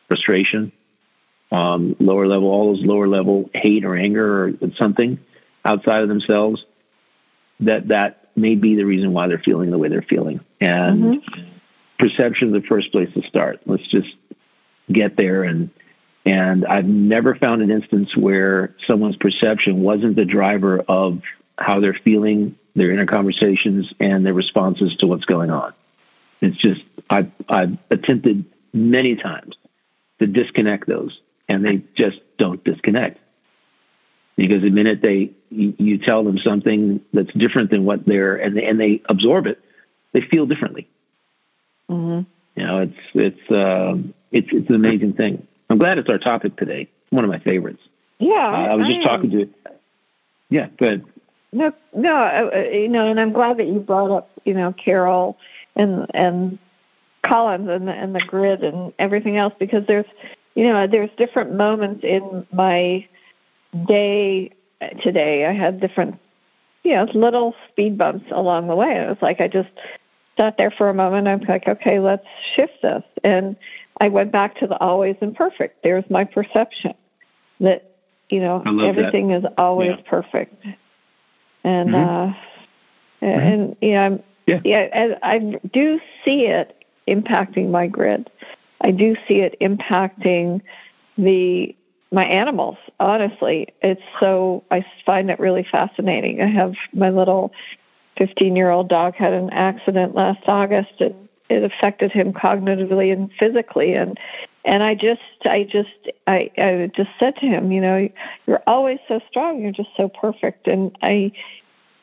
frustration, 0.08 0.72
um, 1.52 1.96
lower 2.00 2.28
level, 2.28 2.50
all 2.50 2.74
those 2.74 2.86
lower 2.86 3.08
level 3.08 3.50
hate 3.54 3.86
or 3.86 3.96
anger 3.96 4.46
or 4.46 4.52
something 4.76 5.20
outside 5.64 6.04
of 6.04 6.10
themselves. 6.10 6.66
That 7.62 7.90
that 7.90 8.30
may 8.36 8.56
be 8.56 8.76
the 8.76 8.86
reason 8.86 9.14
why 9.14 9.28
they're 9.28 9.40
feeling 9.40 9.72
the 9.72 9.78
way 9.78 9.90
they're 9.90 10.02
feeling. 10.02 10.40
And 10.62 11.04
mm-hmm. 11.04 11.48
perception 11.98 12.56
is 12.56 12.62
the 12.62 12.68
first 12.68 12.92
place 12.92 13.14
to 13.14 13.22
start. 13.24 13.62
Let's 13.66 13.88
just 13.88 14.16
get 14.92 15.18
there 15.18 15.44
and 15.44 15.70
and 16.30 16.64
I've 16.64 16.86
never 16.86 17.34
found 17.34 17.64
an 17.64 17.72
instance 17.72 18.16
where 18.16 18.76
someone's 18.86 19.18
perception 19.18 19.82
wasn't 19.82 20.16
the 20.16 20.26
driver 20.26 20.80
of 20.88 21.22
how 21.58 21.80
they're 21.80 21.98
feeling, 22.04 22.56
their 22.76 22.92
inner 22.92 23.08
conversations, 23.08 23.92
and 24.00 24.24
their 24.24 24.36
responses 24.36 24.96
to 25.00 25.08
what's 25.08 25.26
going 25.26 25.50
on. 25.50 25.74
It's 26.40 26.58
just 26.58 26.82
I've 27.10 27.32
I've 27.48 27.80
attempted 27.90 28.46
many 28.72 29.16
times 29.16 29.58
to 30.20 30.28
disconnect 30.28 30.88
those, 30.88 31.20
and 31.48 31.66
they 31.66 31.84
just 31.96 32.20
don't 32.38 32.64
disconnect 32.64 33.20
because 34.38 34.62
the 34.62 34.70
minute 34.70 35.02
they 35.02 35.32
you, 35.50 35.74
you 35.80 35.98
tell 35.98 36.24
them 36.24 36.38
something 36.38 37.02
that's 37.12 37.34
different 37.34 37.72
than 37.72 37.86
what 37.86 38.06
they're 38.06 38.36
and 38.36 38.56
they, 38.56 38.66
and 38.66 38.80
they 38.80 39.02
absorb 39.10 39.48
it, 39.48 39.60
they 40.14 40.22
feel 40.22 40.46
differently. 40.46 40.88
Mm-hmm. 41.90 42.30
You 42.56 42.68
know, 42.68 42.82
it's 42.84 43.00
it's 43.16 43.52
um, 43.52 44.14
it's 44.32 44.50
it's 44.52 44.70
an 44.70 44.76
amazing 44.76 45.14
thing. 45.14 45.48
I'm 45.70 45.78
glad 45.78 45.98
it's 45.98 46.10
our 46.10 46.18
topic 46.18 46.56
today. 46.58 46.82
It's 47.04 47.12
one 47.12 47.24
of 47.24 47.30
my 47.30 47.40
favorites. 47.40 47.82
Yeah, 48.20 48.34
uh, 48.34 48.72
I 48.72 48.76
was 48.76 48.88
just 48.88 49.00
I 49.00 49.04
talking 49.04 49.32
to. 49.32 49.50
Yeah, 50.50 50.68
good. 50.78 51.06
No, 51.52 51.74
no, 51.96 52.16
uh, 52.16 52.58
you 52.72 52.90
know, 52.90 53.08
and 53.08 53.20
I'm 53.20 53.34
glad 53.34 53.58
that 53.58 53.68
you 53.68 53.80
brought 53.80 54.12
up, 54.12 54.30
you 54.46 54.54
know, 54.54 54.74
Carol 54.74 55.38
and 55.76 56.08
and 56.14 56.60
Collins 57.24 57.70
and 57.70 57.88
the, 57.88 57.94
and 57.94 58.16
the 58.16 58.24
grid 58.28 58.64
and 58.64 58.94
everything 59.00 59.38
else 59.38 59.54
because 59.60 59.86
there's, 59.88 60.06
you 60.56 60.66
know, 60.66 60.88
there's 60.88 61.10
different 61.18 61.54
moments 61.54 62.04
in 62.04 62.46
my 62.52 63.08
day 63.88 64.52
today, 65.02 65.46
I 65.46 65.54
had 65.54 65.80
different, 65.80 66.20
you 66.84 66.94
know, 66.94 67.08
little 67.14 67.56
speed 67.70 67.98
bumps 67.98 68.32
along 68.32 68.68
the 68.68 68.76
way. 68.76 68.98
It 68.98 69.10
was 69.10 69.18
like 69.22 69.42
I 69.42 69.48
just 69.48 69.70
sat 70.38 70.58
there 70.58 70.72
for 70.72 70.90
a 70.90 70.94
moment. 70.94 71.28
I'm 71.28 71.42
like, 71.42 71.68
okay, 71.68 72.00
let's 72.00 72.26
shift 72.56 72.82
this. 72.82 73.04
And 73.24 73.56
I 74.00 74.10
went 74.10 74.32
back 74.32 74.56
to 74.60 74.68
the 74.68 74.78
always 74.80 75.16
imperfect. 75.22 75.84
There's 75.84 76.10
my 76.10 76.24
perception 76.24 76.94
that, 77.60 77.96
you 78.30 78.40
know, 78.40 78.62
everything 78.82 79.30
that. 79.30 79.44
is 79.44 79.46
always 79.58 79.96
yeah. 79.98 80.10
perfect. 80.10 80.66
And, 81.64 81.90
mm-hmm. 81.90 81.96
uh, 81.96 82.34
mm-hmm. 83.22 83.26
and, 83.26 83.76
you 83.82 83.92
know, 83.94 84.02
I'm, 84.06 84.24
yeah, 84.48 84.60
yeah 84.64 85.16
I, 85.22 85.36
I 85.36 85.60
do 85.72 86.00
see 86.24 86.46
it 86.46 86.76
impacting 87.08 87.70
my 87.70 87.88
grid. 87.88 88.30
I 88.82 88.92
do 88.92 89.16
see 89.28 89.42
it 89.42 89.58
impacting 89.60 90.62
the 91.18 91.76
my 92.12 92.26
animals 92.26 92.78
honestly 93.00 93.68
it's 93.82 94.02
so 94.20 94.64
i 94.72 94.84
find 95.06 95.30
it 95.30 95.40
really 95.40 95.64
fascinating 95.70 96.42
i 96.42 96.48
have 96.48 96.74
my 96.94 97.10
little 97.10 97.52
15 98.18 98.56
year 98.56 98.72
old 98.72 98.90
dog 98.90 99.14
had 99.14 99.34
an 99.34 99.50
accident 99.52 100.16
last 100.16 100.40
august 100.48 100.94
and 101.00 101.29
it 101.50 101.64
affected 101.64 102.12
him 102.12 102.34
cognitively 102.34 103.12
and 103.12 103.32
physically 103.40 103.94
and 103.94 104.20
and 104.66 104.84
i 104.84 104.96
just 104.96 105.22
i 105.46 105.64
just 105.64 106.10
i 106.28 106.50
i 106.58 106.92
just 106.96 107.10
said 107.20 107.36
to 107.36 107.46
him 107.46 107.72
you 107.72 107.82
know 107.82 108.10
you're 108.48 108.64
always 108.68 109.00
so 109.08 109.20
strong 109.30 109.62
you're 109.62 109.72
just 109.72 109.90
so 109.96 110.10
perfect 110.10 110.68
and 110.68 110.98
i 111.02 111.32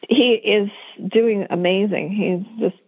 he 0.09 0.35
is 0.35 0.71
doing 1.09 1.47
amazing 1.51 2.11
he's 2.11 2.45
just 2.61 2.81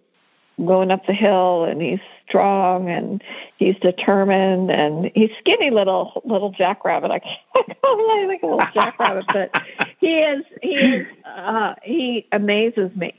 going 0.66 0.90
up 0.90 1.06
the 1.06 1.12
hill 1.12 1.64
and 1.64 1.80
he's 1.80 2.00
strong 2.26 2.88
and 2.88 3.22
he's 3.56 3.78
determined 3.78 4.70
and 4.70 5.10
he's 5.14 5.30
skinny 5.38 5.70
little 5.70 6.20
little 6.24 6.50
jackrabbit. 6.50 7.10
I 7.10 7.20
can't 7.20 7.80
call 7.82 8.20
him 8.20 8.28
like 8.28 8.42
a 8.42 8.46
little 8.46 8.66
jackrabbit, 8.74 9.26
but 9.28 9.62
he 9.98 10.18
is 10.18 10.44
he 10.62 10.74
is 10.74 11.06
uh 11.24 11.74
he 11.82 12.26
amazes 12.32 12.94
me. 12.96 13.14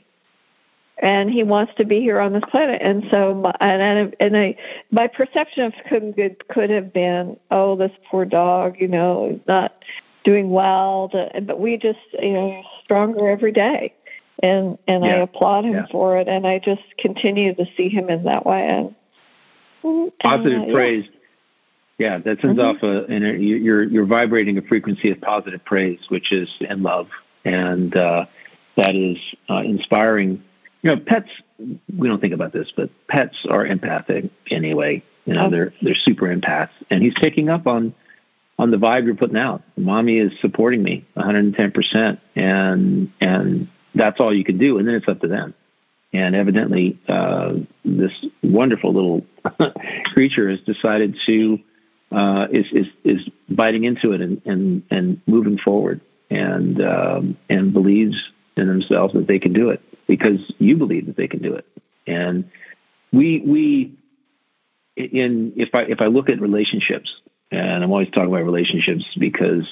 And 1.00 1.30
he 1.30 1.42
wants 1.42 1.72
to 1.76 1.84
be 1.86 2.00
here 2.00 2.20
on 2.20 2.34
this 2.34 2.44
planet, 2.50 2.82
and 2.82 3.04
so 3.10 3.32
my, 3.32 3.56
and 3.58 4.14
and 4.20 4.36
I, 4.36 4.56
my 4.90 5.06
perception 5.06 5.64
of 5.64 5.72
him 5.72 6.12
could 6.12 6.46
could 6.48 6.68
have 6.68 6.92
been, 6.92 7.38
oh, 7.50 7.74
this 7.74 7.92
poor 8.10 8.26
dog, 8.26 8.76
you 8.78 8.88
know, 8.88 9.40
not 9.48 9.82
doing 10.24 10.50
well. 10.50 11.08
To, 11.12 11.40
but 11.40 11.58
we 11.58 11.78
just, 11.78 12.00
you 12.20 12.34
know, 12.34 12.62
stronger 12.84 13.30
every 13.30 13.52
day 13.52 13.94
and 14.42 14.78
and 14.86 15.04
yeah. 15.04 15.10
I 15.10 15.14
applaud 15.18 15.64
him 15.64 15.74
yeah. 15.74 15.86
for 15.90 16.18
it, 16.18 16.28
and 16.28 16.46
I 16.46 16.58
just 16.58 16.82
continue 16.98 17.54
to 17.54 17.66
see 17.76 17.88
him 17.88 18.08
in 18.08 18.24
that 18.24 18.46
way. 18.46 18.66
And, 18.66 18.94
and 19.84 20.18
positive 20.18 20.68
uh, 20.68 20.72
praise. 20.72 21.08
Yeah. 21.98 22.16
yeah, 22.16 22.18
that 22.18 22.40
sends 22.40 22.58
mm-hmm. 22.58 22.76
off 22.76 22.82
a 22.82 23.04
and 23.06 23.42
you're 23.42 23.82
you're 23.82 24.06
vibrating 24.06 24.58
a 24.58 24.62
frequency 24.62 25.10
of 25.10 25.20
positive 25.20 25.64
praise, 25.64 26.00
which 26.08 26.32
is 26.32 26.48
and 26.66 26.82
love, 26.82 27.08
and 27.44 27.94
uh, 27.96 28.26
that 28.76 28.94
is 28.94 29.18
uh, 29.48 29.62
inspiring. 29.64 30.42
You 30.82 30.94
know, 30.94 31.00
pets. 31.04 31.28
We 31.96 32.08
don't 32.08 32.20
think 32.20 32.32
about 32.32 32.52
this, 32.52 32.72
but 32.74 32.90
pets 33.06 33.36
are 33.48 33.66
empathic 33.66 34.30
anyway. 34.50 35.02
You 35.26 35.34
know, 35.34 35.46
oh. 35.46 35.50
they're 35.50 35.74
they're 35.82 35.94
super 35.94 36.26
empaths, 36.34 36.70
and 36.88 37.02
he's 37.02 37.14
picking 37.14 37.48
up 37.48 37.66
on 37.66 37.94
on 38.58 38.70
the 38.70 38.78
vibe 38.78 39.04
you're 39.04 39.14
putting 39.14 39.36
out. 39.36 39.62
Mommy 39.76 40.18
is 40.18 40.32
supporting 40.40 40.82
me 40.82 41.06
110 41.14 41.72
percent, 41.72 42.20
and 42.34 43.12
and 43.20 43.68
that's 43.94 44.20
all 44.20 44.34
you 44.34 44.44
can 44.44 44.58
do, 44.58 44.78
and 44.78 44.88
then 44.88 44.94
it's 44.94 45.08
up 45.08 45.20
to 45.20 45.28
them. 45.28 45.54
And 46.12 46.34
evidently, 46.34 46.98
uh, 47.08 47.52
this 47.84 48.12
wonderful 48.42 48.92
little 48.92 49.26
creature 50.12 50.48
has 50.48 50.60
decided 50.60 51.16
to 51.26 51.58
uh, 52.10 52.46
is 52.50 52.66
is 52.72 52.86
is 53.04 53.28
biting 53.48 53.84
into 53.84 54.12
it 54.12 54.20
and 54.22 54.40
and, 54.46 54.82
and 54.90 55.20
moving 55.26 55.58
forward, 55.58 56.00
and 56.30 56.82
um, 56.82 57.36
and 57.48 57.72
believes 57.72 58.16
in 58.56 58.66
themselves 58.66 59.14
that 59.14 59.26
they 59.26 59.38
can 59.38 59.52
do 59.52 59.70
it 59.70 59.80
because 60.10 60.40
you 60.58 60.76
believe 60.76 61.06
that 61.06 61.16
they 61.16 61.28
can 61.28 61.40
do 61.40 61.54
it. 61.54 61.64
And 62.04 62.50
we 63.12 63.40
we 63.46 63.96
in 64.96 65.52
if 65.56 65.72
I 65.72 65.82
if 65.82 66.00
I 66.00 66.06
look 66.06 66.28
at 66.28 66.40
relationships, 66.40 67.14
and 67.52 67.84
I'm 67.84 67.92
always 67.92 68.10
talking 68.10 68.28
about 68.28 68.42
relationships 68.42 69.04
because 69.16 69.68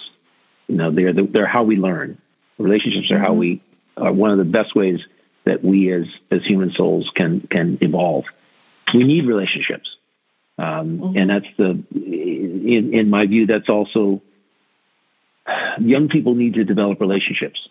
you 0.69 0.77
know 0.77 0.93
they're 0.93 1.13
they're 1.13 1.49
how 1.49 1.65
we 1.65 1.75
learn. 1.75 2.23
Relationships 2.57 3.11
are 3.11 3.19
how 3.19 3.35
we 3.35 3.65
are 3.97 4.13
one 4.13 4.31
of 4.31 4.39
the 4.39 4.45
best 4.45 4.77
ways 4.77 5.05
that 5.45 5.65
we 5.65 5.93
as 5.93 6.07
as 6.31 6.45
human 6.45 6.71
souls 6.71 7.11
can 7.13 7.41
can 7.51 7.79
evolve. 7.81 8.25
We 8.95 9.03
need 9.03 9.27
relationships, 9.27 9.97
um, 10.57 11.01
mm-hmm. 11.01 11.17
and 11.17 11.31
that's 11.31 11.49
the 11.57 11.83
in 11.97 12.95
in 12.95 13.11
my 13.11 13.27
view. 13.27 13.47
That's 13.47 13.69
also 13.69 14.23
young 15.81 16.09
people 16.09 16.37
need 16.37 16.55
to 16.55 16.65
develop 16.65 17.01
relationships. 17.01 17.69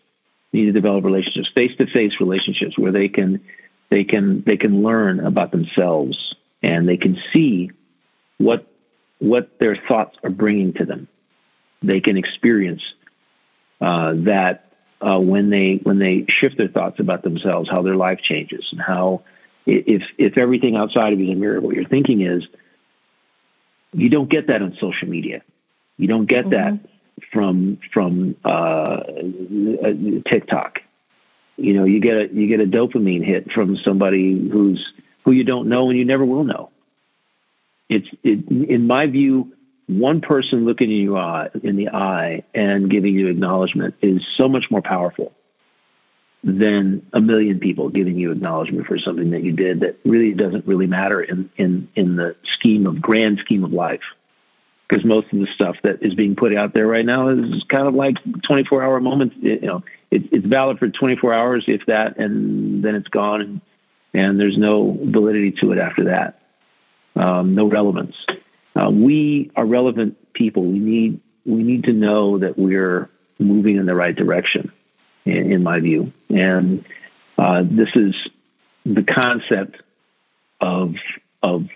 Need 0.54 0.66
to 0.66 0.72
develop 0.72 1.04
relationships, 1.04 1.52
face 1.54 1.76
to 1.78 1.88
face 1.88 2.20
relationships, 2.20 2.78
where 2.78 2.92
they 2.92 3.10
can 3.10 3.42
they 3.90 4.04
can 4.04 4.44
they 4.46 4.58
can 4.58 4.82
learn 4.82 5.20
about 5.20 5.52
themselves 5.52 6.36
and 6.64 6.88
they 6.88 6.98
can 6.98 7.18
see 7.34 7.72
what 8.38 8.66
what 9.20 9.60
their 9.60 9.76
thoughts 9.76 10.18
are 10.24 10.30
bringing 10.30 10.74
to 10.74 10.86
them. 10.86 11.08
They 11.84 12.00
can 12.00 12.18
experience 12.18 12.82
uh, 13.82 14.14
that 14.26 14.72
uh, 15.02 15.20
when 15.20 15.50
they 15.50 15.80
when 15.84 16.00
they 16.00 16.26
shift 16.28 16.58
their 16.58 16.68
thoughts 16.68 17.00
about 17.00 17.24
themselves, 17.24 17.70
how 17.70 17.82
their 17.82 17.96
life 17.96 18.20
changes, 18.20 18.68
and 18.72 18.82
how 18.82 19.24
if 19.66 20.04
if 20.18 20.38
everything 20.38 20.76
outside 20.76 21.14
of 21.14 21.20
you 21.20 21.28
is 21.28 21.34
a 21.34 21.36
mirror 21.36 21.62
what 21.62 21.76
you're 21.76 21.88
thinking 21.88 22.22
is, 22.22 22.48
you 23.94 24.10
don't 24.10 24.30
get 24.30 24.48
that 24.48 24.62
on 24.62 24.76
social 24.80 25.08
media. 25.08 25.42
You 25.98 26.08
don't 26.08 26.26
get 26.26 26.46
mm-hmm. 26.46 26.78
that 26.78 26.90
from 27.32 27.80
from 27.94 28.36
uh, 28.44 29.04
TikTok. 30.26 30.82
You 31.58 31.74
know, 31.74 31.86
you 31.86 32.00
get 32.00 32.18
a 32.18 32.34
you 32.34 32.48
get 32.48 32.60
a 32.60 32.66
dopamine 32.66 33.24
hit 33.24 33.52
from 33.52 33.76
somebody 33.78 34.50
who's 34.50 34.94
who 35.26 35.32
you 35.32 35.44
don't 35.44 35.68
know 35.68 35.90
and 35.90 35.98
you 35.98 36.06
never 36.06 36.26
will 36.26 36.44
know. 36.44 36.70
It's 37.90 38.08
it, 38.24 38.48
in 38.50 38.88
my 38.88 39.08
view, 39.08 39.54
one 39.88 40.22
person 40.22 40.66
looking 40.66 40.92
in 40.92 40.98
you 40.98 41.18
eye, 41.18 41.50
in 41.64 41.76
the 41.76 41.90
eye 41.90 42.44
and 42.54 42.90
giving 42.90 43.16
you 43.16 43.28
acknowledgement 43.28 43.96
is 44.02 44.26
so 44.36 44.48
much 44.50 44.66
more 44.70 44.82
powerful 44.82 45.34
than 46.44 47.06
a 47.14 47.20
million 47.20 47.60
people 47.60 47.90
giving 47.90 48.18
you 48.18 48.32
acknowledgement 48.32 48.86
for 48.86 48.98
something 48.98 49.32
that 49.32 49.44
you 49.44 49.54
did 49.54 49.82
that 49.82 49.98
really 50.06 50.34
doesn't 50.34 50.68
really 50.68 50.88
matter 50.88 51.22
in 51.22 51.50
in 51.58 51.90
in 51.96 52.16
the 52.16 52.36
scheme 52.44 52.86
of 52.86 53.02
grand 53.02 53.40
scheme 53.40 53.64
of 53.64 53.74
life 53.74 54.04
because 54.88 55.04
most 55.04 55.32
of 55.34 55.40
the 55.40 55.48
stuff 55.48 55.76
that 55.84 56.02
is 56.02 56.16
being 56.16 56.36
put 56.36 56.56
out 56.56 56.74
there 56.74 56.88
right 56.88 57.06
now 57.06 57.30
is 57.30 57.64
kind 57.68 57.88
of 57.88 57.94
like 57.94 58.16
24 58.48 58.84
hour 58.84 59.00
moments 59.00 59.36
you 59.40 59.60
know 59.62 59.84
it, 60.12 60.24
it's 60.32 60.46
valid 60.46 60.80
for 60.80 60.90
24 60.90 61.34
hours 61.34 61.66
if 61.68 61.86
that 61.88 62.18
and 62.18 62.84
then 62.84 62.96
it's 62.96 63.10
gone 63.10 63.42
and 63.42 63.62
and 64.14 64.40
there's 64.40 64.58
no 64.58 64.98
validity 65.04 65.52
to 65.52 65.72
it 65.72 65.78
after 65.78 66.06
that 66.06 66.40
um, 67.16 67.56
no 67.56 67.68
relevance 67.68 68.16
uh, 68.78 68.92
we 68.92 69.52
are 69.56 69.66
relevant 69.66 70.34
people. 70.34 70.64
We 70.64 70.80
need 70.80 71.22
we 71.46 71.64
need 71.64 71.86
to 71.86 71.94
know 71.94 72.40
that 72.40 72.58
we're 72.58 73.10
moving 73.40 73.78
in 73.78 73.86
the 73.86 73.96
right 73.96 74.16
direction, 74.16 74.72
in, 75.26 75.52
in 75.52 75.64
my 75.64 75.80
view. 75.80 76.14
And 76.30 76.86
uh, 77.38 77.64
this 77.70 77.90
is 77.96 78.16
the 78.86 79.04
concept 79.04 79.82
of 80.62 80.96
of 81.42 81.68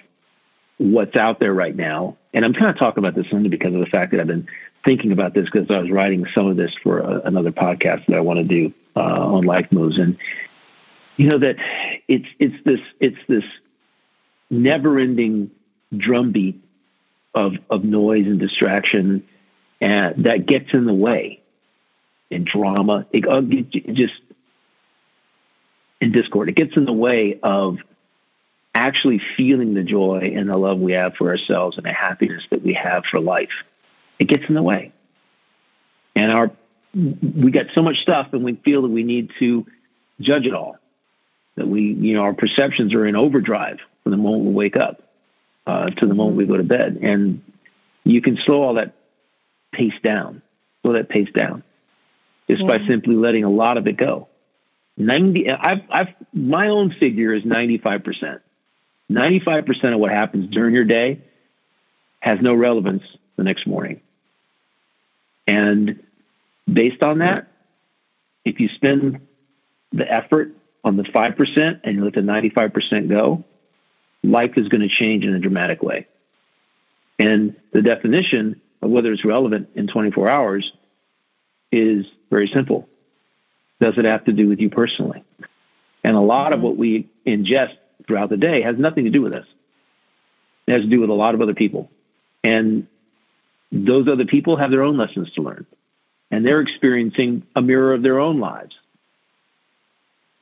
what's 0.77 1.15
out 1.15 1.39
there 1.39 1.53
right 1.53 1.75
now. 1.75 2.17
And 2.33 2.45
I'm 2.45 2.53
kind 2.53 2.69
of 2.69 2.77
talking 2.77 3.03
about 3.03 3.15
this 3.15 3.27
only 3.31 3.49
because 3.49 3.73
of 3.73 3.79
the 3.79 3.85
fact 3.87 4.11
that 4.11 4.19
I've 4.19 4.27
been 4.27 4.47
thinking 4.85 5.11
about 5.11 5.33
this 5.33 5.49
because 5.49 5.69
I 5.69 5.79
was 5.79 5.91
writing 5.91 6.25
some 6.33 6.47
of 6.47 6.57
this 6.57 6.73
for 6.81 6.99
a, 6.99 7.21
another 7.21 7.51
podcast 7.51 8.05
that 8.07 8.15
I 8.15 8.21
want 8.21 8.39
to 8.39 8.45
do 8.45 8.73
uh, 8.95 8.99
on 8.99 9.45
life 9.45 9.67
moves, 9.71 9.97
and 9.97 10.17
you 11.17 11.29
know 11.29 11.39
that 11.39 11.57
it's 12.07 12.27
it's 12.39 12.63
this 12.63 12.79
it's 12.99 13.19
this 13.27 13.43
never 14.49 14.97
ending 14.97 15.51
drumbeat 15.95 16.63
of 17.33 17.53
of 17.69 17.83
noise 17.83 18.25
and 18.25 18.39
distraction 18.39 19.23
and 19.81 20.25
that 20.25 20.45
gets 20.45 20.73
in 20.73 20.85
the 20.85 20.93
way 20.93 21.41
in 22.29 22.45
drama. 22.45 23.07
It, 23.11 23.27
uh, 23.27 23.41
it 23.43 23.95
just 23.95 24.21
in 25.99 26.11
discord. 26.11 26.49
It 26.49 26.55
gets 26.55 26.77
in 26.77 26.85
the 26.85 26.93
way 26.93 27.39
of 27.41 27.77
actually 28.73 29.21
feeling 29.37 29.73
the 29.73 29.83
joy 29.83 30.33
and 30.35 30.49
the 30.49 30.57
love 30.57 30.79
we 30.79 30.93
have 30.93 31.13
for 31.15 31.29
ourselves 31.29 31.77
and 31.77 31.85
the 31.85 31.91
happiness 31.91 32.43
that 32.51 32.63
we 32.63 32.73
have 32.73 33.03
for 33.05 33.19
life. 33.19 33.51
It 34.17 34.25
gets 34.25 34.45
in 34.47 34.55
the 34.55 34.63
way. 34.63 34.93
And 36.15 36.31
our 36.31 36.51
we 36.93 37.51
got 37.51 37.67
so 37.73 37.81
much 37.81 37.97
stuff 37.97 38.33
and 38.33 38.43
we 38.43 38.55
feel 38.55 38.81
that 38.81 38.89
we 38.89 39.03
need 39.03 39.31
to 39.39 39.65
judge 40.19 40.45
it 40.45 40.53
all. 40.53 40.77
That 41.55 41.67
we 41.67 41.81
you 41.81 42.15
know 42.15 42.23
our 42.23 42.33
perceptions 42.33 42.93
are 42.93 43.05
in 43.05 43.15
overdrive 43.15 43.79
from 44.03 44.11
the 44.11 44.17
moment 44.17 44.45
we 44.45 44.53
wake 44.53 44.77
up 44.77 45.01
uh, 45.65 45.89
to 45.89 46.05
the 46.05 46.13
moment 46.13 46.37
we 46.37 46.45
go 46.45 46.57
to 46.57 46.63
bed. 46.63 46.99
And 47.01 47.41
you 48.03 48.21
can 48.21 48.37
slow 48.37 48.61
all 48.61 48.73
that 48.75 48.95
pace 49.71 49.99
down, 50.03 50.41
slow 50.81 50.93
that 50.93 51.07
pace 51.09 51.31
down, 51.31 51.63
just 52.49 52.65
by 52.65 52.79
simply 52.87 53.15
letting 53.15 53.43
a 53.43 53.49
lot 53.49 53.77
of 53.77 53.87
it 53.87 53.97
go. 53.97 54.27
Ninety, 54.97 55.49
I've, 55.49 55.83
I've, 55.89 56.09
my 56.33 56.69
own 56.69 56.91
figure 56.99 57.33
is 57.33 57.45
ninety-five 57.45 58.03
percent. 59.13 59.23
Ninety-five 59.23 59.65
percent 59.65 59.93
of 59.93 59.99
what 59.99 60.11
happens 60.11 60.53
during 60.53 60.73
your 60.73 60.85
day 60.85 61.21
has 62.19 62.39
no 62.41 62.53
relevance 62.53 63.03
the 63.35 63.43
next 63.43 63.65
morning. 63.67 64.01
And 65.47 66.03
based 66.71 67.01
on 67.03 67.19
that, 67.19 67.47
if 68.45 68.59
you 68.59 68.69
spend 68.69 69.21
the 69.91 70.11
effort 70.11 70.53
on 70.83 70.97
the 70.97 71.03
5% 71.03 71.81
and 71.83 71.95
you 71.95 72.03
let 72.03 72.13
the 72.13 72.21
95% 72.21 73.09
go, 73.09 73.43
life 74.23 74.51
is 74.55 74.69
going 74.69 74.81
to 74.81 74.87
change 74.87 75.25
in 75.25 75.33
a 75.33 75.39
dramatic 75.39 75.83
way. 75.83 76.07
And 77.19 77.55
the 77.71 77.81
definition 77.81 78.61
of 78.81 78.89
whether 78.89 79.11
it's 79.11 79.25
relevant 79.25 79.69
in 79.75 79.87
24 79.87 80.29
hours 80.29 80.71
is 81.71 82.05
very 82.29 82.47
simple. 82.47 82.87
Does 83.79 83.97
it 83.97 84.05
have 84.05 84.25
to 84.25 84.33
do 84.33 84.47
with 84.47 84.59
you 84.59 84.69
personally? 84.69 85.23
And 86.03 86.15
a 86.15 86.21
lot 86.21 86.53
of 86.53 86.61
what 86.61 86.77
we 86.77 87.09
ingest 87.25 87.75
throughout 88.07 88.29
the 88.29 88.37
day 88.37 88.61
has 88.61 88.77
nothing 88.77 89.05
to 89.05 89.11
do 89.11 89.21
with 89.21 89.33
us. 89.33 89.45
It 90.67 90.73
has 90.73 90.81
to 90.81 90.89
do 90.89 90.99
with 90.99 91.09
a 91.09 91.13
lot 91.13 91.35
of 91.35 91.41
other 91.41 91.53
people. 91.53 91.89
And 92.43 92.87
those 93.71 94.07
other 94.07 94.25
people 94.25 94.57
have 94.57 94.71
their 94.71 94.83
own 94.83 94.97
lessons 94.97 95.31
to 95.33 95.41
learn. 95.41 95.65
And 96.29 96.45
they're 96.45 96.61
experiencing 96.61 97.43
a 97.55 97.61
mirror 97.61 97.93
of 97.93 98.03
their 98.03 98.19
own 98.19 98.39
lives. 98.39 98.75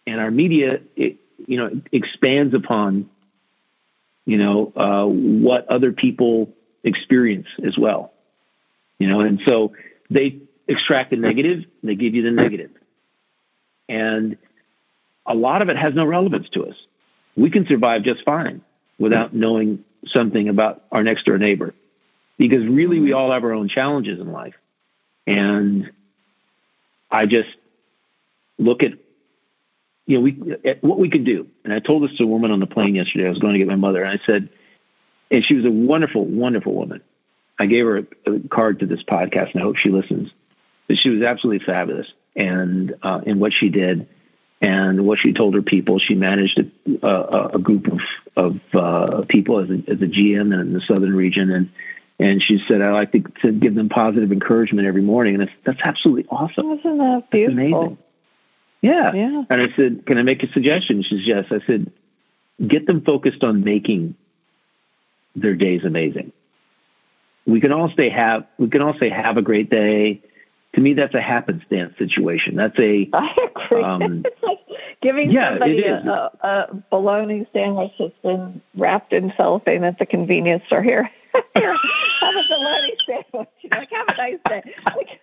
And 0.06 0.20
our 0.20 0.32
media, 0.32 0.82
it, 0.96 1.18
you 1.48 1.58
know, 1.58 1.82
expands 1.92 2.54
upon 2.54 3.10
you 4.30 4.38
know, 4.38 4.72
uh, 4.76 5.06
what 5.08 5.68
other 5.70 5.92
people 5.92 6.54
experience 6.84 7.48
as 7.66 7.76
well. 7.80 8.14
You 9.00 9.08
know, 9.08 9.22
and 9.22 9.42
so 9.44 9.74
they 10.12 10.42
extract 10.68 11.10
the 11.10 11.16
negative, 11.16 11.66
they 11.82 11.96
give 11.96 12.14
you 12.14 12.22
the 12.22 12.30
negative. 12.30 12.70
And 13.88 14.38
a 15.26 15.34
lot 15.34 15.64
of 15.64 15.70
it 15.70 15.78
has 15.78 15.96
no 15.96 16.06
relevance 16.06 16.48
to 16.50 16.66
us. 16.66 16.76
We 17.36 17.50
can 17.50 17.66
survive 17.66 18.04
just 18.04 18.24
fine 18.26 18.62
without 18.98 19.34
knowing 19.34 19.86
something 20.06 20.50
about 20.50 20.84
our 20.92 21.04
next 21.04 21.26
door 21.26 21.38
neighbor 21.38 21.74
because 22.38 22.66
really 22.66 23.00
we 23.00 23.14
all 23.14 23.32
have 23.32 23.44
our 23.44 23.54
own 23.54 23.70
challenges 23.70 24.20
in 24.20 24.32
life. 24.32 24.56
And 25.28 25.92
I 27.12 27.26
just 27.26 27.50
look 28.58 28.84
at 28.84 28.94
you 30.10 30.18
know, 30.18 30.22
we 30.22 30.56
at 30.66 30.84
what 30.84 30.98
we 30.98 31.12
could 31.12 31.24
do. 31.24 31.48
And 31.64 31.72
I 31.72 31.80
told 31.80 32.02
this 32.02 32.18
to 32.18 32.24
a 32.24 32.28
woman 32.28 32.50
on 32.50 32.60
the 32.60 32.66
plane 32.66 32.96
yesterday. 32.96 33.28
I 33.28 33.30
was 33.30 33.38
going 33.38 33.54
to 33.54 33.60
get 33.60 33.68
my 33.68 33.76
mother, 33.76 34.02
and 34.02 34.20
I 34.20 34.26
said, 34.26 34.50
and 35.30 35.44
she 35.44 35.54
was 35.54 35.66
a 35.66 35.72
wonderful, 35.72 36.26
wonderful 36.26 36.74
woman. 36.74 37.02
I 37.60 37.68
gave 37.68 37.86
her 37.86 37.98
a, 37.98 38.32
a 38.32 38.40
card 38.50 38.80
to 38.80 38.88
this 38.88 39.04
podcast, 39.04 39.54
and 39.54 39.62
I 39.62 39.66
hope 39.66 39.76
she 39.76 39.90
listens. 39.90 40.32
But 40.88 40.98
she 40.98 41.10
was 41.10 41.22
absolutely 41.22 41.64
fabulous, 41.64 42.12
and 42.36 42.96
uh, 43.04 43.22
in 43.24 43.40
what 43.40 43.54
she 43.54 43.70
did, 43.70 44.08
and 44.62 45.06
what 45.06 45.20
she 45.20 45.34
told 45.34 45.54
her 45.56 45.62
people. 45.62 46.00
She 46.00 46.16
managed 46.16 46.60
a, 46.60 47.08
a, 47.08 47.48
a 47.56 47.60
group 47.60 47.88
of 47.88 48.00
of 48.36 48.60
uh, 48.74 49.26
people 49.28 49.60
as 49.60 49.70
a, 49.70 49.92
as 49.92 50.02
a 50.02 50.08
GM 50.08 50.60
in 50.60 50.74
the 50.74 50.82
southern 50.82 51.16
region, 51.16 51.52
and 51.52 51.70
and 52.20 52.42
she 52.42 52.60
said, 52.68 52.82
I 52.82 52.92
like 52.92 53.14
to, 53.14 53.22
to 53.44 53.52
give 53.54 53.76
them 53.76 53.88
positive 53.88 54.32
encouragement 54.32 54.88
every 54.88 55.02
morning, 55.02 55.36
and 55.36 55.44
that's 55.44 55.56
that's 55.66 55.82
absolutely 55.82 56.26
awesome. 56.30 56.72
Isn't 56.72 56.98
that 56.98 57.32
beautiful? 57.32 57.56
That's 57.56 57.72
amazing. 57.72 57.98
Yeah. 58.82 59.14
Yeah. 59.14 59.44
And 59.50 59.62
I 59.62 59.76
said, 59.76 60.06
Can 60.06 60.18
I 60.18 60.24
make 60.24 60.44
a 60.44 60.52
suggestion? 60.52 61.02
She 61.04 61.18
says, 61.18 61.28
Yes. 61.28 61.46
I 61.52 61.66
said, 61.66 61.92
Get 62.66 62.86
them 62.86 63.02
focused 63.02 63.44
on 63.44 63.64
making 63.64 64.16
their 65.36 65.56
days 65.56 65.86
amazing. 65.86 66.34
We 67.46 67.62
can 67.62 67.72
all 67.72 67.92
say 67.96 68.10
have 68.10 68.46
we 68.58 68.70
can 68.70 68.82
all 68.82 68.98
say 69.00 69.10
have 69.10 69.38
a 69.38 69.42
great 69.42 69.70
day. 69.70 70.22
To 70.76 70.82
me, 70.82 70.94
that's 70.94 71.16
a 71.16 71.22
happenstance 71.22 71.98
situation. 71.98 72.56
That's 72.56 72.78
a. 72.78 73.10
I 73.14 73.50
agree. 73.56 73.84
Um, 73.84 74.24
it's 74.26 74.44
like 74.44 74.60
giving 75.02 75.32
yeah, 75.32 75.52
somebody 75.52 75.84
a, 75.84 75.96
a, 75.98 76.32
a 76.44 76.84
bologna 76.92 77.48
sandwich 77.54 77.94
that's 77.98 78.14
been 78.22 78.62
wrapped 78.76 79.14
in 79.14 79.34
cellophane 79.36 79.84
at 79.84 79.98
the 79.98 80.06
convenience 80.06 80.64
store. 80.68 80.84
Here, 80.84 81.10
here, 81.56 81.76
have 82.22 82.36
a 82.36 82.44
bologna 82.48 82.98
sandwich. 83.06 83.50
You 83.62 83.70
know, 83.72 83.80
like 83.80 83.90
have 83.92 84.08
a 84.10 84.18
nice 84.18 84.40
day. 84.48 84.76
Like, 84.96 85.22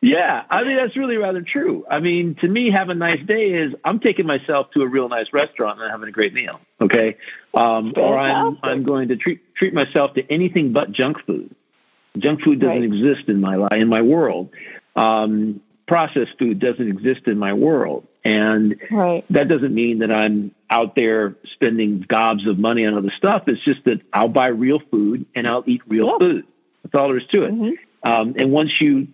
yeah, 0.00 0.44
I 0.50 0.64
mean 0.64 0.76
that's 0.76 0.96
really 0.96 1.16
rather 1.16 1.42
true. 1.42 1.84
I 1.90 2.00
mean, 2.00 2.36
to 2.40 2.48
me, 2.48 2.70
have 2.70 2.88
a 2.88 2.94
nice 2.94 3.24
day 3.24 3.52
is 3.52 3.74
I'm 3.84 4.00
taking 4.00 4.26
myself 4.26 4.70
to 4.72 4.82
a 4.82 4.88
real 4.88 5.08
nice 5.08 5.32
restaurant 5.32 5.80
and 5.80 5.90
having 5.90 6.08
a 6.08 6.12
great 6.12 6.34
meal. 6.34 6.60
Okay, 6.80 7.16
um, 7.54 7.92
or 7.96 8.18
I'm 8.18 8.58
I'm 8.62 8.82
going 8.84 9.08
to 9.08 9.16
treat 9.16 9.54
treat 9.54 9.74
myself 9.74 10.14
to 10.14 10.32
anything 10.32 10.72
but 10.72 10.92
junk 10.92 11.24
food. 11.24 11.54
Junk 12.18 12.42
food 12.42 12.60
doesn't 12.60 12.74
right. 12.74 12.84
exist 12.84 13.28
in 13.28 13.40
my 13.40 13.56
life 13.56 13.72
in 13.72 13.88
my 13.88 14.02
world. 14.02 14.50
Um, 14.96 15.60
processed 15.86 16.38
food 16.38 16.58
doesn't 16.58 16.88
exist 16.88 17.26
in 17.26 17.38
my 17.38 17.54
world, 17.54 18.06
and 18.24 18.76
right. 18.90 19.24
that 19.30 19.48
doesn't 19.48 19.74
mean 19.74 20.00
that 20.00 20.12
I'm 20.12 20.54
out 20.70 20.94
there 20.94 21.36
spending 21.44 22.04
gobs 22.06 22.46
of 22.46 22.58
money 22.58 22.86
on 22.86 22.96
other 22.96 23.12
stuff. 23.16 23.44
It's 23.46 23.62
just 23.64 23.84
that 23.84 24.00
I'll 24.12 24.28
buy 24.28 24.48
real 24.48 24.80
food 24.90 25.26
and 25.34 25.46
I'll 25.46 25.64
eat 25.66 25.82
real 25.86 26.06
yeah. 26.06 26.18
food. 26.18 26.46
That's 26.82 26.94
all 26.94 27.08
there 27.08 27.18
is 27.18 27.26
to 27.32 27.42
it. 27.44 27.52
Mm-hmm. 27.52 28.10
Um, 28.10 28.34
and 28.38 28.52
once 28.52 28.72
you 28.80 29.08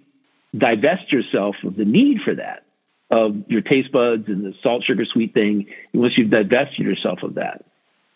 divest 0.57 1.13
yourself 1.13 1.57
of 1.65 1.77
the 1.77 1.85
need 1.85 2.21
for 2.23 2.35
that, 2.35 2.65
of 3.11 3.37
your 3.49 3.63
taste 3.63 3.91
buds 3.93 4.29
and 4.29 4.45
the 4.45 4.55
salt, 4.63 4.85
sugar, 4.85 5.05
sweet 5.05 5.35
thing, 5.35 5.67
once 5.95 6.17
you've 6.17 6.31
divested 6.31 6.87
yourself 6.87 7.23
of 7.23 7.35
that, 7.35 7.65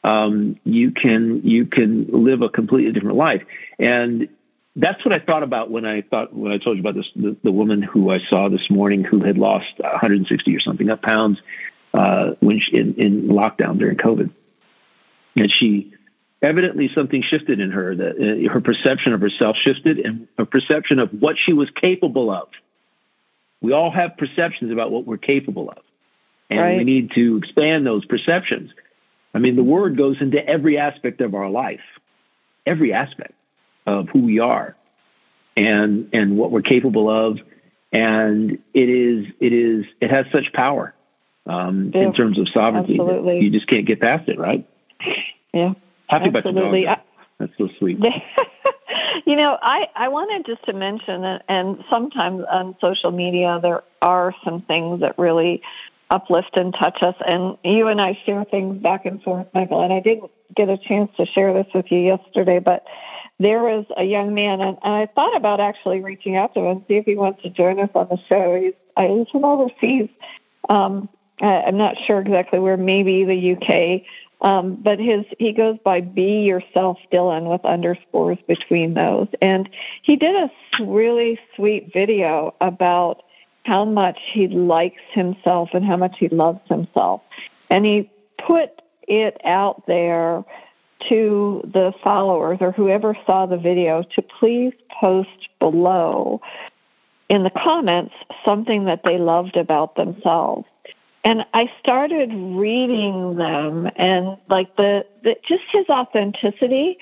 um, 0.04 0.56
you 0.64 0.92
can 0.92 1.42
you 1.44 1.66
can 1.66 2.24
live 2.24 2.42
a 2.42 2.48
completely 2.48 2.92
different 2.92 3.16
life. 3.16 3.42
And 3.78 4.28
that's 4.76 5.04
what 5.04 5.12
I 5.12 5.18
thought 5.18 5.42
about 5.42 5.70
when 5.70 5.84
I 5.84 6.02
thought 6.02 6.34
when 6.34 6.50
I 6.50 6.58
told 6.58 6.76
you 6.76 6.82
about 6.82 6.94
this 6.94 7.10
the, 7.14 7.36
the 7.42 7.52
woman 7.52 7.82
who 7.82 8.10
I 8.10 8.18
saw 8.18 8.48
this 8.48 8.70
morning 8.70 9.04
who 9.04 9.22
had 9.22 9.36
lost 9.36 9.74
160 9.78 10.56
or 10.56 10.60
something 10.60 10.88
up 10.88 11.02
pounds 11.02 11.40
uh, 11.92 12.32
when 12.40 12.58
she, 12.58 12.76
in, 12.76 12.94
in 12.94 13.28
lockdown 13.28 13.78
during 13.78 13.98
COVID, 13.98 14.30
and 15.36 15.50
she 15.50 15.92
evidently 16.40 16.88
something 16.88 17.22
shifted 17.22 17.60
in 17.60 17.70
her 17.70 17.94
that 17.94 18.16
uh, 18.16 18.52
her 18.52 18.60
perception 18.60 19.12
of 19.12 19.20
herself 19.20 19.56
shifted 19.56 19.98
and 19.98 20.26
her 20.38 20.46
perception 20.46 20.98
of 20.98 21.10
what 21.10 21.36
she 21.38 21.52
was 21.52 21.70
capable 21.70 22.30
of. 22.30 22.48
We 23.60 23.72
all 23.72 23.90
have 23.90 24.16
perceptions 24.16 24.72
about 24.72 24.90
what 24.90 25.06
we're 25.06 25.18
capable 25.18 25.70
of. 25.70 25.78
And 26.50 26.60
right. 26.60 26.78
we 26.78 26.84
need 26.84 27.12
to 27.12 27.36
expand 27.36 27.86
those 27.86 28.04
perceptions. 28.06 28.72
I 29.34 29.38
mean 29.38 29.56
the 29.56 29.62
word 29.62 29.98
goes 29.98 30.20
into 30.20 30.44
every 30.44 30.78
aspect 30.78 31.20
of 31.20 31.34
our 31.34 31.50
life. 31.50 31.80
Every 32.64 32.92
aspect 32.92 33.34
of 33.86 34.08
who 34.08 34.20
we 34.20 34.38
are 34.38 34.76
and 35.56 36.08
and 36.12 36.36
what 36.36 36.50
we're 36.50 36.62
capable 36.62 37.10
of 37.10 37.38
and 37.92 38.58
it 38.72 38.88
is 38.88 39.26
it 39.40 39.52
is 39.52 39.86
it 40.00 40.10
has 40.10 40.26
such 40.32 40.52
power 40.52 40.94
um, 41.46 41.90
yeah, 41.92 42.02
in 42.02 42.12
terms 42.12 42.38
of 42.38 42.48
sovereignty 42.48 42.94
you 42.94 43.50
just 43.50 43.66
can't 43.66 43.86
get 43.86 44.00
past 44.00 44.28
it 44.28 44.38
right 44.38 44.66
yeah 45.52 45.74
Happy 46.12 46.26
Absolutely. 46.26 46.60
about 46.60 46.76
your 46.76 46.84
dog. 46.84 46.98
That's 47.38 47.52
so 47.56 47.68
sweet. 47.78 47.98
you 49.24 49.34
know, 49.34 49.58
I, 49.62 49.88
I 49.96 50.08
wanted 50.08 50.44
just 50.44 50.62
to 50.66 50.74
mention 50.74 51.22
that, 51.22 51.42
and 51.48 51.82
sometimes 51.88 52.44
on 52.50 52.76
social 52.82 53.10
media 53.10 53.58
there 53.62 53.82
are 54.02 54.34
some 54.44 54.60
things 54.60 55.00
that 55.00 55.18
really 55.18 55.62
uplift 56.12 56.56
and 56.56 56.74
touch 56.74 57.02
us. 57.02 57.16
And 57.26 57.56
you 57.64 57.88
and 57.88 58.00
I 58.00 58.18
share 58.24 58.44
things 58.44 58.80
back 58.82 59.06
and 59.06 59.22
forth, 59.22 59.46
Michael. 59.54 59.82
And 59.82 59.92
I 59.92 60.00
didn't 60.00 60.30
get 60.54 60.68
a 60.68 60.76
chance 60.76 61.10
to 61.16 61.24
share 61.26 61.54
this 61.54 61.66
with 61.74 61.90
you 61.90 61.98
yesterday, 61.98 62.58
but 62.58 62.86
there 63.38 63.62
was 63.62 63.86
a 63.96 64.04
young 64.04 64.34
man, 64.34 64.60
and, 64.60 64.78
and 64.82 64.94
I 64.94 65.06
thought 65.06 65.34
about 65.34 65.58
actually 65.58 66.00
reaching 66.00 66.36
out 66.36 66.54
to 66.54 66.60
him 66.60 66.66
and 66.66 66.84
see 66.86 66.94
if 66.94 67.06
he 67.06 67.16
wants 67.16 67.42
to 67.42 67.50
join 67.50 67.80
us 67.80 67.88
on 67.94 68.08
the 68.08 68.18
show. 68.28 68.60
He's, 68.60 68.74
I, 68.96 69.08
he's 69.08 69.28
from 69.30 69.44
overseas. 69.44 70.10
Um, 70.68 71.08
I, 71.40 71.62
I'm 71.62 71.78
not 71.78 71.96
sure 72.06 72.20
exactly 72.20 72.58
where, 72.58 72.76
maybe 72.76 73.24
the 73.24 73.56
UK. 73.56 74.02
Um, 74.42 74.74
but 74.74 74.98
his 74.98 75.24
he 75.38 75.52
goes 75.52 75.78
by 75.84 76.00
Be 76.00 76.42
Yourself 76.42 76.98
Dylan 77.12 77.48
with 77.48 77.64
underscores 77.64 78.38
between 78.48 78.94
those, 78.94 79.28
and 79.40 79.70
he 80.02 80.16
did 80.16 80.34
a 80.34 80.84
really 80.84 81.38
sweet 81.54 81.92
video 81.92 82.52
about 82.60 83.22
how 83.64 83.84
much 83.84 84.18
he 84.32 84.48
likes 84.48 85.02
himself 85.10 85.70
and 85.72 85.84
how 85.84 85.96
much 85.96 86.16
he 86.18 86.28
loves 86.28 86.60
himself, 86.68 87.22
and 87.70 87.84
he 87.84 88.10
put 88.38 88.82
it 89.08 89.40
out 89.44 89.86
there 89.86 90.44
to 91.08 91.60
the 91.72 91.92
followers 92.02 92.58
or 92.60 92.72
whoever 92.72 93.16
saw 93.26 93.46
the 93.46 93.56
video 93.56 94.02
to 94.14 94.22
please 94.22 94.72
post 95.00 95.48
below 95.58 96.40
in 97.28 97.42
the 97.42 97.50
comments 97.50 98.14
something 98.44 98.84
that 98.84 99.02
they 99.04 99.18
loved 99.18 99.56
about 99.56 99.96
themselves. 99.96 100.66
And 101.24 101.46
I 101.54 101.70
started 101.80 102.32
reading 102.34 103.36
them 103.36 103.88
and 103.96 104.36
like 104.48 104.76
the, 104.76 105.06
the 105.22 105.36
just 105.46 105.62
his 105.70 105.88
authenticity. 105.88 106.98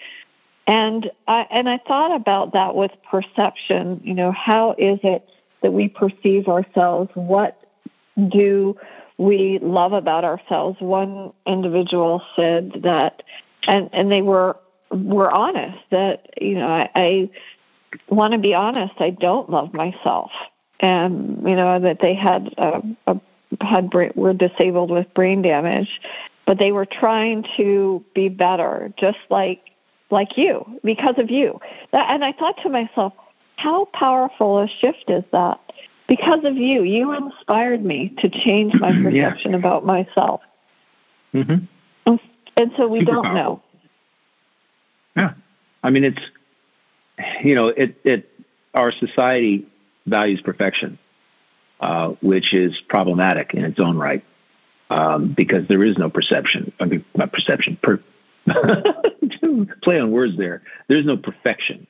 And 0.66 1.10
I 1.26 1.46
and 1.50 1.68
I 1.68 1.78
thought 1.78 2.14
about 2.14 2.52
that 2.52 2.74
with 2.74 2.92
perception, 3.10 4.00
you 4.04 4.14
know, 4.14 4.30
how 4.30 4.72
is 4.78 5.00
it 5.02 5.28
that 5.62 5.72
we 5.72 5.88
perceive 5.88 6.48
ourselves? 6.48 7.10
What 7.14 7.62
do 8.28 8.76
we 9.18 9.58
love 9.60 9.92
about 9.92 10.24
ourselves? 10.24 10.80
One 10.80 11.32
individual 11.46 12.22
said 12.36 12.80
that 12.82 13.22
and 13.66 13.90
and 13.92 14.10
they 14.10 14.22
were 14.22 14.56
were 14.90 15.30
honest 15.30 15.78
that, 15.90 16.30
you 16.40 16.54
know, 16.54 16.66
I, 16.66 16.90
I 16.94 17.30
want 18.08 18.32
to 18.32 18.38
be 18.38 18.54
honest, 18.54 18.94
I 18.98 19.10
don't 19.10 19.48
love 19.50 19.72
myself. 19.72 20.30
And 20.80 21.42
you 21.46 21.56
know 21.56 21.78
that 21.78 21.98
they 22.00 22.14
had 22.14 22.54
a, 22.56 22.82
a 23.06 23.20
had 23.60 23.92
were 24.14 24.32
disabled 24.32 24.90
with 24.90 25.12
brain 25.12 25.42
damage, 25.42 26.00
but 26.46 26.58
they 26.58 26.72
were 26.72 26.86
trying 26.86 27.44
to 27.58 28.04
be 28.14 28.28
better, 28.28 28.92
just 28.96 29.18
like 29.28 29.60
like 30.10 30.38
you, 30.38 30.80
because 30.82 31.18
of 31.18 31.30
you. 31.30 31.60
That, 31.92 32.10
and 32.10 32.24
I 32.24 32.32
thought 32.32 32.56
to 32.62 32.70
myself, 32.70 33.12
how 33.62 33.86
powerful 33.86 34.58
a 34.58 34.68
shift 34.68 35.04
is 35.08 35.24
that? 35.32 35.60
Because 36.08 36.44
of 36.44 36.56
you, 36.56 36.82
you 36.82 37.12
inspired 37.12 37.84
me 37.84 38.14
to 38.18 38.28
change 38.28 38.74
my 38.74 38.92
perception 39.02 39.52
yeah. 39.52 39.56
about 39.56 39.84
myself. 39.84 40.40
Mm-hmm. 41.34 41.64
And, 42.06 42.20
and 42.56 42.72
so 42.76 42.88
we 42.88 43.00
Super 43.00 43.12
don't 43.12 43.24
powerful. 43.24 43.34
know. 43.34 43.62
Yeah, 45.16 45.32
I 45.82 45.90
mean 45.90 46.04
it's 46.04 46.22
you 47.42 47.54
know 47.54 47.68
it 47.68 48.00
it 48.04 48.30
our 48.74 48.92
society 48.92 49.66
values 50.06 50.40
perfection 50.40 50.98
uh, 51.80 52.10
which 52.20 52.52
is 52.52 52.80
problematic 52.88 53.54
in 53.54 53.64
its 53.64 53.80
own 53.80 53.96
right 53.96 54.22
um, 54.90 55.32
because 55.36 55.66
there 55.68 55.82
is 55.82 55.96
no 55.96 56.10
perception. 56.10 56.72
I 56.78 56.84
mean, 56.84 57.04
not 57.14 57.32
perception. 57.32 57.78
Per, 57.82 58.00
play 59.82 60.00
on 60.00 60.10
words 60.10 60.36
there. 60.36 60.62
There's 60.88 61.06
no 61.06 61.16
perfection. 61.16 61.86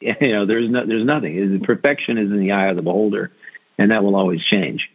You 0.20 0.32
know, 0.32 0.46
there's 0.46 0.70
no, 0.70 0.86
there's 0.86 1.04
nothing. 1.04 1.60
Perfection 1.64 2.18
is 2.18 2.30
in 2.30 2.38
the 2.38 2.52
eye 2.52 2.68
of 2.68 2.76
the 2.76 2.82
beholder, 2.82 3.32
and 3.78 3.90
that 3.90 4.04
will 4.04 4.14
always 4.14 4.42
change. 4.44 4.90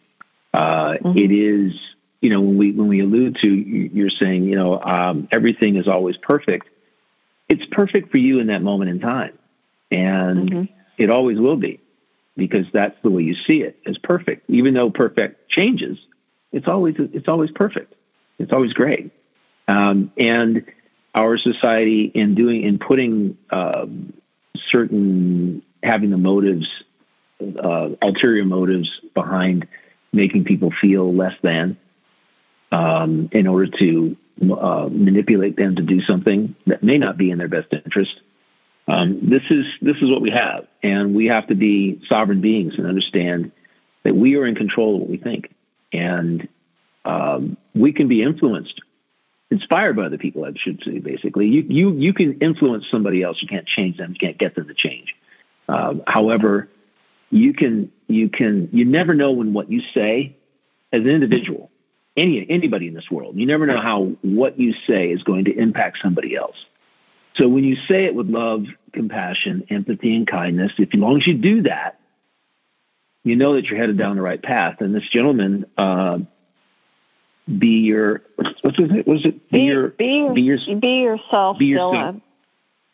Uh, 0.54 0.94
mm-hmm. 0.94 1.18
it 1.18 1.32
is, 1.32 1.78
you 2.22 2.30
know, 2.30 2.40
when 2.40 2.58
we 2.58 2.72
when 2.72 2.88
we 2.88 3.02
allude 3.02 3.38
to 3.42 3.48
you're 3.48 4.10
saying, 4.10 4.44
you 4.46 4.56
know, 4.56 4.80
um, 4.80 5.28
everything 5.32 5.76
is 5.76 5.88
always 5.88 6.16
perfect. 6.18 6.70
It's 7.50 7.66
perfect 7.72 8.12
for 8.12 8.18
you 8.18 8.40
in 8.40 8.48
that 8.48 8.62
moment 8.62 8.92
in 8.92 9.00
time, 9.00 9.38
and 9.92 10.50
mm-hmm. 10.50 10.74
it 10.98 11.10
always 11.10 11.40
will 11.40 11.58
be 11.58 11.82
because 12.38 12.66
that's 12.72 12.96
the 13.04 13.10
way 13.10 13.24
you 13.24 13.34
see 13.34 13.62
it 13.62 13.78
as 13.86 13.98
perfect. 13.98 14.50
Even 14.50 14.74
though 14.74 14.90
perfect 14.90 15.50
changes, 15.50 16.00
it's 16.52 16.68
always 16.68 16.96
it's 16.98 17.28
always 17.28 17.52
perfect. 17.52 17.94
It's 18.40 18.54
always 18.54 18.74
great. 18.74 19.12
Um, 19.68 20.12
and 20.18 20.66
our 21.16 21.38
society 21.38 22.06
in 22.06 22.36
doing 22.36 22.64
in 22.64 22.80
putting 22.80 23.38
um, 23.50 24.14
certain 24.56 25.62
having 25.82 26.10
the 26.12 26.18
motives, 26.18 26.68
uh, 27.42 27.90
ulterior 28.02 28.46
motives 28.46 28.90
behind 29.14 29.68
making 30.12 30.46
people 30.46 30.72
feel 30.82 31.14
less 31.14 31.34
than, 31.42 31.78
um, 32.72 33.30
in 33.32 33.48
order 33.48 33.72
to 33.80 34.16
uh, 34.42 34.90
manipulate 34.92 35.56
them 35.56 35.76
to 35.76 35.82
do 35.84 36.02
something 36.02 36.56
that 36.68 36.84
may 36.84 36.98
not 36.98 37.18
be 37.18 37.32
in 37.32 37.38
their 37.38 37.48
best 37.48 37.68
interest. 37.72 38.22
Um, 38.88 39.30
this 39.30 39.44
is 39.50 39.66
this 39.82 39.98
is 39.98 40.10
what 40.10 40.22
we 40.22 40.32
have, 40.32 40.68
and 40.82 41.16
we 41.16 41.28
have 41.28 41.48
to 41.48 41.56
be 41.56 42.02
sovereign 42.10 42.42
beings 42.42 42.76
and 42.78 42.86
understand 42.86 43.52
that 44.04 44.16
we 44.16 44.36
are 44.36 44.46
in 44.46 44.56
control 44.56 44.96
of 44.96 45.02
what 45.02 45.10
we 45.10 45.18
think, 45.18 45.54
and 45.94 46.50
um, 47.06 47.58
we 47.74 47.94
can 47.94 48.10
be 48.10 48.22
influenced, 48.22 48.82
inspired 49.54 49.96
by 49.96 50.06
other 50.06 50.18
people. 50.18 50.44
I 50.44 50.52
should 50.56 50.82
say, 50.84 51.00
basically, 51.00 51.48
you 51.48 51.64
you 51.70 51.94
you 51.94 52.14
can 52.14 52.40
influence 52.40 52.86
somebody 52.90 53.24
else. 53.24 53.42
You 53.42 53.48
can't 53.48 53.68
change 53.68 53.98
them. 53.98 54.12
You 54.12 54.18
can't 54.20 54.38
get 54.38 54.56
them 54.56 54.68
to 54.68 54.74
change. 54.74 55.16
Um, 55.70 56.04
however, 56.06 56.70
you 57.30 57.54
can 57.54 57.92
you 58.08 58.30
can 58.30 58.70
you 58.74 58.86
never 58.86 59.14
know 59.14 59.32
when 59.32 59.54
what 59.54 59.72
you 59.72 59.82
say 59.94 60.36
as 60.92 61.02
an 61.02 61.08
individual, 61.08 61.72
any 62.18 62.46
anybody 62.50 62.88
in 62.88 62.94
this 62.94 63.10
world, 63.10 63.38
you 63.38 63.46
never 63.46 63.66
know 63.66 63.80
how 63.80 64.16
what 64.22 64.60
you 64.60 64.74
say 64.88 65.12
is 65.12 65.24
going 65.24 65.46
to 65.46 65.56
impact 65.56 66.00
somebody 66.02 66.36
else. 66.36 66.58
So 67.36 67.48
when 67.48 67.64
you 67.64 67.76
say 67.76 68.06
it 68.06 68.14
with 68.14 68.28
love, 68.28 68.66
compassion, 68.92 69.66
empathy, 69.70 70.16
and 70.16 70.28
kindness, 70.28 70.74
if 70.78 70.94
as 70.94 71.00
long 71.00 71.18
as 71.18 71.26
you 71.26 71.36
do 71.36 71.64
that, 71.64 72.00
you 73.24 73.36
know 73.36 73.54
that 73.54 73.66
you're 73.66 73.80
headed 73.80 73.98
down 73.98 74.18
the 74.18 74.22
right 74.22 74.42
path. 74.42 74.82
And 74.82 74.94
this 74.94 75.08
gentleman, 75.10 75.66
uh, 75.78 76.20
be 77.60 77.82
your 77.82 78.22
what's 78.36 78.80
it? 78.80 79.08
Was 79.08 79.26
it 79.26 79.50
be, 79.50 79.58
be 79.58 79.64
your 79.64 79.90
be, 79.90 80.30
be, 80.34 80.42
your, 80.42 80.58
be 80.80 80.88
yourself, 81.02 81.60
be 81.60 81.66
yourself. 81.66 81.94
Dylan. 81.94 82.22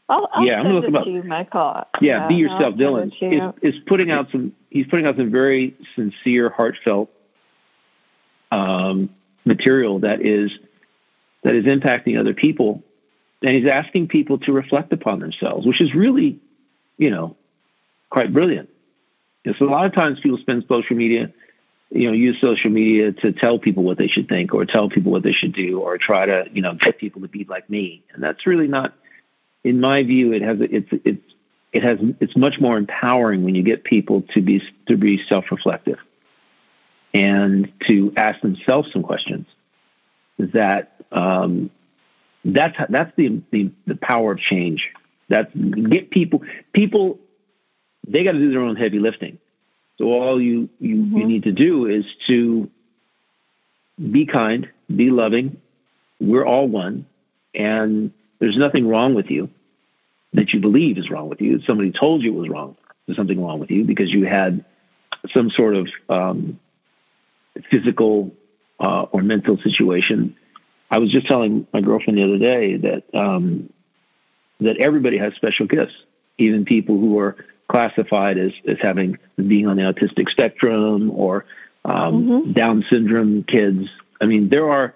I'll, 0.08 0.28
I'll 0.34 0.44
yeah, 0.46 0.62
I'm 0.62 0.68
looking 0.68 0.96
up. 0.96 1.06
You, 1.06 1.22
Michael. 1.22 1.86
Yeah, 2.02 2.22
yeah, 2.22 2.28
be 2.28 2.36
yourself, 2.36 2.76
Dylan. 2.76 3.14
Is, 3.22 3.76
is 3.76 3.82
putting 3.86 4.10
out 4.10 4.32
some. 4.32 4.54
He's 4.70 4.88
putting 4.88 5.06
out 5.06 5.18
some 5.18 5.32
very 5.32 5.76
sincere, 5.96 6.50
heartfelt 6.50 7.10
um, 8.52 9.10
material 9.46 10.00
that 10.00 10.22
is 10.22 10.52
that 11.44 11.56
is 11.56 11.66
impacting 11.66 12.20
other 12.20 12.34
people 12.34 12.84
and 13.42 13.56
he's 13.56 13.70
asking 13.70 14.08
people 14.08 14.38
to 14.40 14.52
reflect 14.52 14.92
upon 14.92 15.20
themselves, 15.20 15.66
which 15.66 15.82
is 15.82 15.94
really, 15.96 16.40
you 16.98 17.10
know, 17.10 17.38
quite 18.10 18.34
brilliant. 18.34 18.70
so 19.58 19.66
a 19.66 19.70
lot 19.70 19.86
of 19.86 19.94
times 19.94 20.20
people 20.20 20.38
spend 20.38 20.66
social 20.68 20.96
media, 20.96 21.32
you 21.92 22.08
know, 22.08 22.14
use 22.14 22.40
social 22.40 22.70
media 22.70 23.12
to 23.12 23.32
tell 23.32 23.58
people 23.58 23.84
what 23.84 23.98
they 23.98 24.08
should 24.08 24.30
think 24.30 24.54
or 24.54 24.66
tell 24.66 24.90
people 24.90 25.12
what 25.12 25.24
they 25.24 25.32
should 25.32 25.54
do 25.54 25.80
or 25.80 25.98
try 25.98 26.26
to, 26.26 26.46
you 26.54 26.62
know, 26.62 26.76
get 26.76 26.98
people 26.98 27.22
to 27.22 27.28
be 27.28 27.46
like 27.46 27.70
me. 27.70 28.04
And 28.14 28.24
that's 28.24 28.46
really 28.46 28.68
not, 28.68 28.94
in 29.64 29.82
my 29.82 30.04
view, 30.04 30.32
it 30.34 30.42
has 30.42 30.58
it's 30.60 30.90
it's 31.04 31.34
it 31.74 31.84
has 31.84 32.00
it's 32.20 32.38
much 32.38 32.60
more 32.60 32.78
empowering 32.78 33.44
when 33.44 33.56
you 33.56 33.64
get 33.64 33.84
people 33.84 34.24
to 34.34 34.42
be 34.42 34.62
to 34.88 34.98
be 34.98 35.18
self-reflective 35.28 35.98
and 37.14 37.72
to 37.88 38.14
ask 38.16 38.40
themselves 38.42 38.92
some 38.92 39.04
questions 39.04 39.48
that 40.38 41.04
um, 41.12 41.70
that's 42.46 42.78
that's 42.90 43.12
the, 43.16 43.42
the 43.52 43.72
the 43.88 43.96
power 43.96 44.34
of 44.34 44.40
change. 44.40 44.90
That's 45.28 45.52
get 45.54 46.12
people 46.12 46.44
people 46.72 47.20
they 48.08 48.24
got 48.24 48.34
to 48.34 48.40
do 48.40 48.52
their 48.52 48.62
own 48.62 48.76
heavy 48.76 49.00
lifting. 49.00 49.40
So 50.00 50.06
all 50.06 50.42
you 50.42 50.70
you, 50.80 50.96
mm-hmm. 50.96 51.18
you 51.18 51.26
need 51.28 51.44
to 51.44 51.52
do 51.52 51.86
is 51.86 52.04
to 52.26 52.68
be 54.00 54.26
kind, 54.26 54.68
be 54.94 55.12
loving. 55.12 55.62
We're 56.20 56.46
all 56.46 56.68
one, 56.68 57.06
and 57.54 58.12
there's 58.40 58.58
nothing 58.58 58.88
wrong 58.88 59.14
with 59.14 59.30
you 59.30 59.52
that 60.34 60.52
you 60.54 60.60
believe 60.60 60.98
is 60.98 61.12
wrong 61.12 61.30
with 61.30 61.42
you. 61.42 61.60
Somebody 61.62 61.92
told 61.92 62.24
you 62.24 62.34
it 62.34 62.40
was 62.40 62.50
wrong. 62.50 62.76
There's 63.06 63.18
something 63.18 63.40
wrong 63.40 63.60
with 63.60 63.70
you 63.70 63.84
because 63.84 64.12
you 64.12 64.26
had 64.26 64.66
some 65.34 65.52
sort 65.52 65.76
of 65.76 65.88
um, 66.10 66.60
physical 67.70 68.32
uh, 68.80 69.04
or 69.12 69.22
mental 69.22 69.58
situation 69.58 70.36
I 70.92 70.98
was 70.98 71.12
just 71.12 71.28
telling 71.28 71.68
my 71.72 71.82
girlfriend 71.82 72.18
the 72.18 72.24
other 72.24 72.40
day 72.40 72.78
that 72.78 73.04
um, 73.14 73.72
that 74.60 74.78
everybody 74.78 75.18
has 75.18 75.34
special 75.36 75.68
gifts, 75.68 75.94
even 76.38 76.66
people 76.66 77.00
who 77.00 77.20
are 77.20 77.38
classified 77.70 78.38
as 78.38 78.52
as 78.68 78.78
having 78.82 79.18
being 79.38 79.68
on 79.68 79.78
the 79.78 79.84
autistic 79.84 80.28
spectrum 80.30 81.12
or 81.12 81.46
um, 81.86 82.28
mm-hmm. 82.28 82.52
Down 82.52 82.84
syndrome 82.90 83.44
kids. 83.44 83.88
I 84.20 84.26
mean, 84.26 84.50
there 84.50 84.70
are. 84.70 84.94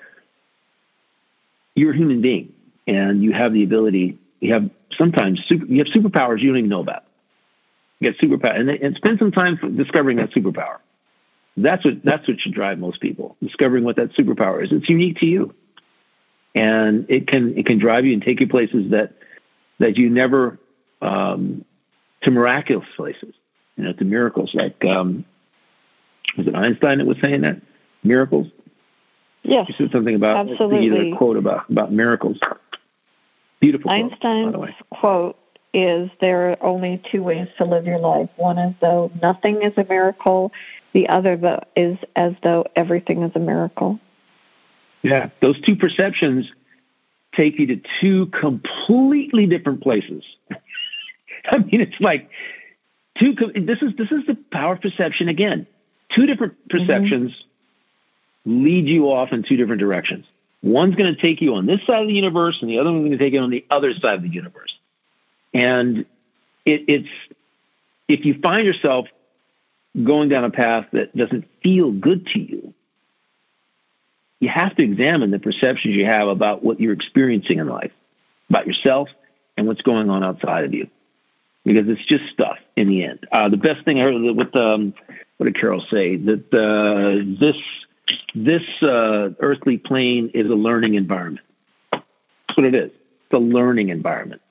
You're 1.75 1.93
a 1.93 1.95
human 1.95 2.21
being, 2.21 2.53
and 2.85 3.23
you 3.23 3.31
have 3.31 3.53
the 3.53 3.63
ability. 3.63 4.19
You 4.41 4.53
have 4.53 4.69
sometimes 4.91 5.43
super, 5.47 5.65
you 5.65 5.79
have 5.79 5.87
superpowers 5.87 6.41
you 6.41 6.49
don't 6.49 6.57
even 6.57 6.69
know 6.69 6.81
about. 6.81 7.05
You 7.99 8.11
get 8.11 8.19
superpower, 8.21 8.59
and, 8.59 8.69
and 8.69 8.95
spend 8.95 9.19
some 9.19 9.31
time 9.31 9.57
discovering 9.77 10.17
that 10.17 10.31
superpower. 10.31 10.79
That's 11.55 11.85
what 11.85 12.03
that's 12.03 12.27
what 12.27 12.39
should 12.39 12.53
drive 12.53 12.79
most 12.79 12.99
people. 12.99 13.37
Discovering 13.41 13.85
what 13.85 13.95
that 13.95 14.11
superpower 14.11 14.63
is. 14.63 14.71
It's 14.71 14.89
unique 14.89 15.19
to 15.19 15.25
you, 15.25 15.55
and 16.53 17.05
it 17.09 17.27
can 17.27 17.57
it 17.57 17.65
can 17.65 17.79
drive 17.79 18.05
you 18.05 18.13
and 18.13 18.21
take 18.21 18.39
you 18.39 18.47
places 18.47 18.91
that 18.91 19.13
that 19.79 19.97
you 19.97 20.09
never 20.09 20.59
um, 21.01 21.65
to 22.23 22.31
miraculous 22.31 22.87
places. 22.95 23.33
You 23.75 23.85
know, 23.85 23.93
to 23.93 24.05
miracles 24.05 24.51
like 24.53 24.83
um, 24.85 25.25
was 26.37 26.47
it 26.47 26.55
Einstein 26.55 26.99
that 26.99 27.07
was 27.07 27.17
saying 27.21 27.41
that 27.41 27.61
miracles? 28.03 28.47
Yes, 29.41 29.67
he 29.67 29.73
said 29.73 29.91
something 29.91 30.15
about 30.15 30.49
absolutely. 30.49 31.11
a 31.11 31.17
quote 31.17 31.37
about 31.37 31.69
about 31.69 31.91
miracles. 31.91 32.39
Beautiful. 33.59 33.89
Einstein's 33.89 34.53
quote, 34.53 34.69
quote 34.91 35.37
is 35.73 36.11
there 36.21 36.51
are 36.51 36.63
only 36.63 37.01
two 37.11 37.23
ways 37.23 37.47
to 37.57 37.65
live 37.65 37.85
your 37.85 37.97
life. 37.97 38.29
One 38.35 38.57
is 38.57 38.75
though 38.79 39.11
nothing 39.21 39.61
is 39.63 39.73
a 39.77 39.83
miracle. 39.83 40.51
The 40.93 41.09
other 41.09 41.61
is 41.75 41.97
as 42.15 42.33
though 42.43 42.65
everything 42.75 43.23
is 43.23 43.31
a 43.35 43.39
miracle. 43.39 43.99
Yeah, 45.01 45.29
those 45.41 45.59
two 45.61 45.75
perceptions 45.75 46.49
take 47.35 47.59
you 47.59 47.67
to 47.67 47.81
two 47.99 48.27
completely 48.27 49.47
different 49.47 49.81
places. 49.81 50.23
I 51.51 51.57
mean, 51.57 51.81
it's 51.81 51.99
like 51.99 52.29
two. 53.19 53.33
This 53.55 53.81
is 53.81 53.95
this 53.95 54.11
is 54.11 54.25
the 54.25 54.37
power 54.51 54.73
of 54.73 54.81
perception 54.81 55.27
again. 55.27 55.67
Two 56.15 56.25
different 56.25 56.53
mm-hmm. 56.53 56.77
perceptions 56.77 57.31
mm-hmm. 57.31 58.63
lead 58.63 58.87
you 58.87 59.05
off 59.05 59.31
in 59.31 59.43
two 59.43 59.57
different 59.57 59.79
directions. 59.79 60.25
One's 60.61 60.95
going 60.95 61.13
to 61.13 61.21
take 61.21 61.41
you 61.41 61.55
on 61.55 61.65
this 61.65 61.85
side 61.85 62.03
of 62.03 62.07
the 62.07 62.13
universe, 62.13 62.59
and 62.61 62.69
the 62.69 62.79
other 62.79 62.91
one's 62.91 63.01
going 63.01 63.11
to 63.11 63.17
take 63.17 63.33
you 63.33 63.41
on 63.41 63.49
the 63.49 63.65
other 63.69 63.93
side 63.93 64.15
of 64.15 64.21
the 64.21 64.29
universe. 64.29 64.73
And 65.53 66.05
it, 66.65 66.85
it's 66.87 67.09
if 68.07 68.25
you 68.25 68.39
find 68.41 68.65
yourself 68.65 69.07
going 70.01 70.29
down 70.29 70.45
a 70.45 70.49
path 70.49 70.87
that 70.93 71.15
doesn't 71.15 71.45
feel 71.61 71.91
good 71.91 72.25
to 72.27 72.39
you, 72.39 72.73
you 74.39 74.49
have 74.49 74.75
to 74.75 74.83
examine 74.83 75.31
the 75.31 75.39
perceptions 75.39 75.95
you 75.95 76.05
have 76.05 76.27
about 76.27 76.63
what 76.63 76.79
you're 76.79 76.93
experiencing 76.93 77.59
in 77.59 77.67
life, 77.67 77.91
about 78.49 78.67
yourself 78.67 79.09
and 79.55 79.67
what's 79.67 79.81
going 79.81 80.09
on 80.09 80.23
outside 80.23 80.65
of 80.65 80.73
you, 80.73 80.89
because 81.63 81.87
it's 81.87 82.05
just 82.05 82.25
stuff 82.31 82.57
in 82.75 82.87
the 82.89 83.03
end. 83.03 83.27
Uh, 83.31 83.49
the 83.49 83.57
best 83.57 83.85
thing 83.85 83.99
I 83.99 84.03
heard 84.03 84.21
with 84.35 84.55
um, 84.55 84.93
what 85.37 85.45
did 85.45 85.59
Carol 85.59 85.83
say 85.89 86.17
that 86.17 86.53
uh, 86.53 87.39
this 87.39 87.57
this 88.35 88.63
uh, 88.81 89.29
earthly 89.39 89.77
plane 89.77 90.31
is 90.33 90.49
a 90.49 90.55
learning 90.55 90.95
environment. 90.95 91.45
That's 91.91 92.57
what 92.57 92.65
it 92.65 92.75
is. 92.75 92.91
It's 92.91 93.33
a 93.33 93.37
learning 93.37 93.89
environment. 93.89 94.41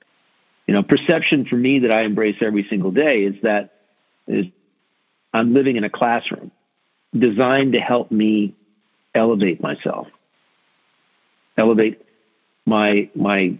You 0.67 0.73
know, 0.73 0.83
perception 0.83 1.45
for 1.45 1.55
me 1.55 1.79
that 1.79 1.91
I 1.91 2.03
embrace 2.03 2.37
every 2.41 2.65
single 2.69 2.91
day 2.91 3.23
is 3.23 3.35
that 3.43 3.73
is 4.27 4.47
I'm 5.33 5.53
living 5.53 5.75
in 5.75 5.83
a 5.83 5.89
classroom 5.89 6.51
designed 7.17 7.73
to 7.73 7.79
help 7.79 8.11
me 8.11 8.55
elevate 9.13 9.61
myself, 9.61 10.07
elevate 11.57 12.01
my 12.65 13.09
my 13.13 13.59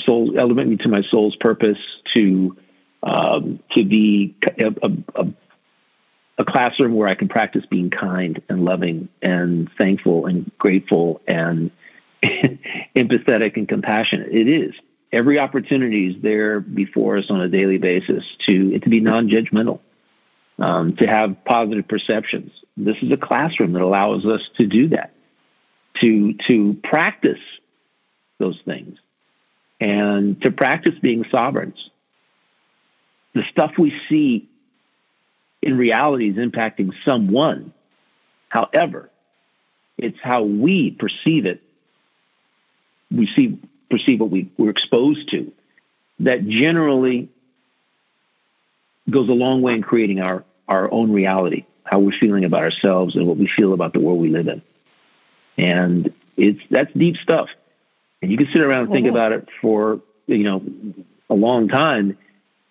soul, 0.00 0.38
elevate 0.38 0.68
me 0.68 0.76
to 0.78 0.88
my 0.88 1.02
soul's 1.02 1.36
purpose, 1.36 1.78
to 2.12 2.56
um, 3.04 3.60
to 3.72 3.84
be 3.84 4.34
a, 4.58 4.74
a, 4.82 5.26
a 6.38 6.44
classroom 6.44 6.94
where 6.94 7.06
I 7.06 7.14
can 7.14 7.28
practice 7.28 7.64
being 7.66 7.90
kind 7.90 8.42
and 8.48 8.64
loving 8.64 9.08
and 9.22 9.70
thankful 9.78 10.26
and 10.26 10.50
grateful 10.58 11.20
and 11.28 11.70
empathetic 12.24 13.56
and 13.56 13.68
compassionate. 13.68 14.32
It 14.32 14.48
is 14.48 14.74
every 15.12 15.38
opportunity 15.38 16.08
is 16.08 16.22
there 16.22 16.60
before 16.60 17.18
us 17.18 17.30
on 17.30 17.40
a 17.40 17.48
daily 17.48 17.78
basis 17.78 18.24
to 18.46 18.78
to 18.80 18.88
be 18.88 19.00
non-judgmental, 19.00 19.80
um, 20.58 20.96
to 20.96 21.06
have 21.06 21.44
positive 21.44 21.86
perceptions. 21.86 22.52
This 22.76 22.96
is 23.02 23.12
a 23.12 23.16
classroom 23.16 23.74
that 23.74 23.82
allows 23.82 24.26
us 24.26 24.48
to 24.56 24.66
do 24.66 24.88
that, 24.88 25.12
to 26.00 26.34
to 26.48 26.76
practice 26.82 27.40
those 28.38 28.60
things, 28.64 28.98
and 29.80 30.40
to 30.42 30.50
practice 30.50 30.94
being 31.00 31.24
sovereigns. 31.30 31.90
The 33.34 33.42
stuff 33.50 33.72
we 33.78 33.92
see 34.08 34.48
in 35.60 35.76
reality 35.76 36.30
is 36.30 36.36
impacting 36.36 36.92
someone. 37.04 37.72
However, 38.48 39.10
it's 39.98 40.18
how 40.22 40.44
we 40.44 40.90
perceive 40.90 41.46
it. 41.46 41.62
We 43.10 43.26
see 43.26 43.58
perceive 43.90 44.20
what 44.20 44.30
we, 44.30 44.50
we're 44.56 44.70
exposed 44.70 45.30
to, 45.30 45.52
that 46.20 46.46
generally 46.46 47.28
goes 49.08 49.28
a 49.28 49.32
long 49.32 49.62
way 49.62 49.74
in 49.74 49.82
creating 49.82 50.20
our, 50.20 50.44
our 50.68 50.90
own 50.90 51.12
reality, 51.12 51.66
how 51.84 51.98
we're 51.98 52.18
feeling 52.18 52.44
about 52.44 52.62
ourselves 52.62 53.14
and 53.16 53.26
what 53.26 53.36
we 53.36 53.48
feel 53.48 53.72
about 53.72 53.92
the 53.92 54.00
world 54.00 54.20
we 54.20 54.30
live 54.30 54.48
in. 54.48 54.62
And 55.56 56.12
it's 56.36 56.60
that's 56.70 56.92
deep 56.94 57.16
stuff. 57.16 57.48
And 58.22 58.30
you 58.30 58.38
can 58.38 58.48
sit 58.52 58.62
around 58.62 58.84
and 58.84 58.92
think 58.92 59.06
uh-huh. 59.06 59.16
about 59.16 59.32
it 59.32 59.48
for, 59.60 60.00
you 60.26 60.38
know, 60.38 60.62
a 61.28 61.34
long 61.34 61.68
time 61.68 62.16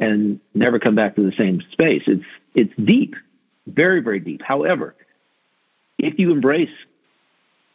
and 0.03 0.39
never 0.53 0.79
come 0.79 0.95
back 0.95 1.15
to 1.15 1.23
the 1.23 1.31
same 1.31 1.61
space. 1.71 2.03
It's 2.07 2.25
it's 2.53 2.73
deep, 2.83 3.15
very, 3.67 4.01
very 4.01 4.19
deep. 4.19 4.41
However, 4.41 4.95
if 5.97 6.19
you 6.19 6.31
embrace 6.31 6.75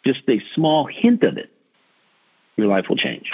just 0.05 0.23
a 0.29 0.41
small 0.55 0.87
hint 0.87 1.23
of 1.25 1.39
it, 1.39 1.51
your 2.57 2.67
life 2.69 2.87
will 2.89 2.97
change. 2.97 3.33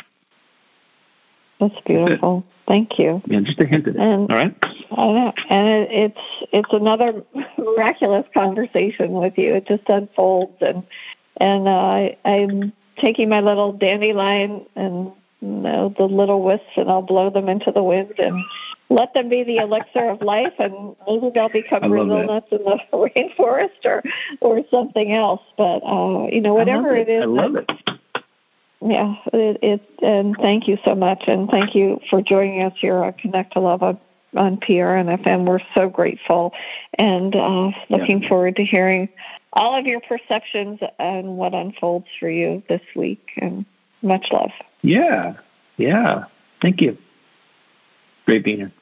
That's 1.61 1.81
beautiful. 1.87 2.45
Thank 2.67 2.99
you. 2.99 3.23
Yeah, 3.27 3.41
just 3.41 3.61
a 3.61 3.67
hint 3.67 3.87
of 3.87 3.97
it. 3.97 4.01
And, 4.01 4.31
All 4.31 4.37
right. 4.37 4.57
I 4.91 5.07
know, 5.13 5.33
and 5.51 5.69
it, 5.69 5.89
it's 5.91 6.49
it's 6.53 6.73
another 6.73 7.23
miraculous 7.59 8.27
conversation 8.33 9.13
with 9.13 9.37
you. 9.37 9.55
It 9.55 9.67
just 9.67 9.89
unfolds, 9.89 10.57
and 10.61 10.85
and 11.39 11.69
uh, 11.69 11.71
I, 11.71 12.17
I'm 12.25 12.73
taking 12.99 13.29
my 13.29 13.41
little 13.41 13.73
dandelion 13.73 14.67
and 14.77 15.13
you 15.45 15.61
know, 15.61 15.95
the 15.97 16.05
little 16.05 16.43
wisps, 16.43 16.67
and 16.77 16.91
I'll 16.91 17.03
blow 17.03 17.31
them 17.31 17.49
into 17.49 17.71
the 17.71 17.83
wind 17.83 18.15
and 18.19 18.43
let 18.89 19.15
them 19.15 19.29
be 19.29 19.45
the 19.45 19.59
elixir 19.59 20.09
of 20.09 20.23
life, 20.23 20.55
and 20.59 20.97
maybe 21.07 21.31
they'll 21.35 21.49
become 21.49 21.89
Brazil 21.89 22.27
nuts 22.27 22.49
in 22.51 22.65
the 22.65 22.81
rainforest 22.93 23.85
or 23.85 24.03
or 24.41 24.61
something 24.71 25.13
else. 25.13 25.43
But 25.57 25.81
uh, 25.81 26.29
you 26.31 26.41
know, 26.41 26.55
whatever 26.55 26.95
it. 26.97 27.09
it 27.09 27.13
is, 27.13 27.23
I 27.23 27.27
love 27.27 27.57
it 27.57 27.71
yeah, 28.85 29.17
it, 29.33 29.59
it, 29.63 29.83
and 30.03 30.37
thank 30.37 30.69
you 30.69 30.77
so 30.85 30.95
much, 30.95 31.25
and 31.27 31.49
thank 31.49 31.75
you 31.75 32.01
for 32.11 32.21
joining 32.21 32.63
us 32.63 32.75
here 32.77 33.03
on 33.03 33.15
Connect 33.15 33.55
to 33.55 33.61
Love 33.61 33.83
on, 33.83 33.99
on 34.37 34.59
PRN 34.59 35.47
We're 35.47 35.61
so 35.75 35.89
grateful, 35.89 36.53
and 36.99 37.35
uh, 37.35 37.71
looking 37.89 38.23
yeah. 38.23 38.29
forward 38.29 38.57
to 38.57 38.65
hearing 38.65 39.09
all 39.55 39.75
of 39.75 39.87
your 39.87 40.01
perceptions 40.01 40.81
and 40.99 41.39
what 41.39 41.55
unfolds 41.55 42.09
for 42.21 42.29
you 42.29 42.63
this 42.69 42.83
week. 42.95 43.31
And 43.39 43.65
much 44.05 44.27
love. 44.31 44.51
Yeah, 44.83 45.35
yeah. 45.77 46.25
Thank 46.63 46.81
you. 46.81 46.97
Great 48.27 48.45
being 48.45 48.59
here. 48.59 48.73